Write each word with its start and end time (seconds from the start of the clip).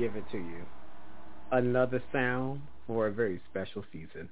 Give 0.00 0.16
it 0.16 0.24
to 0.32 0.38
you. 0.38 0.64
Another 1.52 2.02
sound 2.10 2.62
for 2.86 3.08
a 3.08 3.12
very 3.12 3.38
special 3.50 3.84
season. 3.92 4.30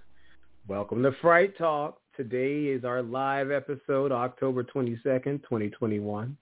Welcome 0.67 1.03
to 1.03 1.13
Fright 1.21 1.59
Talk. 1.59 1.99
Today 2.17 2.69
is 2.69 2.87
our 2.87 3.03
live 3.03 3.51
episode, 3.51 4.11
October 4.11 4.65
22nd, 4.65 5.43
2021. 5.43 6.35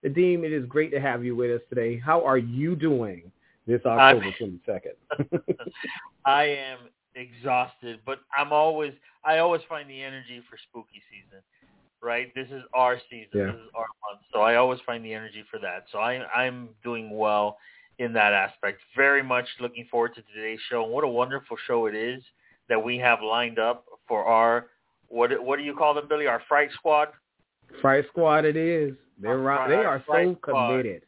Nadim, 0.05 0.43
it 0.43 0.53
is 0.53 0.65
great 0.67 0.91
to 0.91 1.01
have 1.01 1.25
you 1.25 1.35
with 1.35 1.51
us 1.51 1.61
today. 1.67 1.97
How 1.97 2.23
are 2.23 2.37
you 2.37 2.75
doing 2.75 3.31
this 3.67 3.81
October 3.85 4.33
twenty 4.37 4.59
second? 4.65 4.93
I 6.25 6.43
am 6.43 6.77
exhausted, 7.15 7.99
but 8.05 8.19
I'm 8.37 8.51
always 8.51 8.93
I 9.23 9.39
always 9.39 9.61
find 9.67 9.89
the 9.89 10.01
energy 10.01 10.41
for 10.49 10.57
spooky 10.69 11.01
season. 11.09 11.41
Right? 12.01 12.33
This 12.35 12.47
is 12.51 12.61
our 12.73 12.99
season. 13.09 13.29
Yeah. 13.33 13.45
This 13.47 13.55
is 13.55 13.69
our 13.75 13.87
month. 14.03 14.21
So 14.31 14.41
I 14.41 14.55
always 14.55 14.79
find 14.85 15.03
the 15.03 15.13
energy 15.13 15.43
for 15.49 15.59
that. 15.59 15.85
So 15.91 15.99
I 15.99 16.23
I'm 16.35 16.69
doing 16.83 17.09
well 17.17 17.57
in 17.97 18.13
that 18.13 18.33
aspect. 18.33 18.81
Very 18.95 19.23
much 19.23 19.47
looking 19.59 19.87
forward 19.89 20.13
to 20.15 20.21
today's 20.33 20.59
show. 20.69 20.83
And 20.83 20.91
what 20.91 21.03
a 21.03 21.07
wonderful 21.07 21.57
show 21.65 21.87
it 21.87 21.95
is 21.95 22.21
that 22.69 22.83
we 22.83 22.97
have 22.99 23.21
lined 23.21 23.59
up 23.59 23.85
for 24.07 24.25
our 24.25 24.67
what 25.07 25.31
what 25.43 25.57
do 25.57 25.63
you 25.63 25.75
call 25.75 25.93
them, 25.93 26.07
Billy? 26.07 26.27
Our 26.27 26.41
fright 26.47 26.69
squad? 26.73 27.09
Fright 27.81 28.05
Squad 28.09 28.45
it 28.45 28.55
is. 28.55 28.95
They're 29.19 29.37
right. 29.37 29.69
They 29.69 29.75
are 29.75 30.03
so 30.07 30.35
committed. 30.35 31.03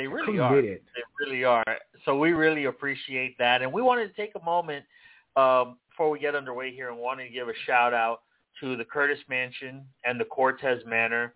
They 0.00 0.06
really 0.06 0.38
are. 0.38 0.62
They 0.62 0.78
really 1.26 1.44
are. 1.44 1.64
So 2.04 2.18
we 2.18 2.32
really 2.32 2.64
appreciate 2.64 3.36
that. 3.38 3.60
And 3.60 3.70
we 3.70 3.82
wanted 3.82 4.08
to 4.08 4.14
take 4.14 4.32
a 4.40 4.44
moment 4.44 4.84
um, 5.36 5.76
before 5.90 6.08
we 6.08 6.18
get 6.18 6.34
underway 6.34 6.74
here 6.74 6.88
and 6.90 6.98
wanted 6.98 7.24
to 7.24 7.30
give 7.30 7.48
a 7.48 7.52
shout 7.66 7.92
out 7.92 8.22
to 8.60 8.76
the 8.76 8.84
Curtis 8.84 9.18
Mansion 9.28 9.84
and 10.04 10.18
the 10.18 10.24
Cortez 10.24 10.80
Manor 10.86 11.34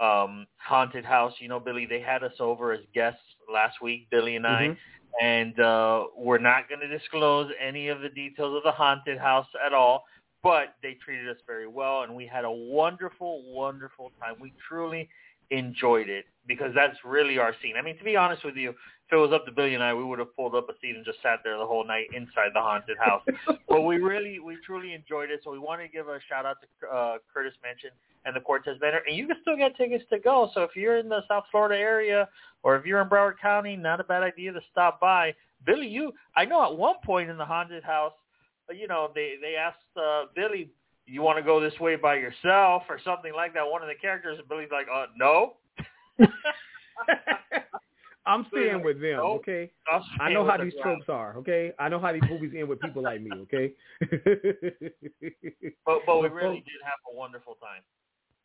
um, 0.00 0.46
haunted 0.56 1.04
house. 1.04 1.34
You 1.40 1.48
know, 1.48 1.60
Billy, 1.60 1.84
they 1.86 2.00
had 2.00 2.22
us 2.24 2.32
over 2.40 2.72
as 2.72 2.80
guests 2.94 3.20
last 3.52 3.82
week, 3.82 4.08
Billy 4.10 4.36
and 4.36 4.46
I. 4.46 4.68
Mhm. 4.68 4.76
And 5.22 5.60
uh, 5.60 6.04
we're 6.16 6.38
not 6.38 6.68
going 6.68 6.80
to 6.80 6.88
disclose 6.88 7.50
any 7.60 7.88
of 7.88 8.00
the 8.00 8.10
details 8.10 8.56
of 8.56 8.62
the 8.62 8.72
haunted 8.72 9.18
house 9.18 9.46
at 9.64 9.72
all, 9.72 10.04
but 10.42 10.74
they 10.82 10.94
treated 10.94 11.28
us 11.28 11.38
very 11.46 11.66
well, 11.66 12.02
and 12.02 12.14
we 12.14 12.26
had 12.26 12.44
a 12.44 12.50
wonderful, 12.50 13.42
wonderful 13.52 14.12
time. 14.20 14.34
We 14.40 14.52
truly 14.68 15.08
enjoyed 15.50 16.08
it 16.08 16.26
because 16.46 16.72
that's 16.74 16.96
really 17.04 17.38
our 17.38 17.54
scene. 17.62 17.74
I 17.76 17.82
mean, 17.82 17.98
to 17.98 18.04
be 18.04 18.16
honest 18.16 18.44
with 18.44 18.56
you, 18.56 18.70
if 18.70 19.12
it 19.12 19.16
was 19.16 19.32
up 19.32 19.46
to 19.46 19.52
Billy 19.52 19.74
and 19.74 19.82
I, 19.82 19.94
we 19.94 20.02
would 20.02 20.18
have 20.18 20.34
pulled 20.34 20.54
up 20.54 20.68
a 20.68 20.72
seat 20.80 20.96
and 20.96 21.04
just 21.04 21.22
sat 21.22 21.40
there 21.44 21.56
the 21.58 21.66
whole 21.66 21.86
night 21.86 22.06
inside 22.12 22.50
the 22.54 22.60
haunted 22.60 22.96
house. 22.98 23.22
but 23.68 23.82
we 23.82 23.98
really, 23.98 24.40
we 24.40 24.56
truly 24.64 24.94
enjoyed 24.94 25.30
it. 25.30 25.40
So 25.44 25.52
we 25.52 25.60
want 25.60 25.80
to 25.80 25.88
give 25.88 26.08
a 26.08 26.18
shout 26.28 26.44
out 26.44 26.56
to 26.60 26.88
uh, 26.88 27.18
Curtis 27.32 27.54
Mansion 27.62 27.90
and 28.24 28.34
the 28.34 28.40
Cortez 28.40 28.76
Manor. 28.80 29.02
And 29.06 29.16
you 29.16 29.28
can 29.28 29.36
still 29.42 29.56
get 29.56 29.76
tickets 29.76 30.04
to 30.10 30.18
go. 30.18 30.50
So 30.54 30.62
if 30.62 30.70
you're 30.74 30.98
in 30.98 31.08
the 31.08 31.20
South 31.28 31.44
Florida 31.52 31.76
area 31.76 32.28
or 32.64 32.76
if 32.76 32.84
you're 32.84 33.00
in 33.00 33.08
Broward 33.08 33.38
County, 33.40 33.76
not 33.76 34.00
a 34.00 34.04
bad 34.04 34.24
idea 34.24 34.52
to 34.52 34.60
stop 34.72 35.00
by. 35.00 35.34
Billy, 35.64 35.86
you, 35.86 36.12
I 36.36 36.44
know 36.44 36.64
at 36.64 36.76
one 36.76 36.96
point 37.04 37.30
in 37.30 37.38
the 37.38 37.44
haunted 37.44 37.84
house, 37.84 38.12
you 38.74 38.88
know, 38.88 39.10
they 39.14 39.34
they 39.40 39.54
asked 39.54 39.78
uh, 39.96 40.24
Billy, 40.34 40.70
you 41.06 41.22
want 41.22 41.38
to 41.38 41.42
go 41.42 41.60
this 41.60 41.78
way 41.80 41.96
by 41.96 42.16
yourself 42.16 42.82
or 42.88 42.98
something 43.04 43.32
like 43.34 43.54
that. 43.54 43.66
One 43.66 43.82
of 43.82 43.88
the 43.88 43.94
characters, 43.94 44.38
Billy's 44.48 44.68
like, 44.72 44.86
uh, 44.92 45.06
no. 45.16 45.54
I'm 48.26 48.44
staying 48.50 48.82
with 48.82 49.00
them, 49.00 49.18
Nope. 49.18 49.42
okay? 49.42 49.70
I 50.20 50.32
know 50.32 50.44
how 50.44 50.56
these 50.56 50.72
tropes 50.82 51.04
are, 51.08 51.36
okay? 51.36 51.72
I 51.78 51.88
know 51.88 52.00
how 52.00 52.12
these 52.12 52.22
movies 52.28 52.52
end 52.58 52.68
with 52.68 52.80
people 52.80 53.02
like 53.02 53.20
me, 53.20 53.30
okay? 53.42 53.72
But 55.86 56.00
but 56.04 56.20
we 56.20 56.28
really 56.28 56.56
did 56.56 56.82
have 56.84 56.98
a 57.12 57.16
wonderful 57.16 57.54
time. 57.54 57.82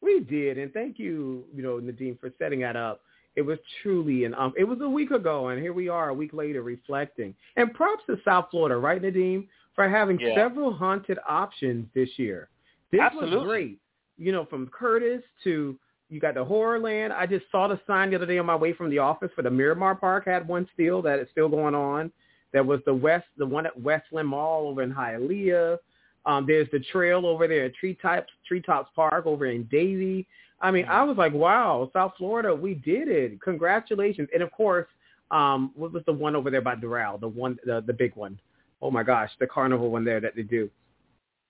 We 0.01 0.19
did, 0.19 0.59
and 0.59 0.71
thank 0.71 0.99
you, 0.99 1.45
you 1.53 1.63
know, 1.63 1.79
Nadim, 1.79 2.19
for 2.19 2.31
setting 2.37 2.59
that 2.61 2.75
up. 2.75 3.01
It 3.35 3.41
was 3.41 3.57
truly 3.81 4.25
an 4.25 4.35
um, 4.35 4.53
it 4.57 4.63
was 4.63 4.79
a 4.81 4.89
week 4.89 5.11
ago, 5.11 5.47
and 5.47 5.59
here 5.59 5.73
we 5.73 5.89
are 5.89 6.09
a 6.09 6.13
week 6.13 6.33
later 6.33 6.61
reflecting. 6.61 7.33
And 7.55 7.73
props 7.73 8.03
to 8.07 8.17
South 8.23 8.47
Florida, 8.51 8.77
right, 8.77 9.01
Nadim, 9.01 9.47
for 9.75 9.87
having 9.87 10.19
Yeah. 10.19 10.35
several 10.35 10.71
haunted 10.73 11.19
options 11.27 11.87
this 11.93 12.17
year. 12.19 12.49
This 12.91 12.99
was 12.99 13.23
Absolutely. 13.23 13.45
great. 13.45 13.79
You 14.17 14.31
know, 14.31 14.45
from 14.45 14.67
Curtis 14.67 15.23
to 15.43 15.77
you 16.09 16.19
got 16.19 16.33
the 16.33 16.43
Horrorland. 16.45 17.11
I 17.13 17.25
just 17.25 17.49
saw 17.51 17.69
the 17.69 17.79
sign 17.87 18.09
the 18.09 18.17
other 18.17 18.25
day 18.25 18.37
on 18.37 18.45
my 18.45 18.55
way 18.55 18.73
from 18.73 18.89
the 18.89 18.99
office 18.99 19.31
for 19.33 19.43
the 19.43 19.49
Miramar 19.49 19.95
Park 19.95 20.25
had 20.25 20.45
one 20.45 20.67
still 20.73 21.01
that 21.03 21.19
is 21.19 21.29
still 21.31 21.47
going 21.47 21.73
on. 21.73 22.11
There 22.51 22.65
was 22.65 22.81
the 22.85 22.93
West, 22.93 23.27
the 23.37 23.45
one 23.45 23.65
at 23.65 23.79
Westland 23.79 24.27
Mall 24.27 24.67
over 24.67 24.81
in 24.81 24.93
Hialeah. 24.93 25.77
Um, 26.25 26.45
there's 26.45 26.69
the 26.71 26.81
trail 26.91 27.25
over 27.25 27.47
there 27.47 27.65
at 27.65 27.75
Treetops 27.75 28.29
Treetops 28.45 28.89
Park 28.93 29.25
over 29.25 29.45
in 29.45 29.63
Davie. 29.71 30.27
I 30.59 30.69
mean, 30.69 30.85
I 30.85 31.01
was 31.03 31.17
like, 31.17 31.33
wow, 31.33 31.89
South 31.93 32.13
Florida, 32.17 32.53
we 32.53 32.75
did 32.75 33.07
it. 33.07 33.41
Congratulations. 33.41 34.27
And 34.33 34.43
of 34.43 34.51
course, 34.51 34.87
um, 35.31 35.71
what 35.75 35.93
was 35.93 36.03
the 36.05 36.13
one 36.13 36.35
over 36.35 36.51
there 36.51 36.61
by 36.61 36.75
Doral, 36.75 37.19
the 37.19 37.27
one, 37.27 37.57
the, 37.65 37.81
the 37.87 37.93
big 37.93 38.15
one? 38.15 38.37
Oh 38.81 38.91
my 38.91 39.03
gosh, 39.03 39.29
the 39.39 39.47
carnival 39.47 39.89
one 39.91 40.03
there 40.03 40.19
that 40.19 40.35
they 40.35 40.43
do 40.43 40.69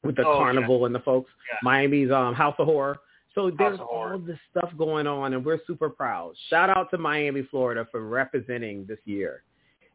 with 0.04 0.16
the 0.16 0.26
Oh, 0.26 0.34
yeah. 0.34 0.40
carnival 0.40 0.86
and 0.86 0.94
the 0.96 1.00
folks. 1.00 1.32
Yeah. 1.52 1.58
Miami's 1.64 2.12
um, 2.12 2.34
House 2.34 2.56
of 2.60 2.66
Horror. 2.66 3.00
So 3.34 3.50
there's 3.58 3.80
all 3.80 4.18
this 4.20 4.38
stuff 4.50 4.70
going 4.78 5.08
on, 5.08 5.34
and 5.34 5.46
we're 5.46 5.60
super 5.66 5.90
proud. 5.90 6.34
Shout 6.50 6.70
out 6.70 6.90
to 6.92 6.98
Miami, 6.98 7.44
Florida, 7.50 7.88
for 7.90 8.02
representing 8.06 8.86
this 8.86 9.00
year. 9.06 9.44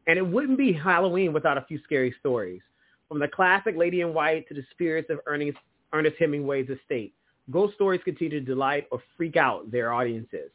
And 0.07 0.17
it 0.17 0.25
wouldn't 0.25 0.57
be 0.57 0.73
Halloween 0.73 1.33
without 1.33 1.57
a 1.57 1.61
few 1.67 1.79
scary 1.83 2.15
stories. 2.19 2.61
From 3.07 3.19
the 3.19 3.27
classic 3.27 3.75
Lady 3.77 4.01
in 4.01 4.13
White 4.13 4.47
to 4.47 4.55
the 4.55 4.63
spirits 4.71 5.09
of 5.11 5.19
Ernest, 5.27 5.57
Ernest 5.93 6.15
Hemingway's 6.17 6.69
estate, 6.69 7.13
ghost 7.51 7.75
stories 7.75 8.01
continue 8.03 8.39
to 8.39 8.45
delight 8.45 8.87
or 8.91 9.01
freak 9.15 9.35
out 9.37 9.69
their 9.71 9.93
audiences. 9.93 10.49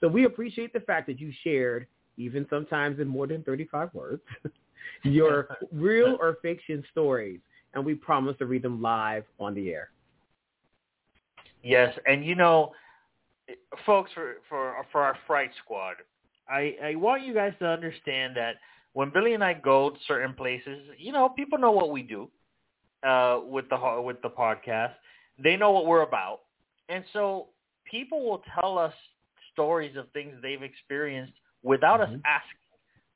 So 0.00 0.08
we 0.08 0.24
appreciate 0.24 0.72
the 0.72 0.80
fact 0.80 1.06
that 1.06 1.20
you 1.20 1.32
shared, 1.44 1.86
even 2.16 2.46
sometimes 2.50 2.98
in 2.98 3.06
more 3.06 3.26
than 3.28 3.42
35 3.44 3.94
words, 3.94 4.22
your 5.02 5.48
real 5.72 6.16
or 6.20 6.38
fiction 6.42 6.82
stories, 6.90 7.40
and 7.74 7.84
we 7.84 7.94
promise 7.94 8.36
to 8.38 8.46
read 8.46 8.62
them 8.62 8.80
live 8.80 9.24
on 9.38 9.54
the 9.54 9.70
air. 9.70 9.90
Yes, 11.62 11.96
and 12.06 12.24
you 12.24 12.34
know, 12.34 12.72
folks, 13.86 14.10
for 14.14 14.36
for 14.48 14.74
for 14.92 15.02
our 15.02 15.16
Fright 15.26 15.50
Squad, 15.64 15.96
I 16.48 16.76
I 16.82 16.94
want 16.94 17.22
you 17.22 17.34
guys 17.34 17.54
to 17.60 17.66
understand 17.66 18.36
that 18.36 18.56
when 18.92 19.10
Billy 19.10 19.34
and 19.34 19.42
I 19.42 19.54
go 19.54 19.90
to 19.90 19.96
certain 20.06 20.34
places, 20.34 20.78
you 20.98 21.12
know, 21.12 21.28
people 21.28 21.58
know 21.58 21.72
what 21.72 21.90
we 21.90 22.02
do 22.02 22.30
uh, 23.06 23.40
with 23.44 23.68
the 23.70 24.02
with 24.04 24.20
the 24.22 24.30
podcast. 24.30 24.92
They 25.42 25.56
know 25.56 25.70
what 25.72 25.86
we're 25.86 26.02
about, 26.02 26.40
and 26.88 27.04
so 27.12 27.48
people 27.90 28.24
will 28.28 28.42
tell 28.60 28.78
us 28.78 28.92
stories 29.52 29.96
of 29.96 30.10
things 30.12 30.34
they've 30.42 30.62
experienced 30.62 31.32
without 31.62 32.00
Mhm. 32.00 32.16
us 32.16 32.20
asking 32.26 32.58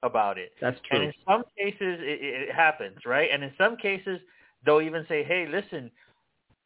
about 0.03 0.39
it. 0.39 0.53
That's 0.61 0.79
And 0.91 0.99
true. 0.99 1.07
in 1.09 1.13
some 1.27 1.43
cases, 1.59 1.99
it, 2.01 2.49
it 2.49 2.55
happens, 2.55 2.99
right? 3.05 3.29
And 3.33 3.43
in 3.43 3.53
some 3.59 3.77
cases, 3.77 4.21
they'll 4.65 4.81
even 4.81 5.05
say, 5.09 5.25
"Hey, 5.25 5.47
listen, 5.51 5.91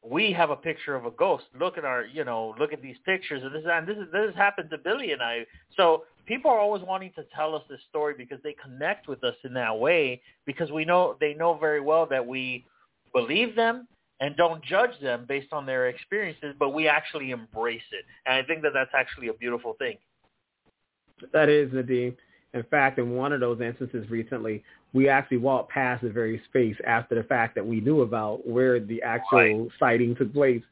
we 0.05 0.32
have 0.32 0.50
a 0.50 0.56
picture 0.56 0.94
of 0.94 1.06
a 1.06 1.11
ghost. 1.11 1.44
Look 1.58 1.79
at 1.79 1.84
our, 1.84 2.05
you 2.05 2.25
know, 2.25 2.55
look 2.58 2.73
at 2.73 2.82
these 2.82 2.96
pictures." 3.05 3.43
And 3.43 3.55
this 3.55 3.64
and 3.70 3.87
this 3.87 3.96
is 3.96 4.11
this 4.12 4.26
has 4.26 4.34
happened 4.34 4.70
to 4.70 4.79
Billy 4.79 5.12
and 5.12 5.23
I. 5.23 5.46
So 5.76 6.05
people 6.26 6.50
are 6.50 6.58
always 6.58 6.82
wanting 6.82 7.12
to 7.17 7.25
tell 7.34 7.55
us 7.55 7.62
this 7.69 7.81
story 7.88 8.14
because 8.17 8.38
they 8.43 8.55
connect 8.62 9.08
with 9.08 9.25
us 9.25 9.34
in 9.44 9.55
that 9.55 9.79
way 9.79 10.20
because 10.46 10.70
we 10.70 10.84
know 10.84 11.17
they 11.20 11.34
know 11.34 11.55
very 11.55 11.81
well 11.81 12.06
that 12.06 12.26
we 12.26 12.64
believe 13.12 13.56
them 13.56 13.87
and 14.20 14.37
don't 14.37 14.64
judge 14.64 14.99
them 15.02 15.25
based 15.26 15.52
on 15.52 15.67
their 15.67 15.88
experiences, 15.88 16.55
but 16.58 16.70
we 16.70 16.87
actually 16.87 17.32
embrace 17.32 17.82
it. 17.90 18.05
And 18.25 18.37
I 18.37 18.43
think 18.46 18.62
that 18.62 18.73
that's 18.73 18.93
actually 18.94 19.29
a 19.29 19.34
beautiful 19.34 19.75
thing. 19.79 19.96
That 21.32 21.49
is, 21.49 21.70
Nadim. 21.73 22.17
In 22.54 22.62
fact, 22.64 22.99
in 22.99 23.12
one 23.16 23.32
of 23.32 23.40
those 23.40 23.60
instances 23.60 24.08
recently, 24.10 24.62
we 24.93 25.08
actually 25.08 25.38
walked 25.38 25.70
past 25.70 26.02
the 26.02 26.10
very 26.10 26.40
space 26.49 26.76
after 26.87 27.14
the 27.14 27.22
fact 27.25 27.54
that 27.54 27.66
we 27.66 27.81
knew 27.81 28.02
about 28.02 28.46
where 28.46 28.78
the 28.78 29.02
actual 29.02 29.38
Right. 29.64 29.72
sighting 29.78 30.14
took 30.14 30.32
place. 30.32 30.62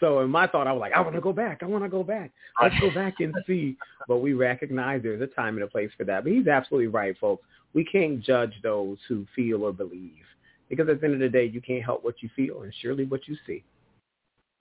So 0.00 0.20
in 0.20 0.30
my 0.30 0.46
thought, 0.46 0.66
I 0.66 0.72
was 0.72 0.80
like, 0.80 0.92
I 0.92 1.00
want 1.00 1.14
to 1.14 1.20
go 1.20 1.32
back. 1.32 1.62
I 1.62 1.66
want 1.66 1.84
to 1.84 1.88
go 1.88 2.02
back. 2.02 2.30
Let's 2.60 2.78
go 2.80 2.90
back 2.90 3.20
and 3.20 3.34
see. 3.46 3.76
But 4.08 4.18
we 4.18 4.32
recognize 4.34 5.02
there's 5.02 5.20
a 5.20 5.26
time 5.26 5.54
and 5.54 5.64
a 5.64 5.66
place 5.68 5.90
for 5.96 6.04
that. 6.04 6.24
But 6.24 6.32
he's 6.32 6.46
absolutely 6.46 6.88
right, 6.88 7.16
folks. 7.18 7.46
We 7.74 7.84
can't 7.84 8.20
judge 8.22 8.52
those 8.62 8.98
who 9.08 9.26
feel 9.34 9.62
or 9.64 9.72
believe. 9.72 10.24
Because 10.68 10.88
at 10.88 11.00
the 11.00 11.06
end 11.06 11.14
of 11.14 11.20
the 11.20 11.28
day, 11.28 11.44
you 11.44 11.60
can't 11.60 11.84
help 11.84 12.02
what 12.04 12.22
you 12.22 12.28
feel 12.34 12.62
and 12.62 12.72
surely 12.80 13.04
what 13.04 13.26
you 13.28 13.36
see. 13.46 13.62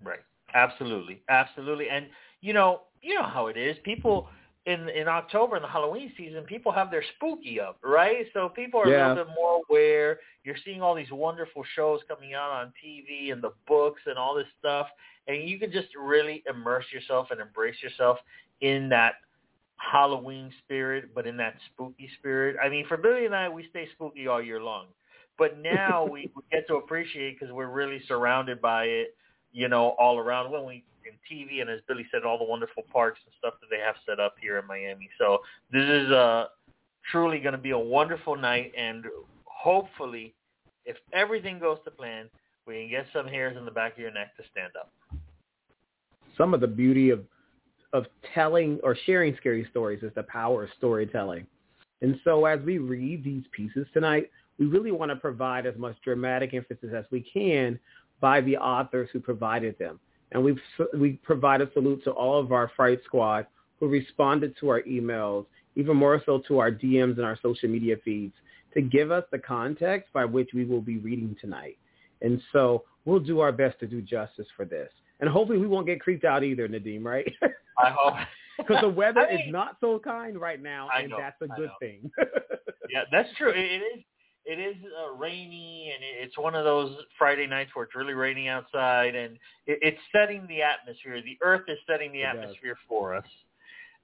Right. 0.03 0.19
Absolutely. 0.53 1.21
Absolutely. 1.29 1.89
And 1.89 2.07
you 2.41 2.53
know, 2.53 2.81
you 3.01 3.15
know 3.15 3.23
how 3.23 3.47
it 3.47 3.57
is. 3.57 3.77
People 3.83 4.27
in 4.65 4.89
in 4.89 5.07
October 5.07 5.55
in 5.55 5.61
the 5.61 5.67
Halloween 5.67 6.11
season, 6.17 6.43
people 6.43 6.71
have 6.71 6.89
their 6.89 7.03
spooky 7.15 7.59
up, 7.59 7.77
right? 7.83 8.25
So 8.33 8.49
people 8.49 8.79
are 8.79 8.89
Yeah. 8.89 9.07
a 9.07 9.09
little 9.09 9.25
bit 9.25 9.35
more 9.35 9.61
aware. 9.69 10.19
You're 10.43 10.57
seeing 10.65 10.81
all 10.81 10.95
these 10.95 11.11
wonderful 11.11 11.63
shows 11.75 12.01
coming 12.07 12.33
out 12.33 12.51
on 12.51 12.73
TV 12.83 13.31
and 13.31 13.41
the 13.41 13.53
books 13.67 14.01
and 14.05 14.17
all 14.17 14.35
this 14.35 14.47
stuff, 14.59 14.87
and 15.27 15.47
you 15.47 15.59
can 15.59 15.71
just 15.71 15.89
really 15.95 16.43
immerse 16.49 16.85
yourself 16.91 17.31
and 17.31 17.39
embrace 17.39 17.81
yourself 17.83 18.17
in 18.61 18.89
that 18.89 19.15
Halloween 19.77 20.51
spirit, 20.63 21.13
but 21.13 21.27
in 21.27 21.37
that 21.37 21.55
spooky 21.71 22.09
spirit. 22.19 22.55
I 22.63 22.69
mean, 22.69 22.87
for 22.87 22.97
Billy 22.97 23.25
and 23.25 23.35
I, 23.35 23.49
we 23.49 23.67
stay 23.69 23.87
spooky 23.93 24.27
all 24.27 24.41
year 24.41 24.61
long, 24.61 24.87
but 25.37 25.59
now 25.59 26.05
we, 26.11 26.29
we 26.35 26.41
get 26.51 26.67
to 26.67 26.75
appreciate 26.75 27.39
because 27.39 27.53
we're 27.53 27.69
really 27.71 28.01
surrounded 28.07 28.61
by 28.61 28.85
it 28.85 29.15
you 29.55 29.69
know, 29.69 29.95
all 29.97 30.19
around 30.19 30.51
when 30.51 30.65
we 30.65 30.83
in 31.05 31.13
TV 31.29 31.61
and 31.61 31.69
as 31.69 31.79
Billy 31.87 32.05
said, 32.11 32.23
all 32.23 32.37
the 32.37 32.43
wonderful 32.45 32.83
parks 32.91 33.19
and 33.25 33.33
stuff 33.39 33.55
that 33.61 33.67
they 33.69 33.79
have 33.79 33.95
set 34.07 34.19
up 34.19 34.35
here 34.41 34.57
in 34.59 34.67
Miami. 34.67 35.09
So 35.17 35.39
this 35.71 35.83
is 35.83 36.11
uh 36.11 36.45
truly 37.11 37.39
going 37.39 37.53
to 37.53 37.59
be 37.59 37.71
a 37.71 37.77
wonderful 37.77 38.35
night, 38.35 38.71
and 38.77 39.05
hopefully, 39.45 40.33
if 40.85 40.97
everything 41.13 41.59
goes 41.59 41.77
to 41.85 41.91
plan, 41.91 42.29
we 42.65 42.73
can 42.81 42.89
get 42.89 43.05
some 43.13 43.27
hairs 43.27 43.55
in 43.57 43.65
the 43.65 43.71
back 43.71 43.93
of 43.93 43.99
your 43.99 44.11
neck 44.11 44.35
to 44.37 44.43
stand 44.51 44.73
up. 44.79 44.91
some 46.37 46.53
of 46.53 46.61
the 46.61 46.67
beauty 46.67 47.09
of 47.11 47.21
of 47.93 48.05
telling 48.33 48.79
or 48.83 48.95
sharing 49.05 49.35
scary 49.37 49.65
stories 49.71 50.03
is 50.03 50.11
the 50.15 50.23
power 50.23 50.63
of 50.65 50.69
storytelling. 50.77 51.47
And 52.01 52.19
so 52.25 52.45
as 52.45 52.59
we 52.61 52.77
read 52.77 53.23
these 53.23 53.43
pieces 53.53 53.87
tonight, 53.93 54.29
we 54.59 54.65
really 54.65 54.91
want 54.91 55.11
to 55.11 55.15
provide 55.15 55.65
as 55.65 55.77
much 55.77 55.95
dramatic 56.03 56.53
emphasis 56.53 56.89
as 56.93 57.05
we 57.09 57.21
can 57.21 57.79
by 58.19 58.41
the 58.41 58.57
authors 58.57 59.09
who 59.13 59.19
provided 59.21 59.77
them. 59.79 59.99
And 60.31 60.43
we've 60.43 60.59
we 60.97 61.13
provide 61.23 61.61
a 61.61 61.71
salute 61.73 62.03
to 62.03 62.11
all 62.11 62.39
of 62.39 62.51
our 62.51 62.71
Fright 62.75 62.99
Squad 63.05 63.47
who 63.79 63.87
responded 63.87 64.55
to 64.59 64.69
our 64.69 64.81
emails, 64.83 65.45
even 65.75 65.97
more 65.97 66.21
so 66.25 66.39
to 66.47 66.59
our 66.59 66.71
DMs 66.71 67.17
and 67.17 67.25
our 67.25 67.37
social 67.41 67.69
media 67.69 67.95
feeds, 68.03 68.33
to 68.73 68.81
give 68.81 69.11
us 69.11 69.23
the 69.31 69.39
context 69.39 70.11
by 70.13 70.25
which 70.25 70.49
we 70.53 70.65
will 70.65 70.81
be 70.81 70.97
reading 70.97 71.35
tonight. 71.39 71.77
And 72.21 72.41
so 72.51 72.83
we'll 73.05 73.19
do 73.19 73.39
our 73.39 73.51
best 73.51 73.79
to 73.79 73.87
do 73.87 74.01
justice 74.01 74.47
for 74.55 74.65
this. 74.65 74.89
And 75.19 75.29
hopefully 75.29 75.59
we 75.59 75.67
won't 75.67 75.87
get 75.87 76.01
creeped 76.01 76.25
out 76.25 76.43
either, 76.43 76.67
Nadim, 76.67 77.03
right? 77.03 77.31
I 77.77 77.89
hope 77.95 78.15
Because 78.57 78.77
the 78.81 78.89
weather 78.89 79.27
I 79.29 79.33
is 79.33 79.41
not 79.47 79.75
so 79.81 79.99
kind 79.99 80.39
right 80.39 80.61
now, 80.61 80.87
I 80.93 81.01
and 81.01 81.09
know, 81.09 81.17
that's 81.19 81.41
a 81.41 81.47
good 81.47 81.69
thing. 81.81 82.09
yeah, 82.89 83.01
that's 83.11 83.27
true. 83.37 83.51
It 83.53 83.81
is. 83.81 84.03
It 84.45 84.59
is 84.59 84.75
uh, 85.03 85.15
rainy, 85.15 85.91
and 85.93 86.03
it's 86.23 86.37
one 86.37 86.53
of 86.53 86.63
those 86.63 86.95
Friday 87.17 87.47
nights 87.47 87.71
where 87.73 87.85
it's 87.85 87.95
really 87.95 88.13
raining 88.13 88.47
outside, 88.47 89.15
and 89.15 89.37
it, 89.65 89.79
it's 89.81 89.97
setting 90.11 90.45
the 90.47 90.61
atmosphere. 90.61 91.19
The 91.21 91.37
Earth 91.41 91.63
is 91.67 91.79
setting 91.87 92.11
the 92.11 92.21
It 92.21 92.33
does. 92.33 92.43
atmosphere 92.43 92.77
for 92.87 93.15
us. 93.15 93.25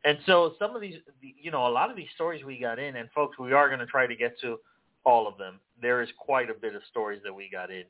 And 0.04 0.18
so, 0.26 0.56
some 0.58 0.76
of 0.76 0.82
these, 0.82 0.96
you 1.22 1.52
know, 1.52 1.68
a 1.68 1.70
lot 1.70 1.92
of 1.92 1.96
these 1.96 2.08
stories 2.16 2.44
we 2.44 2.58
got 2.58 2.80
in, 2.80 2.96
and 2.96 3.08
folks, 3.14 3.38
we 3.38 3.54
are 3.54 3.68
going 3.68 3.80
to 3.80 3.86
try 3.86 4.08
to 4.08 4.16
get 4.16 4.40
to 4.42 4.60
all 5.04 5.28
of 5.28 5.38
them. 5.38 5.60
There 5.80 6.02
is 6.02 6.10
quite 6.18 6.50
a 6.50 6.56
bit 6.56 6.76
of 6.76 6.82
stories 6.90 7.22
that 7.24 7.34
we 7.34 7.48
got 7.52 7.70
in, 7.70 7.84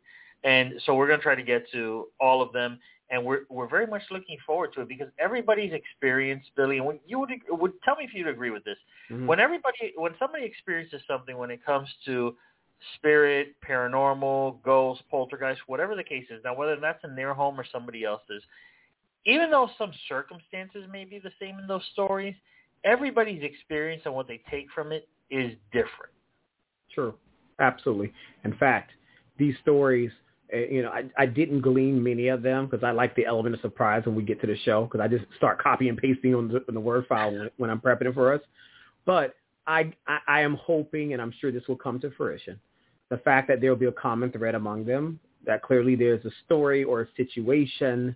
and 0.44 0.74
so 0.86 0.94
we're 0.96 1.08
going 1.08 1.20
to 1.20 1.24
try 1.24 1.36
to 1.36 1.44
get 1.44 1.72
to 1.72 2.08
all 2.20 2.42
of 2.42 2.52
them. 2.52 2.80
And 3.12 3.24
we're 3.26 3.42
we're 3.50 3.68
very 3.68 3.86
much 3.86 4.04
looking 4.10 4.38
forward 4.46 4.74
to 4.74 4.82
it 4.82 4.88
because 4.88 5.10
everybody's 5.20 5.74
experience, 5.74 6.46
Billy, 6.56 6.78
and 6.78 6.86
when 6.86 7.00
you 7.06 7.20
would 7.20 7.30
would 7.50 7.74
tell 7.84 7.96
me 7.96 8.06
if 8.06 8.14
you'd 8.14 8.28
agree 8.28 8.52
with 8.52 8.64
this 8.64 8.78
Mhm. 9.12 9.28
when 9.28 9.40
everybody 9.40 9.94
when 9.96 10.18
somebody 10.18 10.46
experiences 10.46 11.02
something 11.08 11.38
when 11.38 11.52
it 11.52 11.64
comes 11.64 11.94
to 12.06 12.38
spirit 12.96 13.56
paranormal 13.62 14.62
ghosts, 14.64 15.04
poltergeist 15.12 15.62
whatever 15.68 15.96
the 15.96 16.04
case 16.04 16.26
is 16.32 16.44
now 16.44 16.56
whether 16.56 16.76
that's 16.78 17.04
in 17.04 17.16
their 17.16 17.34
home 17.34 17.60
or 17.60 17.66
somebody 17.66 18.04
else's 18.04 18.44
even 19.26 19.52
though 19.52 19.70
some 19.78 19.94
circumstances 20.10 20.88
may 20.90 21.06
be 21.06 21.20
the 21.20 21.32
same 21.40 21.60
in 21.60 21.68
those 21.68 21.86
stories 21.94 22.34
everybody's 22.84 23.44
experience 23.44 24.02
and 24.06 24.16
what 24.16 24.28
they 24.28 24.42
take 24.50 24.66
from 24.72 24.92
it 24.92 25.08
is 25.30 25.54
different 25.72 26.12
True. 26.94 27.16
Absolutely. 27.60 28.12
In 28.44 28.54
fact, 28.58 28.92
these 29.38 29.56
stories, 29.62 30.12
you 30.52 30.82
know, 30.82 30.90
I, 30.90 31.04
I 31.18 31.26
didn't 31.26 31.62
glean 31.62 32.04
many 32.04 32.28
of 32.28 32.42
them 32.42 32.66
because 32.66 32.84
I 32.84 32.92
like 32.92 33.16
the 33.16 33.26
element 33.26 33.56
of 33.56 33.62
surprise 33.62 34.04
when 34.06 34.16
we 34.16 34.24
get 34.24 34.42
to 34.42 34.48
the 34.48 34.58
show 34.58 34.84
because 34.86 35.00
I 35.00 35.08
just 35.08 35.26
start 35.38 35.62
copy 35.62 35.90
and 35.90 35.98
pasting 35.98 36.36
on 36.36 36.48
the, 36.50 36.64
on 36.68 36.74
the 36.74 36.80
word 36.80 37.06
file 37.08 37.32
when, 37.32 37.50
when 37.58 37.70
I'm 37.70 37.80
prepping 37.80 38.08
it 38.08 38.14
for 38.14 38.34
us. 38.34 38.42
But 39.06 39.36
I, 39.68 39.94
I, 40.08 40.20
I 40.28 40.42
am 40.42 40.56
hoping, 40.56 41.14
and 41.14 41.22
I'm 41.22 41.34
sure 41.40 41.52
this 41.52 41.68
will 41.68 41.78
come 41.78 42.00
to 42.02 42.12
fruition, 42.12 42.60
the 43.10 43.18
fact 43.18 43.48
that 43.48 43.62
there 43.62 43.70
will 43.70 43.78
be 43.78 43.86
a 43.86 43.92
common 43.92 44.32
thread 44.32 44.56
among 44.56 44.86
them, 44.86 45.20
that 45.46 45.64
clearly 45.64 45.96
there's 45.96 46.24
a 46.26 46.32
story 46.46 46.84
or 46.84 47.02
a 47.02 47.08
situation, 47.16 48.16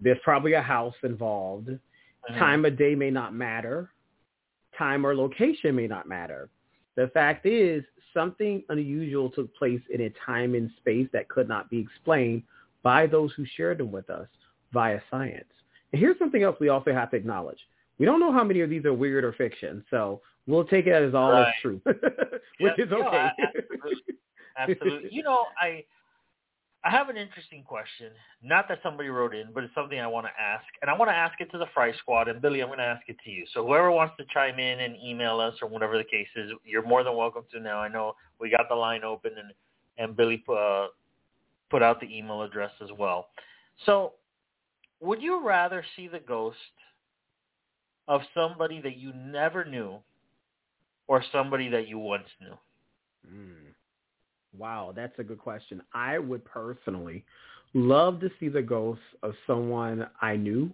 there's 0.00 0.18
probably 0.22 0.54
a 0.54 0.62
house 0.62 0.94
involved, 1.02 1.70
uh-huh. 1.70 2.38
time 2.38 2.64
of 2.64 2.76
day 2.76 2.94
may 2.94 3.10
not 3.10 3.34
matter, 3.34 3.90
time 4.76 5.06
or 5.06 5.14
location 5.14 5.74
may 5.74 5.86
not 5.86 6.08
matter. 6.08 6.48
The 6.96 7.08
fact 7.08 7.46
is, 7.46 7.84
something 8.14 8.62
unusual 8.68 9.30
took 9.30 9.54
place 9.56 9.80
in 9.92 10.02
a 10.02 10.10
time 10.24 10.54
and 10.54 10.70
space 10.78 11.08
that 11.12 11.28
could 11.28 11.48
not 11.48 11.70
be 11.70 11.78
explained 11.78 12.42
by 12.82 13.06
those 13.06 13.32
who 13.36 13.44
shared 13.56 13.78
them 13.78 13.92
with 13.92 14.08
us 14.10 14.28
via 14.72 15.00
science. 15.10 15.44
And 15.92 16.00
here's 16.00 16.18
something 16.18 16.42
else 16.42 16.56
we 16.60 16.68
also 16.68 16.92
have 16.92 17.10
to 17.10 17.16
acknowledge. 17.16 17.58
We 17.98 18.06
don't 18.06 18.20
know 18.20 18.32
how 18.32 18.44
many 18.44 18.60
of 18.60 18.70
these 18.70 18.84
are 18.84 18.94
weird 18.94 19.24
or 19.24 19.32
fiction, 19.32 19.84
so 19.90 20.22
we'll 20.46 20.64
take 20.64 20.86
it 20.86 20.92
as 20.92 21.14
all 21.14 21.34
as 21.34 21.48
true, 21.60 21.80
which 22.60 22.78
is 22.78 22.90
no, 22.90 23.06
okay. 23.06 23.16
a- 23.16 23.30
absolutely. 23.38 24.14
absolutely 24.56 25.08
you 25.12 25.22
know 25.22 25.46
i 25.60 25.84
i 26.84 26.90
have 26.90 27.08
an 27.08 27.16
interesting 27.16 27.62
question. 27.62 28.10
Not 28.42 28.68
that 28.68 28.78
somebody 28.82 29.08
wrote 29.08 29.34
in 29.34 29.52
but 29.52 29.64
it's 29.64 29.74
something 29.74 30.00
i 30.00 30.06
want 30.06 30.26
to 30.26 30.42
ask 30.42 30.64
and 30.82 30.90
i 30.90 30.96
want 30.96 31.10
to 31.10 31.14
ask 31.16 31.40
it 31.40 31.50
to 31.52 31.58
the 31.58 31.66
fright 31.74 31.94
squad 31.98 32.28
and 32.28 32.40
billy 32.40 32.60
i'm 32.60 32.68
going 32.68 32.78
to 32.78 32.84
ask 32.84 33.02
it 33.08 33.16
to 33.24 33.30
you. 33.30 33.44
So 33.52 33.66
whoever 33.66 33.90
wants 33.90 34.14
to 34.18 34.24
chime 34.32 34.58
in 34.58 34.80
and 34.80 34.96
email 35.04 35.40
us 35.40 35.54
or 35.62 35.68
whatever 35.68 35.98
the 35.98 36.04
case 36.04 36.28
is 36.36 36.50
you're 36.64 36.86
more 36.86 37.04
than 37.04 37.16
welcome 37.16 37.44
to 37.52 37.60
now. 37.60 37.80
I 37.80 37.88
know 37.88 38.14
we 38.40 38.50
got 38.50 38.68
the 38.68 38.76
line 38.76 39.04
open 39.04 39.32
and 39.38 39.52
and 39.98 40.16
billy 40.16 40.42
uh, 40.48 40.86
put 41.70 41.82
out 41.82 42.00
the 42.00 42.06
email 42.16 42.42
address 42.42 42.72
as 42.82 42.88
well. 42.98 43.28
So 43.86 44.14
would 45.00 45.22
you 45.22 45.46
rather 45.46 45.84
see 45.96 46.08
the 46.08 46.18
ghost 46.18 46.56
of 48.08 48.20
somebody 48.34 48.80
that 48.80 48.96
you 48.96 49.12
never 49.14 49.64
knew 49.64 49.98
or 51.06 51.24
somebody 51.32 51.68
that 51.68 51.88
you 51.88 51.98
once 51.98 52.28
knew? 52.40 53.32
Mm. 53.32 53.69
Wow, 54.56 54.92
that's 54.94 55.18
a 55.18 55.24
good 55.24 55.38
question. 55.38 55.82
I 55.94 56.18
would 56.18 56.44
personally 56.44 57.24
love 57.74 58.20
to 58.20 58.30
see 58.40 58.48
the 58.48 58.62
ghost 58.62 59.00
of 59.22 59.34
someone 59.46 60.08
I 60.20 60.36
knew, 60.36 60.70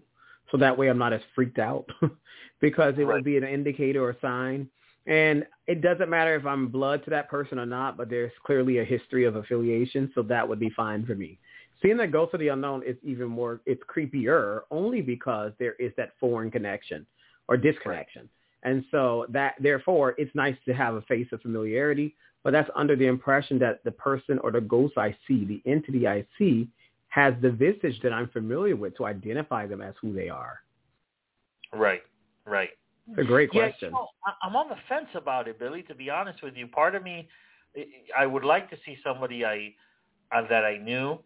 so 0.50 0.56
that 0.58 0.76
way 0.76 0.88
I'm 0.88 0.98
not 0.98 1.12
as 1.12 1.20
freaked 1.34 1.58
out, 1.58 1.86
because 2.60 2.94
it 2.98 3.04
Right. 3.04 3.14
would 3.14 3.24
be 3.24 3.36
an 3.36 3.44
indicator 3.44 4.02
or 4.02 4.16
sign. 4.22 4.68
And 5.06 5.46
it 5.66 5.82
doesn't 5.82 6.10
matter 6.10 6.34
if 6.34 6.46
I'm 6.46 6.68
blood 6.68 7.04
to 7.04 7.10
that 7.10 7.28
person 7.28 7.58
or 7.58 7.66
not, 7.66 7.96
but 7.96 8.10
there's 8.10 8.32
clearly 8.44 8.78
a 8.78 8.84
history 8.84 9.24
of 9.24 9.36
affiliation, 9.36 10.10
so 10.14 10.22
that 10.22 10.48
would 10.48 10.58
be 10.58 10.70
fine 10.70 11.04
for 11.06 11.14
me. 11.14 11.38
Seeing 11.82 11.98
the 11.98 12.06
ghost 12.06 12.34
of 12.34 12.40
the 12.40 12.48
unknown 12.48 12.82
is 12.84 12.96
even 13.02 13.28
more, 13.28 13.60
it's 13.66 13.82
creepier 13.94 14.62
only 14.70 15.02
because 15.02 15.52
there 15.58 15.74
is 15.74 15.92
that 15.96 16.12
foreign 16.18 16.50
connection 16.50 17.06
or 17.48 17.56
disconnection. 17.56 18.28
And 18.62 18.84
so 18.90 19.26
that 19.28 19.54
therefore 19.60 20.14
it's 20.18 20.34
nice 20.34 20.56
to 20.64 20.72
have 20.74 20.94
a 20.94 21.02
face 21.02 21.28
of 21.32 21.40
familiarity, 21.42 22.14
but 22.42 22.52
that's 22.52 22.70
under 22.74 22.96
the 22.96 23.06
impression 23.06 23.58
that 23.60 23.82
the 23.84 23.90
person 23.90 24.38
or 24.40 24.50
the 24.50 24.60
ghost 24.60 24.94
I 24.96 25.16
see, 25.26 25.44
the 25.44 25.62
entity 25.70 26.06
I 26.06 26.26
see, 26.38 26.68
has 27.08 27.34
the 27.40 27.50
visage 27.50 28.00
that 28.02 28.12
I'm 28.12 28.28
familiar 28.28 28.76
with 28.76 28.96
to 28.98 29.06
identify 29.06 29.66
them 29.66 29.80
as 29.80 29.94
who 30.00 30.12
they 30.12 30.28
are. 30.28 30.60
Right, 31.72 32.02
right. 32.44 32.70
It's 33.08 33.20
a 33.20 33.24
great 33.24 33.50
Yeah, 33.52 33.68
question. 33.68 33.88
you 33.88 33.94
know, 33.94 34.08
I- 34.24 34.34
I'm 34.42 34.56
on 34.56 34.68
the 34.68 34.76
fence 34.88 35.08
about 35.14 35.48
it, 35.48 35.58
Billy. 35.58 35.82
To 35.84 35.94
be 35.94 36.10
honest 36.10 36.42
with 36.42 36.56
you, 36.56 36.66
part 36.66 36.94
of 36.94 37.02
me, 37.02 37.28
I- 37.76 37.88
I 38.16 38.26
would 38.26 38.44
like 38.44 38.68
to 38.70 38.76
see 38.84 38.96
somebody 39.02 39.44
I 39.44 39.74
uh, 40.32 40.42
that 40.42 40.64
I 40.64 40.76
knew, 40.76 41.22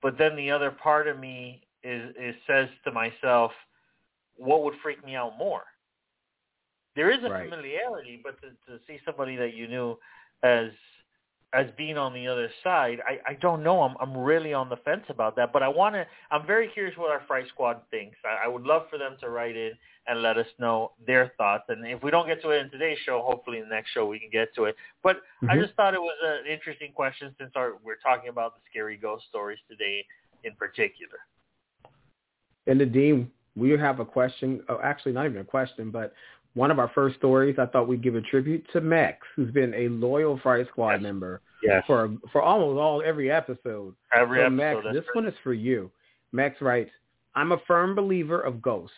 but 0.00 0.16
then 0.16 0.36
the 0.36 0.52
other 0.52 0.70
part 0.70 1.08
of 1.08 1.18
me 1.18 1.66
is 1.82 2.14
is 2.16 2.36
says 2.46 2.68
to 2.84 2.92
myself, 2.92 3.52
what 4.36 4.62
would 4.62 4.74
freak 4.82 5.04
me 5.04 5.16
out 5.16 5.36
more? 5.36 5.64
There 6.96 7.10
is 7.10 7.22
a 7.24 7.30
Right. 7.30 7.48
familiarity, 7.48 8.20
but 8.22 8.40
to, 8.40 8.48
to 8.70 8.80
see 8.86 8.98
somebody 9.04 9.36
that 9.36 9.54
you 9.54 9.68
knew 9.68 9.98
as 10.42 10.70
as 11.52 11.66
being 11.76 11.98
on 11.98 12.14
the 12.14 12.28
other 12.28 12.48
side, 12.62 13.00
I, 13.04 13.32
I 13.32 13.34
don't 13.34 13.62
know. 13.64 13.82
I'm 13.82 13.96
I'm 14.00 14.16
really 14.16 14.52
on 14.52 14.68
the 14.68 14.76
fence 14.76 15.04
about 15.08 15.34
that. 15.36 15.52
But 15.52 15.62
I 15.62 15.68
want 15.68 15.94
to. 15.96 16.06
I'm 16.30 16.46
very 16.46 16.68
curious 16.68 16.96
what 16.96 17.10
our 17.10 17.22
Fright 17.26 17.48
Squad 17.48 17.82
thinks. 17.90 18.16
I, 18.24 18.46
I 18.46 18.48
would 18.48 18.62
love 18.62 18.82
for 18.90 18.98
them 18.98 19.16
to 19.20 19.28
write 19.30 19.56
in 19.56 19.72
and 20.06 20.22
let 20.22 20.38
us 20.38 20.46
know 20.58 20.92
their 21.06 21.32
thoughts. 21.36 21.64
And 21.68 21.86
if 21.86 22.02
we 22.02 22.10
don't 22.10 22.26
get 22.26 22.42
to 22.42 22.50
it 22.50 22.60
in 22.62 22.70
today's 22.70 22.98
show, 23.04 23.22
hopefully 23.24 23.58
in 23.58 23.68
the 23.68 23.74
next 23.74 23.90
show 23.90 24.06
we 24.06 24.18
can 24.18 24.30
get 24.30 24.54
to 24.54 24.64
it. 24.64 24.76
But 25.02 25.22
I 25.48 25.56
Mhm. 25.56 25.62
just 25.62 25.74
thought 25.74 25.94
it 25.94 26.00
was 26.00 26.16
an 26.22 26.46
interesting 26.46 26.92
question 26.92 27.34
since 27.38 27.52
our, 27.54 27.76
we're 27.84 27.96
talking 27.96 28.28
about 28.28 28.54
the 28.54 28.60
scary 28.70 28.96
ghost 28.96 29.26
stories 29.28 29.58
today 29.68 30.04
in 30.44 30.54
particular. 30.54 31.18
And 32.66 32.80
Nadim, 32.80 33.28
we 33.56 33.70
have 33.70 34.00
a 34.00 34.04
question. 34.04 34.64
Oh, 34.68 34.80
actually, 34.82 35.12
not 35.12 35.26
even 35.26 35.40
a 35.40 35.44
question, 35.44 35.90
but 35.90 36.14
one 36.54 36.70
of 36.70 36.78
our 36.78 36.88
first 36.94 37.16
stories. 37.16 37.56
I 37.58 37.66
thought 37.66 37.88
we'd 37.88 38.02
give 38.02 38.16
a 38.16 38.20
tribute 38.20 38.66
to 38.72 38.80
Max, 38.80 39.26
who's 39.36 39.50
been 39.52 39.72
a 39.74 39.88
loyal 39.88 40.38
Fright 40.38 40.66
Squad 40.68 40.94
Yes. 40.94 41.02
member 41.02 41.40
Yes. 41.62 41.84
for 41.86 42.10
for 42.32 42.42
almost 42.42 42.78
all 42.78 43.02
every 43.02 43.30
episode. 43.30 43.94
Every 44.12 44.38
so 44.38 44.44
episode. 44.46 44.56
Max, 44.56 44.86
this 44.92 45.04
one 45.14 45.26
is 45.26 45.34
for 45.42 45.52
you. 45.52 45.90
Max 46.32 46.60
writes, 46.60 46.90
I'm 47.34 47.52
a 47.52 47.58
firm 47.66 47.94
believer 47.94 48.40
of 48.40 48.60
ghosts. 48.62 48.96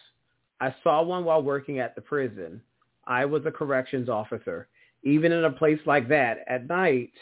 I 0.60 0.74
saw 0.82 1.02
one 1.02 1.24
while 1.24 1.42
working 1.42 1.78
at 1.80 1.94
the 1.94 2.00
prison. 2.00 2.62
I 3.06 3.24
was 3.24 3.44
a 3.46 3.50
corrections 3.50 4.08
officer. 4.08 4.68
Even 5.02 5.32
in 5.32 5.44
a 5.44 5.50
place 5.50 5.80
like 5.86 6.08
that, 6.08 6.44
at 6.46 6.68
night, 6.68 7.12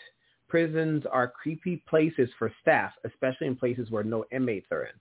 prisons 0.47 1.05
are 1.11 1.27
creepy 1.29 1.83
places 1.89 2.29
for 2.39 2.53
staff, 2.61 2.93
especially 3.05 3.47
in 3.47 3.57
places 3.57 3.91
where 3.91 4.05
no 4.05 4.27
inmates 4.31 4.67
are 4.71 4.83
in. 4.85 4.93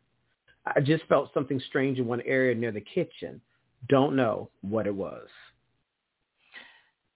I 0.65 0.79
just 0.79 1.03
felt 1.05 1.33
something 1.33 1.59
strange 1.67 1.99
in 1.99 2.05
one 2.05 2.21
area 2.21 2.55
near 2.55 2.71
the 2.71 2.81
kitchen. 2.81 3.41
Don't 3.87 4.15
know 4.15 4.49
what 4.61 4.87
it 4.87 4.95
was. 4.95 5.27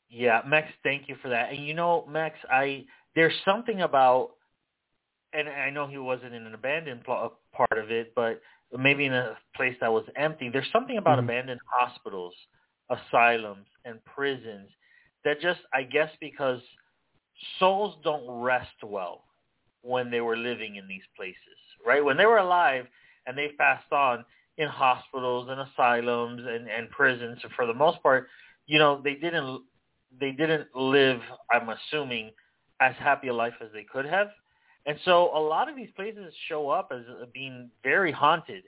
Yeah, 0.10 0.42
Max, 0.46 0.68
thank 0.84 1.10
you 1.10 1.16
for 1.22 1.30
that. 1.30 1.52
And 1.52 1.66
you 1.66 1.74
know, 1.74 2.06
Max, 2.08 2.38
I 2.50 2.86
there's 3.16 3.34
something 3.46 3.82
about, 3.82 4.32
and 5.34 5.50
I 5.50 5.70
know 5.70 5.88
he 5.88 5.98
wasn't 5.98 6.34
in 6.34 6.46
an 6.46 6.54
abandoned 6.54 7.04
pl- 7.04 7.34
part 7.52 7.78
of 7.78 7.92
it, 7.92 8.14
but 8.16 8.42
maybe 8.78 9.06
in 9.06 9.14
a 9.14 9.38
place 9.56 9.76
that 9.82 9.92
was 9.92 10.06
empty. 10.16 10.50
There's 10.50 10.70
something 10.72 10.98
about 10.98 11.20
Mhm. 11.20 11.24
abandoned 11.24 11.62
hospitals, 11.66 12.34
asylums, 12.90 13.68
and 13.86 14.04
prisons 14.06 14.70
that 15.24 15.40
just, 15.42 15.62
I 15.74 15.84
guess, 15.84 16.12
because 16.20 16.62
souls 17.60 17.96
don't 18.04 18.28
rest 18.42 18.84
well 18.84 19.26
when 19.82 20.10
they 20.10 20.22
were 20.22 20.38
living 20.38 20.76
in 20.76 20.88
these 20.88 21.06
places, 21.16 21.58
right? 21.86 22.04
When 22.04 22.18
they 22.18 22.26
were 22.26 22.38
alive 22.38 22.88
and 23.26 23.38
they 23.38 23.50
passed 23.50 23.92
on 23.92 24.26
in 24.58 24.68
hospitals 24.68 25.48
and 25.50 25.62
asylums 25.62 26.42
and, 26.46 26.68
and 26.70 26.90
prisons, 26.92 27.40
for 27.56 27.66
the 27.66 27.74
most 27.74 28.02
part, 28.04 28.28
you 28.66 28.80
know, 28.80 29.02
they 29.04 29.16
didn't 29.16 29.64
they 30.20 30.32
didn't 30.32 30.68
live, 30.76 31.20
I'm 31.52 31.70
assuming, 31.70 32.32
as 32.80 32.94
happy 33.00 33.30
a 33.30 33.34
life 33.34 33.54
as 33.62 33.70
they 33.74 33.84
could 33.84 34.06
have. 34.06 34.28
And 34.86 34.98
so 35.06 35.36
a 35.36 35.40
lot 35.40 35.70
of 35.70 35.76
these 35.76 35.90
places 35.96 36.32
show 36.48 36.70
up 36.70 36.92
as 36.94 37.02
being 37.34 37.72
very 37.84 38.12
haunted. 38.12 38.64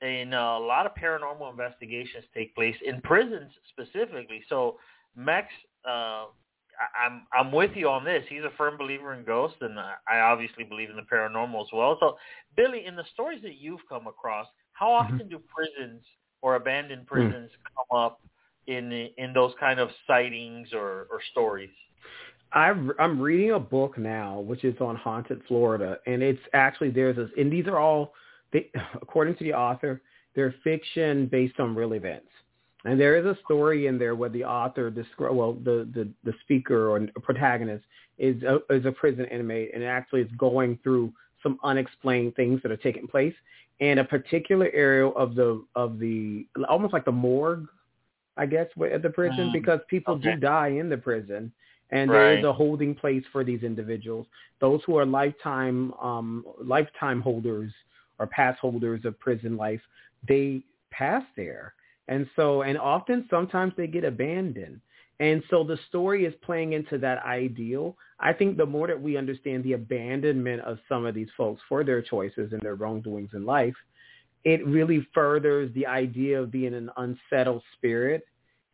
And 0.00 0.34
uh, 0.34 0.56
a 0.58 0.58
lot 0.58 0.86
of 0.86 0.92
paranormal 0.94 1.48
investigations 1.50 2.24
take 2.34 2.52
place 2.56 2.74
in 2.84 3.00
prisons 3.02 3.52
specifically. 3.70 4.42
So 4.48 4.78
Max, 5.14 5.48
uh, 5.88 6.24
I'm 6.98 7.26
I'm 7.32 7.52
with 7.52 7.72
you 7.74 7.88
on 7.88 8.04
this. 8.04 8.24
He's 8.28 8.42
a 8.42 8.50
firm 8.56 8.76
believer 8.76 9.12
in 9.14 9.24
ghosts, 9.24 9.58
and 9.60 9.78
I 9.78 10.20
obviously 10.20 10.64
believe 10.64 10.90
in 10.90 10.96
the 10.96 11.02
paranormal 11.02 11.60
as 11.60 11.68
well. 11.72 11.96
So, 12.00 12.16
Billy, 12.56 12.86
in 12.86 12.96
the 12.96 13.04
stories 13.12 13.42
that 13.42 13.56
you've 13.56 13.86
come 13.88 14.06
across, 14.06 14.46
how 14.82 14.92
often 14.92 15.18
mm-hmm. 15.18 15.28
do 15.28 15.40
prisons 15.54 16.02
or 16.42 16.56
abandoned 16.56 17.02
mm. 17.02 17.06
prisons 17.06 17.50
come 17.76 17.96
up 17.96 18.20
in 18.66 18.92
in 19.16 19.32
those 19.32 19.52
kind 19.60 19.78
of 19.78 19.90
sightings 20.08 20.68
or, 20.72 21.06
or 21.10 21.20
stories? 21.30 21.70
I've, 22.52 22.90
I'm 22.98 23.20
reading 23.20 23.52
a 23.52 23.60
book 23.60 23.96
now, 23.96 24.40
which 24.40 24.64
is 24.64 24.74
on 24.80 24.96
haunted 24.96 25.40
Florida, 25.46 25.98
and 26.06 26.22
it's 26.22 26.42
actually 26.52 26.90
there's 26.90 27.16
a, 27.16 27.28
and 27.40 27.50
these 27.50 27.66
are 27.66 27.78
all, 27.78 28.12
they, 28.52 28.70
according 29.00 29.36
to 29.36 29.44
the 29.44 29.54
author, 29.54 30.02
they're 30.34 30.54
fiction 30.64 31.26
based 31.26 31.60
on 31.60 31.76
real 31.76 31.94
events. 31.94 32.28
And 32.84 33.00
there 33.00 33.16
is 33.16 33.24
a 33.24 33.38
story 33.44 33.86
in 33.86 33.96
there 33.96 34.16
where 34.16 34.28
the 34.28 34.44
author, 34.44 34.90
descri- 34.90 35.32
well, 35.32 35.52
the, 35.52 35.88
the, 35.94 36.08
the 36.24 36.34
speaker 36.40 36.90
or 36.90 37.06
protagonist 37.22 37.84
is 38.18 38.42
a, 38.42 38.58
is 38.74 38.84
a 38.84 38.92
prison 38.92 39.26
inmate 39.26 39.70
and 39.72 39.84
actually 39.84 40.22
is 40.22 40.30
going 40.36 40.80
through 40.82 41.12
some 41.42 41.58
unexplained 41.62 42.34
things 42.34 42.60
that 42.62 42.72
are 42.72 42.76
taking 42.76 43.06
place 43.06 43.34
in 43.82 43.98
a 43.98 44.04
particular 44.04 44.70
area 44.72 45.08
of 45.08 45.34
the 45.34 45.64
of 45.74 45.98
the 45.98 46.46
almost 46.68 46.92
like 46.92 47.04
the 47.04 47.10
morgue, 47.12 47.66
I 48.36 48.46
guess, 48.46 48.68
at 48.94 49.02
the 49.02 49.10
prison 49.10 49.48
Mm, 49.48 49.52
because 49.52 49.80
people 49.88 50.14
okay. 50.14 50.34
do 50.34 50.40
die 50.40 50.68
in 50.68 50.88
the 50.88 50.96
prison 50.96 51.52
and 51.90 52.08
there 52.08 52.38
is 52.38 52.44
a 52.44 52.52
holding 52.52 52.94
place 52.94 53.24
for 53.32 53.42
these 53.44 53.62
individuals. 53.62 54.26
Those 54.60 54.80
who 54.86 54.96
are 54.98 55.04
lifetime 55.04 55.92
um, 55.94 56.44
lifetime 56.62 57.20
holders 57.20 57.72
or 58.20 58.26
pass 58.28 58.56
holders 58.60 59.04
of 59.04 59.18
prison 59.18 59.56
life, 59.56 59.82
they 60.28 60.62
pass 60.92 61.24
there, 61.36 61.74
and 62.06 62.28
so 62.36 62.62
and 62.62 62.78
often 62.78 63.26
sometimes 63.28 63.72
they 63.76 63.88
get 63.88 64.04
abandoned. 64.04 64.80
And 65.18 65.42
so 65.50 65.64
the 65.64 65.78
story 65.88 66.24
is 66.24 66.34
playing 66.42 66.72
into 66.72 66.98
that 66.98 67.18
ideal. 67.24 67.96
I 68.22 68.32
think 68.32 68.56
the 68.56 68.66
more 68.66 68.86
that 68.86 69.00
we 69.00 69.16
understand 69.16 69.64
the 69.64 69.72
abandonment 69.72 70.62
of 70.62 70.78
some 70.88 71.04
of 71.04 71.14
these 71.14 71.28
folks 71.36 71.60
for 71.68 71.82
their 71.82 72.00
choices 72.00 72.52
and 72.52 72.62
their 72.62 72.76
wrongdoings 72.76 73.30
in 73.34 73.44
life, 73.44 73.74
it 74.44 74.64
really 74.66 75.06
furthers 75.12 75.72
the 75.74 75.86
idea 75.86 76.40
of 76.40 76.52
being 76.52 76.74
an 76.74 76.90
unsettled 76.96 77.62
spirit 77.74 78.24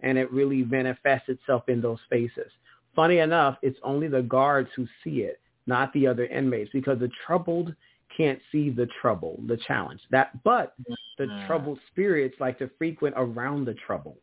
and 0.01 0.17
it 0.17 0.31
really 0.31 0.65
manifests 0.65 1.29
itself 1.29 1.69
in 1.69 1.81
those 1.81 1.99
spaces. 2.05 2.53
Funny 2.95 3.19
enough, 3.19 3.57
it's 3.63 3.79
only 3.83 4.07
the 4.09 4.23
guards 4.23 4.69
who 4.77 4.87
see 5.03 5.23
it, 5.23 5.41
not 5.67 5.93
the 5.93 6.07
other 6.07 6.27
inmates, 6.27 6.71
because 6.73 6.99
the 6.99 7.11
troubled 7.27 7.75
can't 8.17 8.39
see 8.53 8.71
the 8.71 8.89
trouble, 9.01 9.41
the 9.47 9.57
challenge. 9.57 10.01
That, 10.11 10.43
but 10.45 10.75
the 11.19 11.27
Mm. 11.27 11.47
troubled 11.47 11.81
spirits 11.91 12.39
like 12.39 12.59
to 12.59 12.69
frequent 12.79 13.15
around 13.19 13.65
the 13.65 13.75
trouble. 13.75 14.19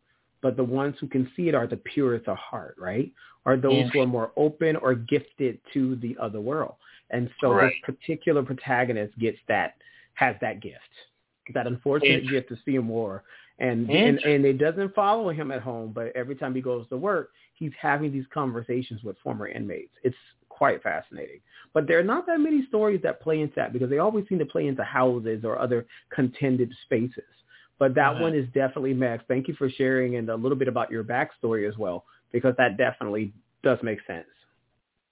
But 0.45 0.57
the 0.57 0.63
ones 0.63 0.95
who 0.99 1.07
can 1.07 1.27
see 1.35 1.47
it 1.49 1.55
are 1.55 1.65
the 1.65 1.77
purest 1.77 2.27
of 2.27 2.37
heart, 2.37 2.75
right? 2.77 3.11
Are 3.47 3.57
those 3.57 3.89
who 3.91 4.01
are 4.01 4.05
more 4.05 4.31
open 4.37 4.75
or 4.75 4.93
gifted 4.93 5.57
to 5.73 5.95
the 5.95 6.15
other 6.21 6.39
world. 6.39 6.75
And 7.09 7.31
so 7.41 7.51
Right. 7.51 7.71
this 7.71 7.79
particular 7.81 8.43
protagonist 8.43 9.17
gets 9.17 9.39
that, 9.47 9.73
has 10.13 10.35
that 10.41 10.59
gift, 10.59 10.93
that 11.55 11.65
unfortunate 11.65 12.29
gift 12.29 12.49
to 12.49 12.57
see 12.63 12.75
him 12.75 12.85
more. 12.85 13.23
And, 13.57 13.89
and 13.89 14.19
and 14.19 14.45
it 14.45 14.59
doesn't 14.59 14.93
follow 14.93 15.31
him 15.31 15.49
at 15.51 15.63
home, 15.63 15.91
but 15.91 16.15
every 16.15 16.35
time 16.35 16.53
he 16.53 16.61
goes 16.61 16.87
to 16.89 16.97
work, 16.97 17.31
he's 17.55 17.73
having 17.81 18.11
these 18.11 18.27
conversations 18.31 19.03
with 19.03 19.17
former 19.23 19.47
inmates. 19.47 19.93
It's 20.03 20.15
quite 20.49 20.83
fascinating. 20.83 21.39
But 21.73 21.87
there 21.87 21.97
are 21.97 22.03
not 22.03 22.27
that 22.27 22.39
many 22.39 22.67
stories 22.67 23.01
that 23.01 23.19
play 23.19 23.41
into 23.41 23.55
that 23.55 23.73
because 23.73 23.89
they 23.89 23.97
always 23.97 24.27
seem 24.27 24.37
to 24.37 24.45
play 24.45 24.67
into 24.67 24.83
houses 24.83 25.43
or 25.43 25.57
other 25.57 25.87
contended 26.11 26.71
spaces. 26.83 27.23
But 27.77 27.93
that 27.95 28.15
Mhm. 28.15 28.21
one 28.21 28.33
is 28.33 28.47
definitely 28.49 28.93
Max. 28.93 29.23
Thank 29.27 29.47
you 29.47 29.53
for 29.55 29.69
sharing 29.69 30.15
and 30.15 30.29
a 30.29 30.35
little 30.35 30.57
bit 30.57 30.67
about 30.67 30.89
your 30.89 31.03
backstory 31.03 31.67
as 31.67 31.77
well, 31.77 32.05
because 32.31 32.55
that 32.55 32.77
definitely 32.77 33.33
does 33.63 33.81
make 33.83 34.01
sense. 34.03 34.27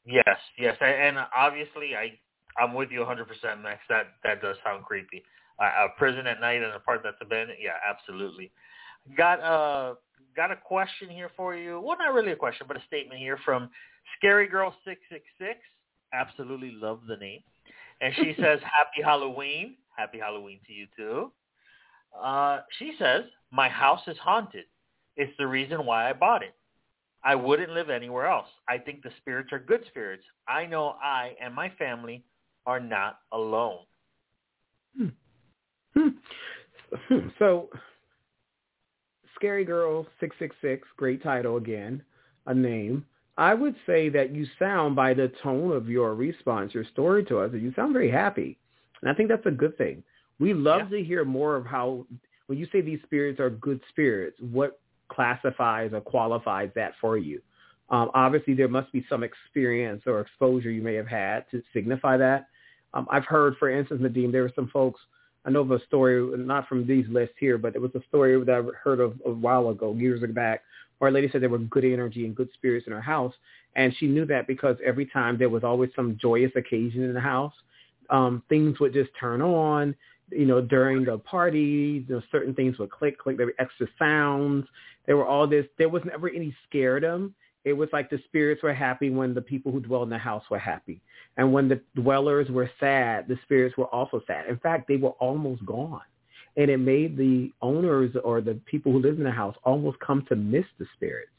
Yes, 0.06 0.40
yes, 0.58 0.78
and 0.82 1.18
obviously 1.36 1.96
I 1.96 2.20
I'm 2.58 2.74
with 2.74 2.92
you 2.92 3.00
100%, 3.00 3.62
Max. 3.62 3.82
That 3.90 4.14
that 4.24 4.42
does 4.42 4.58
sound 4.64 4.86
creepy. 4.86 5.24
Uh, 5.60 5.86
a 5.86 5.90
prison 5.98 6.28
at 6.28 6.40
night 6.40 6.62
and 6.62 6.74
a 6.74 6.80
part 6.80 7.02
that's 7.04 7.18
abandoned. 7.22 7.60
Yeah, 7.62 7.78
absolutely. 7.88 8.52
Got 9.16 9.40
uh 9.42 9.96
got 10.36 10.52
a 10.52 10.56
question 10.56 11.10
here 11.10 11.30
for 11.36 11.56
you. 11.56 11.80
Well, 11.80 11.98
not 11.98 12.14
really 12.14 12.32
a 12.32 12.36
question, 12.36 12.66
but 12.68 12.78
a 12.78 12.84
statement 12.88 13.20
here 13.20 13.38
from 13.46 13.70
Scary 14.18 14.48
Girl 14.48 14.74
six 14.86 15.02
six 15.10 15.26
six. 15.38 15.60
Absolutely 16.14 16.72
love 16.72 17.02
the 17.08 17.18
name, 17.18 17.42
and 18.02 18.14
she 18.16 18.34
says, 18.40 18.60
"Happy 18.62 19.02
Halloween, 19.04 19.76
Happy 19.96 20.20
Halloween 20.20 20.60
to 20.68 20.74
you 20.74 20.88
too." 20.96 21.32
Uh, 22.20 22.62
she 22.80 22.94
says, 23.00 23.24
"My 23.52 23.70
house 23.70 24.08
is 24.08 24.18
haunted. 24.18 24.66
It's 25.16 25.36
the 25.38 25.48
reason 25.48 25.86
why 25.86 26.10
I 26.10 26.14
bought 26.14 26.44
it. 26.44 26.56
I 27.24 27.36
wouldn't 27.36 27.72
live 27.72 27.90
anywhere 27.90 28.28
else. 28.28 28.48
I 28.68 28.78
think 28.78 29.02
the 29.02 29.12
spirits 29.18 29.54
are 29.54 29.60
good 29.60 29.86
spirits. 29.88 30.24
I 30.48 30.66
know 30.66 30.96
I 31.02 31.36
and 31.42 31.54
my 31.54 31.70
family 31.80 32.24
are 32.66 32.80
not 32.80 33.20
alone. 33.32 33.86
Hmm. 34.98 35.08
Hmm. 35.96 36.08
So 37.40 37.70
Scary 39.36 39.66
Girl 39.66 40.04
666, 40.20 40.88
great 40.96 41.24
title 41.24 41.58
again, 41.58 42.02
a 42.46 42.54
name. 42.54 43.06
I 43.38 43.54
would 43.54 43.76
say 43.86 44.10
that 44.10 44.32
you 44.32 44.46
sound 44.60 44.96
by 44.96 45.14
the 45.14 45.32
tone 45.42 45.72
of 45.72 45.90
your 45.90 46.14
response, 46.14 46.74
your 46.74 46.86
story 46.86 47.26
to 47.26 47.40
us, 47.40 47.52
that 47.52 47.62
you 47.62 47.74
sound 47.76 47.94
very 47.94 48.12
happy. 48.12 48.58
And 49.02 49.10
I 49.10 49.14
think 49.14 49.30
that's 49.30 49.46
a 49.46 49.52
good 49.52 49.78
thing. 49.78 50.04
We 50.40 50.54
love 50.54 50.92
Yeah. 50.92 50.98
to 50.98 51.04
hear 51.04 51.26
more 51.26 51.56
of 51.56 51.66
how, 51.66 52.06
when 52.48 52.58
you 52.58 52.66
say 52.72 52.82
these 52.82 53.02
spirits 53.04 53.40
are 53.40 53.50
good 53.50 53.82
spirits, 53.90 54.40
what 54.42 54.80
classifies 55.10 55.94
or 55.94 56.02
qualifies 56.02 56.72
that 56.76 56.96
for 57.00 57.18
you? 57.18 57.42
Um, 57.90 58.10
obviously, 58.14 58.54
there 58.54 58.68
must 58.68 58.92
be 58.92 59.06
some 59.10 59.24
experience 59.24 60.04
or 60.08 60.22
exposure 60.22 60.72
you 60.72 60.82
may 60.82 60.96
have 60.96 61.08
had 61.08 61.50
to 61.52 61.62
signify 61.74 62.18
that. 62.18 62.48
Um, 62.94 63.08
I've 63.12 63.26
heard, 63.26 63.58
for 63.58 63.70
instance, 63.70 64.02
Nadim, 64.02 64.32
there 64.32 64.44
were 64.44 64.52
some 64.56 64.68
folks, 64.70 65.00
I 65.46 65.50
know 65.50 65.62
of 65.62 65.72
a 65.72 65.84
story, 65.86 66.38
not 66.38 66.68
from 66.68 66.88
these 66.88 67.08
lists 67.10 67.36
here, 67.40 67.58
but 67.58 67.76
it 67.76 67.82
was 67.82 67.94
a 67.96 68.04
story 68.08 68.42
that 68.44 68.56
I 68.56 68.62
heard 68.84 69.00
of 69.00 69.22
a 69.26 69.32
while 69.32 69.70
ago, 69.70 69.94
years 69.94 70.22
back, 70.32 70.64
where 70.98 71.10
a 71.10 71.14
lady 71.14 71.30
said 71.30 71.42
there 71.42 71.50
were 71.50 71.58
good 71.60 71.84
energy 71.84 72.26
and 72.26 72.36
good 72.36 72.50
spirits 72.54 72.88
in 72.88 72.94
her 72.94 73.02
house. 73.02 73.34
And 73.76 73.94
she 73.98 74.08
knew 74.08 74.26
that 74.28 74.48
because 74.48 74.78
every 74.84 75.06
time 75.06 75.38
there 75.38 75.50
was 75.50 75.64
always 75.64 75.90
some 75.96 76.18
joyous 76.20 76.52
occasion 76.56 77.04
in 77.04 77.14
the 77.14 77.20
house, 77.20 77.54
um, 78.10 78.44
things 78.48 78.80
would 78.80 78.94
just 78.94 79.10
turn 79.20 79.42
on. 79.42 79.96
You 80.36 80.46
know, 80.46 80.62
during 80.62 81.06
the 81.06 81.18
party, 81.20 82.06
you 82.08 82.16
know, 82.16 82.22
certain 82.32 82.54
things 82.54 82.78
would 82.80 82.92
click, 82.92 83.18
click. 83.18 83.38
There 83.38 83.48
were 83.48 83.56
extra 83.60 83.88
sounds. 84.00 84.66
There 85.06 85.18
were 85.18 85.26
all 85.26 85.48
this. 85.48 85.66
There 85.78 85.90
was 85.90 86.04
never 86.06 86.30
any 86.30 86.56
scaredom. 86.68 87.34
It 87.66 87.74
was 87.74 87.90
like 87.94 88.10
the 88.10 88.20
spirits 88.26 88.62
were 88.62 88.74
happy 88.74 89.10
when 89.10 89.34
the 89.34 89.42
people 89.42 89.72
who 89.72 89.80
dwell 89.80 90.04
in 90.04 90.10
the 90.10 90.18
house 90.18 90.44
were 90.50 90.60
happy. 90.60 91.02
And 91.38 91.54
when 91.54 91.70
the 91.70 91.82
dwellers 91.96 92.50
were 92.50 92.70
sad, 92.80 93.28
the 93.28 93.38
spirits 93.44 93.78
were 93.78 93.88
also 93.88 94.22
sad. 94.28 94.48
In 94.48 94.58
fact, 94.58 94.88
they 94.88 94.98
were 94.98 95.12
almost 95.12 95.66
gone. 95.66 96.02
And 96.58 96.70
it 96.70 96.78
made 96.78 97.18
the 97.18 97.52
owners 97.62 98.16
or 98.24 98.42
the 98.42 98.56
people 98.66 98.92
who 98.92 99.00
lived 99.00 99.18
in 99.18 99.24
the 99.24 99.32
house 99.32 99.56
almost 99.64 99.98
come 100.00 100.26
to 100.30 100.36
miss 100.36 100.66
the 100.78 100.86
spirits. 100.94 101.32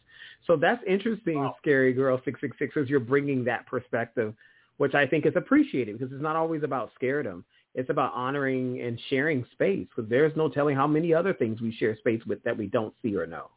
So 0.47 0.57
that's 0.57 0.83
interesting, 0.87 1.39
Wow. 1.39 1.57
Scary 1.59 1.93
Girl 1.93 2.17
666, 2.25 2.77
as 2.77 2.91
you're 2.91 3.01
bringing 3.01 3.45
that 3.45 3.67
perspective, 3.67 4.35
which 4.79 4.95
I 4.95 5.07
think 5.07 5.27
is 5.27 5.35
appreciated 5.37 5.99
because 5.99 6.13
it's 6.13 6.23
not 6.23 6.37
always 6.37 6.63
about 6.63 6.91
scaredom. 7.01 7.45
It's 7.75 7.91
about 7.91 8.13
honoring 8.15 8.81
and 8.81 9.01
sharing 9.11 9.45
space 9.53 9.89
because 9.95 10.09
there's 10.09 10.35
no 10.37 10.49
telling 10.49 10.77
how 10.77 10.87
many 10.87 11.13
other 11.13 11.35
things 11.35 11.61
we 11.61 11.73
share 11.73 11.97
space 11.97 12.25
with 12.27 12.43
that 12.45 12.57
we 12.57 12.69
don't 12.69 12.95
see 13.03 13.17
or 13.17 13.27
know. 13.27 13.51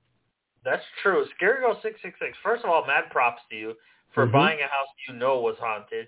That's 0.65 0.83
true. 1.03 1.25
Scary 1.35 1.61
Girl 1.61 1.79
six 1.81 1.99
six 2.01 2.17
six. 2.19 2.35
First 2.43 2.63
of 2.63 2.69
all, 2.69 2.85
mad 2.85 3.05
props 3.11 3.41
to 3.49 3.55
you 3.55 3.77
for 4.13 4.25
Mhm. 4.25 4.31
buying 4.31 4.59
a 4.59 4.67
house 4.67 4.87
you 5.07 5.13
know 5.13 5.39
was 5.39 5.57
haunted. 5.59 6.07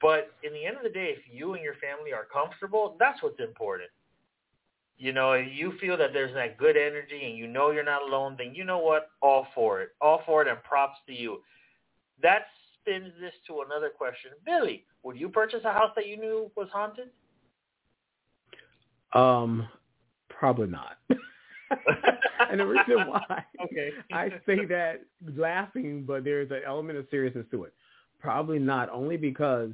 But 0.00 0.34
in 0.42 0.52
the 0.52 0.66
end 0.66 0.76
of 0.76 0.82
the 0.82 0.90
day, 0.90 1.10
if 1.16 1.26
you 1.32 1.54
and 1.54 1.64
your 1.64 1.74
family 1.74 2.12
are 2.12 2.26
comfortable, 2.26 2.96
that's 2.98 3.22
what's 3.22 3.40
important. 3.40 3.90
You 4.98 5.12
know, 5.12 5.32
if 5.32 5.50
you 5.52 5.72
feel 5.78 5.96
that 5.96 6.12
there's 6.12 6.34
that 6.34 6.58
good 6.58 6.76
energy 6.76 7.24
and 7.24 7.36
you 7.36 7.46
know 7.46 7.70
you're 7.70 7.82
not 7.82 8.02
alone, 8.02 8.36
then 8.36 8.54
you 8.54 8.64
know 8.64 8.78
what? 8.78 9.10
All 9.20 9.46
for 9.54 9.80
it. 9.80 9.94
All 10.00 10.22
for 10.24 10.42
it 10.42 10.48
and 10.48 10.62
props 10.62 10.98
to 11.06 11.14
you. 11.14 11.42
That 12.22 12.48
spins 12.80 13.12
this 13.18 13.34
to 13.46 13.62
another 13.62 13.90
question. 13.90 14.32
Billy, 14.44 14.86
would 15.02 15.16
you 15.18 15.28
purchase 15.28 15.64
a 15.64 15.72
house 15.72 15.92
that 15.96 16.06
you 16.06 16.16
knew 16.16 16.50
was 16.56 16.68
haunted? 16.70 17.10
Um, 19.16 19.68
probably 20.28 20.68
not. 20.68 20.98
and 22.50 22.60
the 22.60 22.66
reason 22.66 23.06
why 23.06 23.44
Okay. 23.64 23.90
I 24.12 24.28
say 24.46 24.64
that 24.66 25.02
laughing, 25.36 26.04
but 26.06 26.24
there's 26.24 26.50
an 26.50 26.60
element 26.66 26.98
of 26.98 27.06
seriousness 27.10 27.46
to 27.50 27.64
it. 27.64 27.74
Probably 28.20 28.58
not, 28.58 28.90
only 28.90 29.16
because 29.16 29.70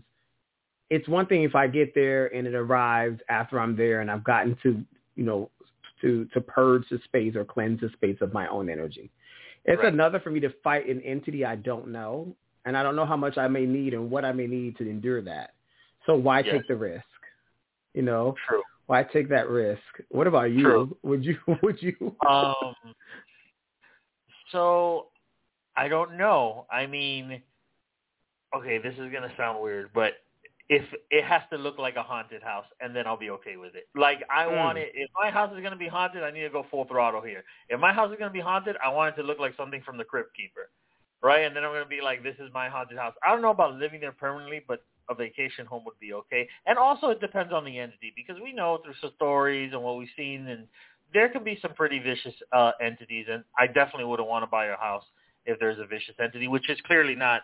it's 0.91 1.09
one 1.09 1.27
thing 1.27 1.43
if 1.43 1.55
I 1.55 1.67
get 1.67 1.95
there 1.95 2.35
and 2.35 2.47
it 2.47 2.55
arrives 2.55 3.21
after 3.29 3.59
I'm 3.59 3.77
there 3.77 4.01
and 4.01 4.11
I've 4.11 4.25
gotten 4.25 4.57
to, 4.63 4.83
you 5.17 5.25
know, 5.25 5.51
to 6.03 6.27
to 6.35 6.41
purge 6.41 6.85
the 6.91 6.99
space 7.05 7.35
or 7.37 7.45
cleanse 7.45 7.81
the 7.81 7.89
space 7.95 8.19
of 8.21 8.33
my 8.33 8.47
own 8.49 8.69
energy. 8.69 9.11
It's 9.65 9.83
Right. 9.83 9.93
another 9.93 10.21
for 10.21 10.31
me 10.31 10.41
to 10.41 10.51
fight 10.65 10.89
an 10.89 11.01
entity 11.03 11.45
I 11.45 11.57
don't 11.57 11.89
know, 11.89 12.35
and 12.65 12.77
I 12.77 12.83
don't 12.83 12.97
know 12.97 13.07
how 13.07 13.17
much 13.17 13.39
I 13.39 13.49
may 13.49 13.65
need 13.65 13.95
and 13.95 14.11
what 14.11 14.25
I 14.25 14.33
may 14.33 14.47
need 14.47 14.77
to 14.79 14.89
endure 14.89 15.23
that. 15.23 15.55
So 16.07 16.17
why 16.17 16.43
Yes. 16.43 16.55
take 16.55 16.69
the 16.69 16.77
risk? 16.77 17.05
You 17.95 18.03
know, 18.03 18.35
True. 18.49 18.63
Why 18.93 19.03
take 19.03 19.31
that 19.31 19.49
risk? 19.49 19.81
What 20.11 20.27
about 20.27 20.51
you? 20.51 20.65
True. 20.65 20.97
Would 21.03 21.25
you? 21.25 21.39
Would 21.63 21.83
you? 21.83 22.15
Um. 22.29 22.75
So, 24.51 25.07
I 25.75 25.89
don't 25.89 26.19
know. 26.19 26.67
I 26.71 26.87
mean, 26.87 27.41
okay, 28.55 28.77
this 28.77 28.93
is 28.99 29.11
gonna 29.11 29.33
sound 29.39 29.63
weird, 29.63 29.89
but 29.95 30.13
if 30.69 30.83
it 31.11 31.25
has 31.25 31.41
to 31.49 31.57
look 31.57 31.79
like 31.79 31.97
a 31.97 32.03
haunted 32.03 32.43
house, 32.43 32.67
and 32.81 32.95
then 32.95 33.07
I'll 33.07 33.17
be 33.17 33.31
okay 33.31 33.57
with 33.57 33.75
it. 33.75 33.85
Like 33.95 34.19
I 34.29 34.47
Hmm. 34.47 34.57
want 34.57 34.77
it. 34.77 34.91
If 34.95 35.09
my 35.19 35.31
house 35.31 35.57
is 35.57 35.63
gonna 35.63 35.75
be 35.75 35.89
haunted, 35.89 36.23
I 36.23 36.31
need 36.31 36.43
to 36.43 36.51
go 36.51 36.67
full 36.71 36.85
throttle 36.85 37.23
here. 37.23 37.45
If 37.71 37.81
my 37.81 37.95
house 37.95 38.13
is 38.13 38.19
gonna 38.19 38.31
be 38.31 38.41
haunted, 38.41 38.77
I 38.85 38.91
want 38.91 39.15
it 39.15 39.23
to 39.23 39.27
look 39.27 39.39
like 39.39 39.57
something 39.57 39.81
from 39.87 39.97
the 39.97 40.05
Crypt 40.05 40.37
Keeper, 40.37 40.69
right? 41.23 41.47
And 41.47 41.57
then 41.57 41.65
I'm 41.65 41.73
gonna 41.73 41.87
be 41.87 42.03
like, 42.03 42.23
this 42.23 42.37
is 42.39 42.53
my 42.53 42.69
haunted 42.69 42.99
house. 42.99 43.15
I 43.27 43.31
don't 43.33 43.41
know 43.41 43.53
about 43.53 43.77
living 43.77 44.01
there 44.01 44.13
permanently, 44.13 44.61
but 44.69 44.85
a 45.11 45.15
vacation 45.15 45.67
home 45.67 45.83
would 45.85 45.99
be 46.01 46.13
okay. 46.13 46.49
And 46.67 46.79
also, 46.79 47.09
it 47.09 47.21
depends 47.21 47.53
on 47.53 47.65
the 47.65 47.79
entity 47.79 48.13
because 48.15 48.41
we 48.43 48.53
know 48.53 48.79
through 48.85 48.95
some 49.01 49.13
stories 49.17 49.73
and 49.73 49.83
what 49.83 49.97
we've 49.97 50.09
seen, 50.17 50.49
and 50.49 50.67
there 51.13 51.29
can 51.29 51.45
be 51.45 51.59
some 51.61 51.75
pretty 51.75 51.99
vicious 51.99 52.35
uh, 52.53 52.73
entities. 52.81 53.27
And 53.31 53.45
I 53.59 53.67
definitely 53.67 54.05
wouldn't 54.05 54.29
want 54.29 54.43
to 54.43 54.47
buy 54.47 54.67
a 54.67 54.77
house 54.77 55.05
if 55.47 55.59
there's 55.59 55.79
a 55.79 55.87
vicious 55.87 56.15
entity, 56.23 56.49
which 56.49 56.69
is 56.71 56.79
clearly 56.87 57.15
not 57.15 57.43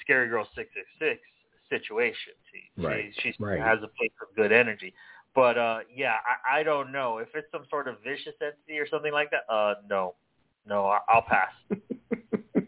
Scary 0.00 0.28
Girl 0.28 0.46
six 0.54 0.70
six 0.74 0.86
six 0.98 1.20
situation. 1.68 2.32
She, 2.52 2.82
Right, 2.82 3.12
she, 3.22 3.32
she 3.32 3.36
right. 3.42 3.60
has 3.60 3.78
a 3.78 3.88
place 3.98 4.12
of 4.22 4.34
good 4.36 4.52
energy. 4.52 4.94
But 5.34 5.58
uh 5.58 5.80
yeah, 5.94 6.14
I, 6.50 6.60
I 6.60 6.62
don't 6.62 6.90
know 6.90 7.18
if 7.18 7.28
it's 7.34 7.46
some 7.52 7.64
sort 7.70 7.88
of 7.88 7.96
vicious 8.02 8.34
entity 8.40 8.78
or 8.78 8.88
something 8.88 9.12
like 9.12 9.30
that. 9.30 9.52
Uh, 9.52 9.74
no, 9.88 10.14
no, 10.66 10.86
I, 10.86 10.98
I'll 11.08 11.22
pass. 11.22 11.50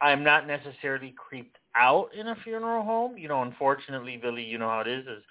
I'm 0.00 0.24
not 0.24 0.46
necessarily 0.46 1.14
creeped 1.16 1.56
out 1.76 2.08
in 2.14 2.28
a 2.28 2.36
funeral 2.42 2.84
home. 2.84 3.16
You 3.16 3.28
know, 3.28 3.42
unfortunately, 3.42 4.18
Billy, 4.20 4.42
you 4.42 4.58
know 4.58 4.68
how 4.68 4.80
it 4.80 4.88
is. 4.88 5.06
Is 5.06 5.22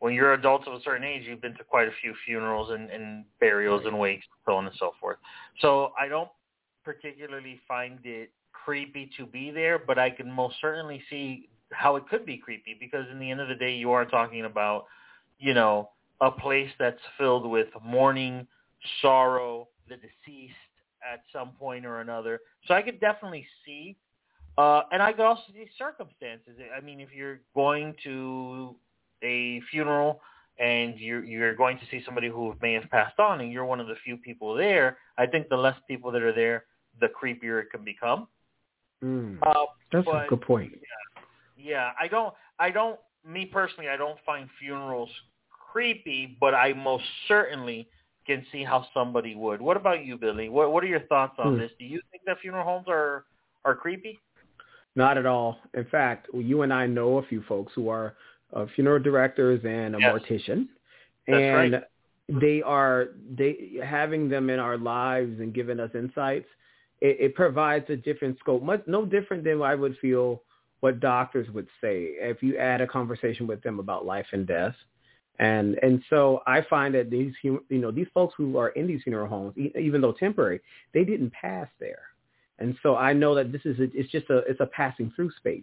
when 0.00 0.12
you're 0.14 0.34
adults 0.34 0.66
of 0.66 0.74
a 0.74 0.80
certain 0.82 1.04
age, 1.04 1.22
you've 1.26 1.40
been 1.40 1.56
to 1.56 1.64
quite 1.64 1.88
a 1.88 1.92
few 2.00 2.14
funerals 2.24 2.70
and, 2.70 2.90
and 2.90 3.24
burials 3.40 3.82
and 3.86 3.98
wakes, 3.98 4.26
so 4.46 4.56
on 4.56 4.66
and 4.66 4.74
so 4.78 4.92
forth. 5.00 5.18
So 5.60 5.92
I 5.98 6.08
don't 6.08 6.28
particularly 6.84 7.60
find 7.66 7.98
it 8.04 8.30
creepy 8.52 9.10
to 9.16 9.26
be 9.26 9.50
there, 9.50 9.78
but 9.78 9.98
I 9.98 10.10
can 10.10 10.30
most 10.30 10.56
certainly 10.60 11.02
see 11.10 11.48
how 11.70 11.96
it 11.96 12.08
could 12.08 12.24
be 12.24 12.38
creepy 12.38 12.76
because 12.78 13.06
in 13.10 13.18
the 13.18 13.30
end 13.30 13.40
of 13.40 13.48
the 13.48 13.54
day, 13.54 13.74
you 13.74 13.92
are 13.92 14.04
talking 14.04 14.44
about, 14.44 14.86
you 15.38 15.54
know, 15.54 15.90
a 16.20 16.30
place 16.30 16.70
that's 16.78 17.00
filled 17.16 17.48
with 17.48 17.68
mourning, 17.84 18.46
sorrow, 19.00 19.68
the 19.88 19.96
deceased 19.96 20.54
at 21.02 21.22
some 21.32 21.50
point 21.52 21.86
or 21.86 22.00
another. 22.00 22.40
So 22.66 22.74
I 22.74 22.82
could 22.82 23.00
definitely 23.00 23.46
see, 23.64 23.96
uh, 24.56 24.82
and 24.92 25.02
I 25.02 25.12
could 25.12 25.24
also 25.24 25.42
see 25.52 25.66
circumstances. 25.78 26.58
I 26.76 26.80
mean, 26.80 27.00
if 27.00 27.08
you're 27.14 27.40
going 27.54 27.94
to 28.04 28.74
a 29.22 29.60
funeral 29.70 30.20
and 30.58 30.98
you're 30.98 31.24
you're 31.24 31.54
going 31.54 31.78
to 31.78 31.84
see 31.90 32.02
somebody 32.04 32.28
who 32.28 32.54
may 32.60 32.72
have 32.72 32.90
passed 32.90 33.18
on, 33.18 33.40
and 33.40 33.52
you're 33.52 33.64
one 33.64 33.80
of 33.80 33.86
the 33.86 33.94
few 34.04 34.16
people 34.16 34.54
there, 34.54 34.98
I 35.16 35.26
think 35.26 35.48
the 35.48 35.56
less 35.56 35.76
people 35.86 36.10
that 36.12 36.22
are 36.22 36.32
there, 36.32 36.64
the 37.00 37.08
creepier 37.08 37.62
it 37.62 37.70
can 37.70 37.84
become. 37.84 38.26
Mm, 39.04 39.38
Uh, 39.42 39.66
that's 39.92 40.04
but- 40.04 40.26
a 40.26 40.28
good 40.28 40.40
point. 40.42 40.72
yeah, 41.56 41.92
I 42.00 42.08
don't 42.08 42.34
I 42.58 42.70
don't 42.70 42.98
me 43.24 43.46
personally, 43.46 43.88
I 43.88 43.96
don't 43.96 44.18
find 44.26 44.48
funerals 44.58 45.10
creepy, 45.50 46.36
but 46.40 46.54
I 46.54 46.72
most 46.72 47.04
certainly 47.28 47.88
can 48.28 48.44
see 48.52 48.62
how 48.62 48.86
somebody 48.94 49.34
would. 49.34 49.60
What 49.60 49.76
about 49.76 50.04
you, 50.04 50.16
Billy? 50.16 50.48
What 50.48 50.72
What 50.72 50.84
are 50.84 50.88
your 50.88 51.06
thoughts 51.12 51.36
on 51.38 51.54
Hmm. 51.54 51.60
this? 51.60 51.70
Do 51.78 51.86
you 51.86 52.00
think 52.10 52.22
that 52.26 52.38
funeral 52.40 52.64
homes 52.64 52.86
are 52.88 53.24
are 53.64 53.74
creepy? 53.74 54.20
Not 54.94 55.16
at 55.16 55.26
all. 55.26 55.58
In 55.74 55.84
fact, 55.86 56.28
you 56.34 56.62
and 56.62 56.72
I 56.72 56.86
know 56.86 57.18
a 57.18 57.26
few 57.26 57.42
folks 57.42 57.72
who 57.74 57.88
are 57.88 58.14
uh, 58.54 58.66
funeral 58.74 59.02
directors 59.02 59.60
and 59.64 59.94
a 59.96 59.98
Yes. 59.98 60.12
mortician, 60.12 60.68
That's 61.26 61.44
and 61.52 61.72
right. 61.74 61.82
they 62.40 62.62
are 62.62 63.08
they 63.36 63.78
having 63.84 64.28
them 64.28 64.50
in 64.50 64.58
our 64.58 64.76
lives 64.76 65.40
and 65.40 65.54
giving 65.54 65.80
us 65.80 65.90
insights. 65.94 66.46
It, 67.00 67.16
it 67.20 67.34
provides 67.34 67.88
a 67.90 67.96
different 67.96 68.38
scope, 68.40 68.62
much 68.62 68.82
no 68.86 69.04
different 69.06 69.44
than 69.44 69.62
I 69.62 69.74
would 69.74 69.96
feel 69.98 70.42
what 70.80 71.00
doctors 71.00 71.48
would 71.50 71.68
say 71.80 72.14
if 72.18 72.42
you 72.42 72.58
had 72.58 72.80
a 72.80 72.86
conversation 72.86 73.46
with 73.46 73.62
them 73.62 73.78
about 73.78 74.06
life 74.06 74.26
and 74.32 74.46
death. 74.46 74.74
And 75.38 75.78
and 75.82 76.02
so 76.10 76.42
I 76.46 76.62
find 76.62 76.94
that 76.94 77.10
these 77.10 77.32
you 77.42 77.62
know 77.70 77.90
these 77.90 78.08
folks 78.12 78.34
who 78.36 78.56
are 78.58 78.70
in 78.70 78.86
these 78.86 79.02
funeral 79.02 79.28
homes, 79.28 79.54
even 79.56 80.00
though 80.00 80.12
temporary, 80.12 80.60
they 80.92 81.04
didn't 81.04 81.32
pass 81.32 81.68
there. 81.78 82.02
And 82.58 82.76
so 82.82 82.96
I 82.96 83.12
know 83.12 83.34
that 83.36 83.52
this 83.52 83.60
is 83.64 83.78
a, 83.78 83.84
it's 83.94 84.10
just 84.10 84.28
a 84.30 84.38
it's 84.38 84.60
a 84.60 84.66
passing 84.66 85.12
through 85.14 85.30
space, 85.36 85.62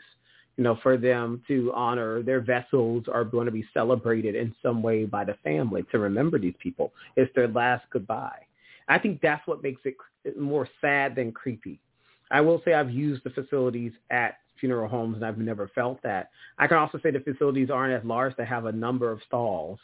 you 0.56 0.64
know, 0.64 0.78
for 0.82 0.96
them 0.98 1.42
to 1.50 1.74
honor 1.76 2.24
their 2.24 2.40
vessels 2.40 3.06
are 3.12 3.26
going 3.26 3.48
to 3.48 3.52
be 3.52 3.66
celebrated 3.74 4.34
in 4.36 4.56
some 4.64 4.82
way 4.82 5.04
by 5.04 5.26
the 5.26 5.36
family 5.44 5.84
to 5.92 6.00
remember 6.00 6.40
these 6.40 6.56
people. 6.60 6.94
It's 7.18 7.34
their 7.36 7.50
last 7.50 7.84
goodbye. 7.90 8.40
I 8.88 8.98
think 9.00 9.20
that's 9.22 9.46
what 9.46 9.64
makes 9.64 9.82
it 9.84 10.40
more 10.40 10.70
sad 10.80 11.16
than 11.16 11.32
creepy. 11.32 11.80
I 12.32 12.42
will 12.42 12.62
say 12.64 12.74
I've 12.74 12.92
used 12.92 13.24
the 13.24 13.30
facilities 13.30 13.92
at 14.10 14.38
funeral 14.66 14.90
homes 14.90 15.18
and 15.18 15.26
I've 15.26 15.38
never 15.38 15.70
felt 15.76 16.02
that. 16.02 16.32
I 16.58 16.66
can 16.66 16.78
also 16.78 17.00
say 17.04 17.12
the 17.12 17.20
facilities 17.20 17.70
aren't 17.70 17.94
as 17.94 18.04
large 18.04 18.36
to 18.38 18.46
have 18.46 18.66
a 18.66 18.72
number 18.72 19.12
of 19.12 19.20
stalls. 19.28 19.78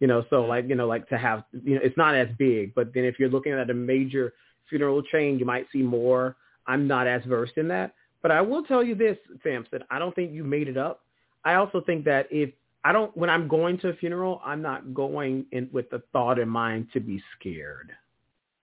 You 0.00 0.06
know, 0.06 0.24
so 0.30 0.42
like, 0.42 0.68
you 0.68 0.74
know, 0.74 0.88
like 0.88 1.06
to 1.10 1.18
have, 1.18 1.44
you 1.52 1.74
know, 1.74 1.80
it's 1.84 1.96
not 1.98 2.14
as 2.14 2.28
big, 2.38 2.74
but 2.74 2.94
then 2.94 3.04
if 3.04 3.18
you're 3.18 3.28
looking 3.28 3.52
at 3.52 3.68
a 3.68 3.74
major 3.74 4.32
funeral 4.68 5.02
chain, 5.02 5.38
you 5.38 5.44
might 5.44 5.66
see 5.70 5.82
more. 5.82 6.36
I'm 6.66 6.88
not 6.88 7.06
as 7.06 7.22
versed 7.24 7.58
in 7.58 7.68
that, 7.68 7.94
but 8.22 8.30
I 8.30 8.40
will 8.40 8.62
tell 8.62 8.82
you 8.82 8.94
this, 8.94 9.18
Samson, 9.44 9.84
I 9.90 9.98
don't 9.98 10.14
think 10.14 10.32
you 10.32 10.44
made 10.44 10.68
it 10.68 10.78
up. 10.78 11.02
I 11.44 11.54
also 11.54 11.82
think 11.82 12.04
that 12.06 12.26
if 12.30 12.50
I 12.84 12.92
don't, 12.92 13.14
when 13.16 13.28
I'm 13.28 13.46
going 13.48 13.78
to 13.80 13.90
a 13.90 13.94
funeral, 13.94 14.40
I'm 14.44 14.62
not 14.62 14.94
going 14.94 15.44
in 15.52 15.68
with 15.72 15.90
the 15.90 16.02
thought 16.12 16.38
in 16.38 16.48
mind 16.48 16.88
to 16.94 17.00
be 17.00 17.22
scared. 17.38 17.92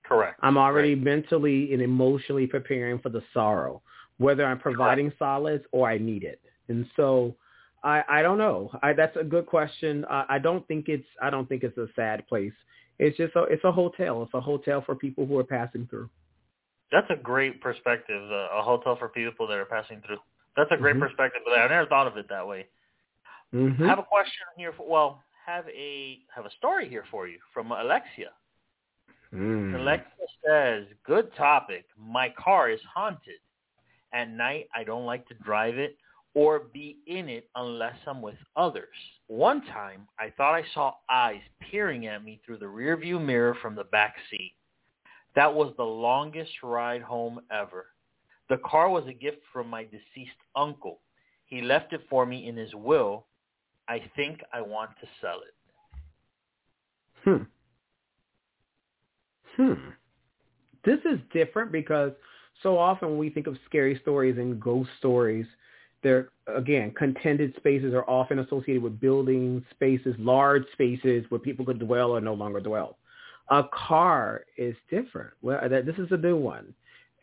Correct. 0.03 0.39
I'm 0.41 0.57
already 0.57 0.95
mentally 0.95 1.71
and 1.71 1.81
emotionally 1.81 2.47
preparing 2.47 2.99
for 2.99 3.09
the 3.09 3.21
sorrow, 3.33 3.81
whether 4.19 4.45
I'm 4.45 4.59
providing 4.59 5.11
solace 5.17 5.63
or 5.71 5.89
I 5.89 5.97
need 5.97 6.23
it. 6.23 6.39
And 6.67 6.85
so 6.95 7.35
I, 7.83 8.03
I 8.07 8.21
don't 8.21 8.37
know. 8.37 8.69
I, 8.83 8.93
that's 8.93 9.15
a 9.17 9.23
good 9.23 9.47
question. 9.47 10.05
I, 10.09 10.25
I 10.29 10.39
don't 10.39 10.67
think 10.67 10.87
it's 10.87 11.07
I 11.21 11.29
don't 11.31 11.49
think 11.49 11.63
it's 11.63 11.77
a 11.77 11.87
sad 11.95 12.27
place. 12.27 12.53
It's 12.99 13.17
just 13.17 13.35
a, 13.35 13.43
it's 13.43 13.63
a 13.63 13.71
hotel. 13.71 14.21
It's 14.23 14.33
a 14.33 14.41
hotel 14.41 14.83
for 14.85 14.93
people 14.93 15.25
who 15.25 15.37
are 15.39 15.43
passing 15.43 15.87
through. 15.89 16.09
That's 16.91 17.07
a 17.09 17.15
great 17.15 17.61
perspective. 17.61 18.21
Uh, 18.29 18.59
a 18.59 18.61
hotel 18.61 18.97
for 18.97 19.07
people 19.09 19.47
that 19.47 19.57
are 19.57 19.65
passing 19.65 20.01
through. 20.05 20.17
That's 20.57 20.71
a 20.71 20.77
great 20.77 20.95
Mhm. 20.97 21.01
perspective. 21.01 21.41
But 21.45 21.57
I 21.57 21.67
never 21.67 21.87
thought 21.87 22.07
of 22.07 22.17
it 22.17 22.27
that 22.29 22.45
way. 22.45 22.67
Mm-hmm. 23.53 23.87
Have 23.87 23.99
a 23.99 24.03
question 24.03 24.45
here. 24.57 24.73
For, 24.75 24.85
well, 24.87 25.23
have 25.45 25.65
a 25.69 26.19
have 26.35 26.45
a 26.45 26.51
story 26.57 26.89
here 26.89 27.05
for 27.09 27.27
you 27.27 27.39
from 27.53 27.71
Alexia. 27.71 28.31
Mm. 29.33 29.75
Alexia 29.79 30.27
says, 30.45 30.85
"Good 31.05 31.33
topic. 31.35 31.85
My 31.97 32.29
car 32.37 32.69
is 32.69 32.81
haunted. 32.93 33.39
At 34.13 34.29
night, 34.29 34.67
I 34.75 34.83
don't 34.83 35.05
like 35.05 35.27
to 35.27 35.33
drive 35.35 35.77
it 35.77 35.97
or 36.33 36.59
be 36.73 36.97
in 37.07 37.29
it 37.29 37.49
unless 37.55 37.95
I'm 38.07 38.21
with 38.21 38.37
others. 38.55 38.87
One 39.27 39.61
time, 39.65 40.07
I 40.19 40.31
thought 40.35 40.55
I 40.55 40.63
saw 40.73 40.93
eyes 41.09 41.41
peering 41.59 42.07
at 42.07 42.23
me 42.23 42.39
through 42.45 42.57
the 42.57 42.65
rearview 42.65 43.23
mirror 43.23 43.55
from 43.61 43.75
the 43.75 43.83
back 43.85 44.15
seat. 44.29 44.53
That 45.35 45.53
was 45.53 45.73
the 45.77 45.83
longest 45.83 46.51
ride 46.63 47.01
home 47.01 47.39
ever. 47.51 47.87
The 48.49 48.57
car 48.57 48.89
was 48.89 49.05
a 49.07 49.13
gift 49.13 49.41
from 49.53 49.67
my 49.67 49.83
deceased 49.83 50.31
uncle. 50.55 50.99
He 51.45 51.61
left 51.61 51.93
it 51.93 52.01
for 52.09 52.25
me 52.25 52.47
in 52.47 52.57
his 52.57 52.73
will. 52.73 53.25
I 53.87 54.01
think 54.15 54.41
I 54.53 54.61
want 54.61 54.91
to 55.01 55.07
sell 55.21 55.41
it." 55.41 55.55
Hmm. 57.23 57.43
Hmm. 59.55 59.89
This 60.85 60.99
is 61.05 61.19
different 61.33 61.71
because 61.71 62.13
so 62.61 62.77
often 62.77 63.09
when 63.09 63.17
we 63.17 63.29
think 63.29 63.47
of 63.47 63.57
scary 63.65 63.97
stories 64.01 64.37
and 64.37 64.59
ghost 64.59 64.89
stories, 64.97 65.45
they're 66.01 66.29
again 66.47 66.91
contended 66.91 67.53
spaces 67.57 67.93
are 67.93 68.09
often 68.09 68.39
associated 68.39 68.81
with 68.81 68.99
buildings, 68.99 69.63
spaces, 69.71 70.15
large 70.17 70.63
spaces 70.73 71.25
where 71.29 71.39
people 71.39 71.65
could 71.65 71.79
dwell 71.79 72.11
or 72.11 72.21
no 72.21 72.33
longer 72.33 72.59
dwell. 72.59 72.97
A 73.49 73.63
car 73.63 74.43
is 74.57 74.75
different. 74.89 75.31
Well, 75.41 75.67
that 75.67 75.85
this 75.85 75.97
is 75.97 76.11
a 76.11 76.17
new 76.17 76.37
one, 76.37 76.73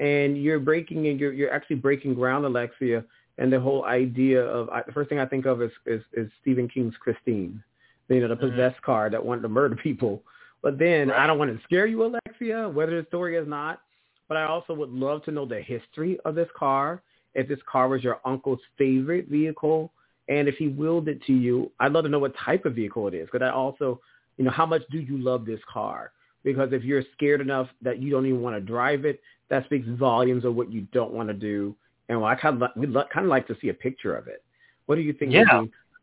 and 0.01 0.41
you're 0.43 0.59
breaking 0.59 1.07
and 1.09 1.19
you're 1.19 1.33
you're 1.33 1.53
actually 1.53 1.77
breaking 1.77 2.15
ground, 2.15 2.45
Alexia, 2.45 3.05
and 3.39 3.53
the 3.53 3.61
whole 3.61 3.85
idea 3.85 4.43
of 4.45 4.69
I, 4.71 4.83
the 4.83 4.93
first 4.93 5.09
thing 5.09 5.21
I 5.21 5.27
think 5.27 5.47
of 5.47 5.63
is 5.63 5.71
is, 5.87 6.03
is 6.13 6.31
Stephen 6.41 6.69
King's 6.69 6.97
Christine, 6.99 7.63
you 8.09 8.21
know, 8.21 8.29
the 8.29 8.37
Mhm. 8.37 8.51
possessed 8.51 8.83
car 8.83 9.09
that 9.11 9.25
wanted 9.25 9.43
to 9.43 9.49
murder 9.49 9.77
people. 9.77 10.23
But 10.63 10.79
then 10.79 11.11
I 11.11 11.27
don't 11.27 11.39
want 11.39 11.57
to 11.57 11.63
scare 11.65 11.87
you, 11.87 12.05
Alexia, 12.05 12.69
whether 12.69 13.01
the 13.01 13.07
story 13.07 13.37
is 13.37 13.47
not. 13.47 13.83
But 14.29 14.37
I 14.37 14.45
also 14.45 14.75
would 14.75 14.91
love 14.91 15.25
to 15.25 15.31
know 15.31 15.47
the 15.47 15.61
history 15.61 16.19
of 16.25 16.35
this 16.35 16.49
car. 16.57 17.03
If 17.35 17.49
this 17.49 17.61
car 17.71 17.89
was 17.89 18.03
your 18.03 18.21
uncle's 18.25 18.61
favorite 18.79 19.29
vehicle, 19.29 19.93
and 20.29 20.49
if 20.49 20.57
he 20.57 20.69
willed 20.69 21.09
it 21.09 21.23
to 21.25 21.33
you, 21.33 21.71
I'd 21.79 21.93
love 21.93 22.05
to 22.05 22.11
know 22.11 22.19
what 22.19 22.35
type 22.37 22.65
of 22.65 22.75
vehicle 22.75 23.07
it 23.09 23.15
is. 23.15 23.29
Because 23.31 23.45
I 23.45 23.51
also, 23.51 24.01
you 24.37 24.45
know, 24.45 24.51
how 24.51 24.67
much 24.67 24.83
do 24.91 24.99
you 24.99 25.19
love 25.19 25.45
this 25.45 25.61
car? 25.73 26.13
Because 26.43 26.73
if 26.73 26.83
you're 26.83 27.03
scared 27.13 27.41
enough 27.41 27.69
that 27.83 28.01
you 28.01 28.11
don't 28.11 28.27
even 28.27 28.41
want 28.41 28.57
to 28.57 28.61
drive 28.61 29.05
it, 29.05 29.21
that 29.49 29.65
speaks 29.67 29.87
volumes 29.89 30.45
of 30.45 30.55
what 30.55 30.73
you 30.73 30.83
don't 30.93 31.13
want 31.13 31.29
to 31.29 31.35
do. 31.35 31.77
And 32.09 32.25
I 32.25 32.35
kind 32.35 32.63
of 32.63 32.71
we'd 32.77 32.91
lo- 32.91 33.05
kind 33.13 33.27
of 33.27 33.31
like 33.31 33.47
to 33.49 33.57
see 33.61 33.69
a 33.69 33.75
picture 33.75 34.17
of 34.17 34.29
it. 34.29 34.43
What 34.87 34.95
do 34.97 35.03
you 35.03 35.13
think? 35.13 35.33
Yeah? 35.33 35.45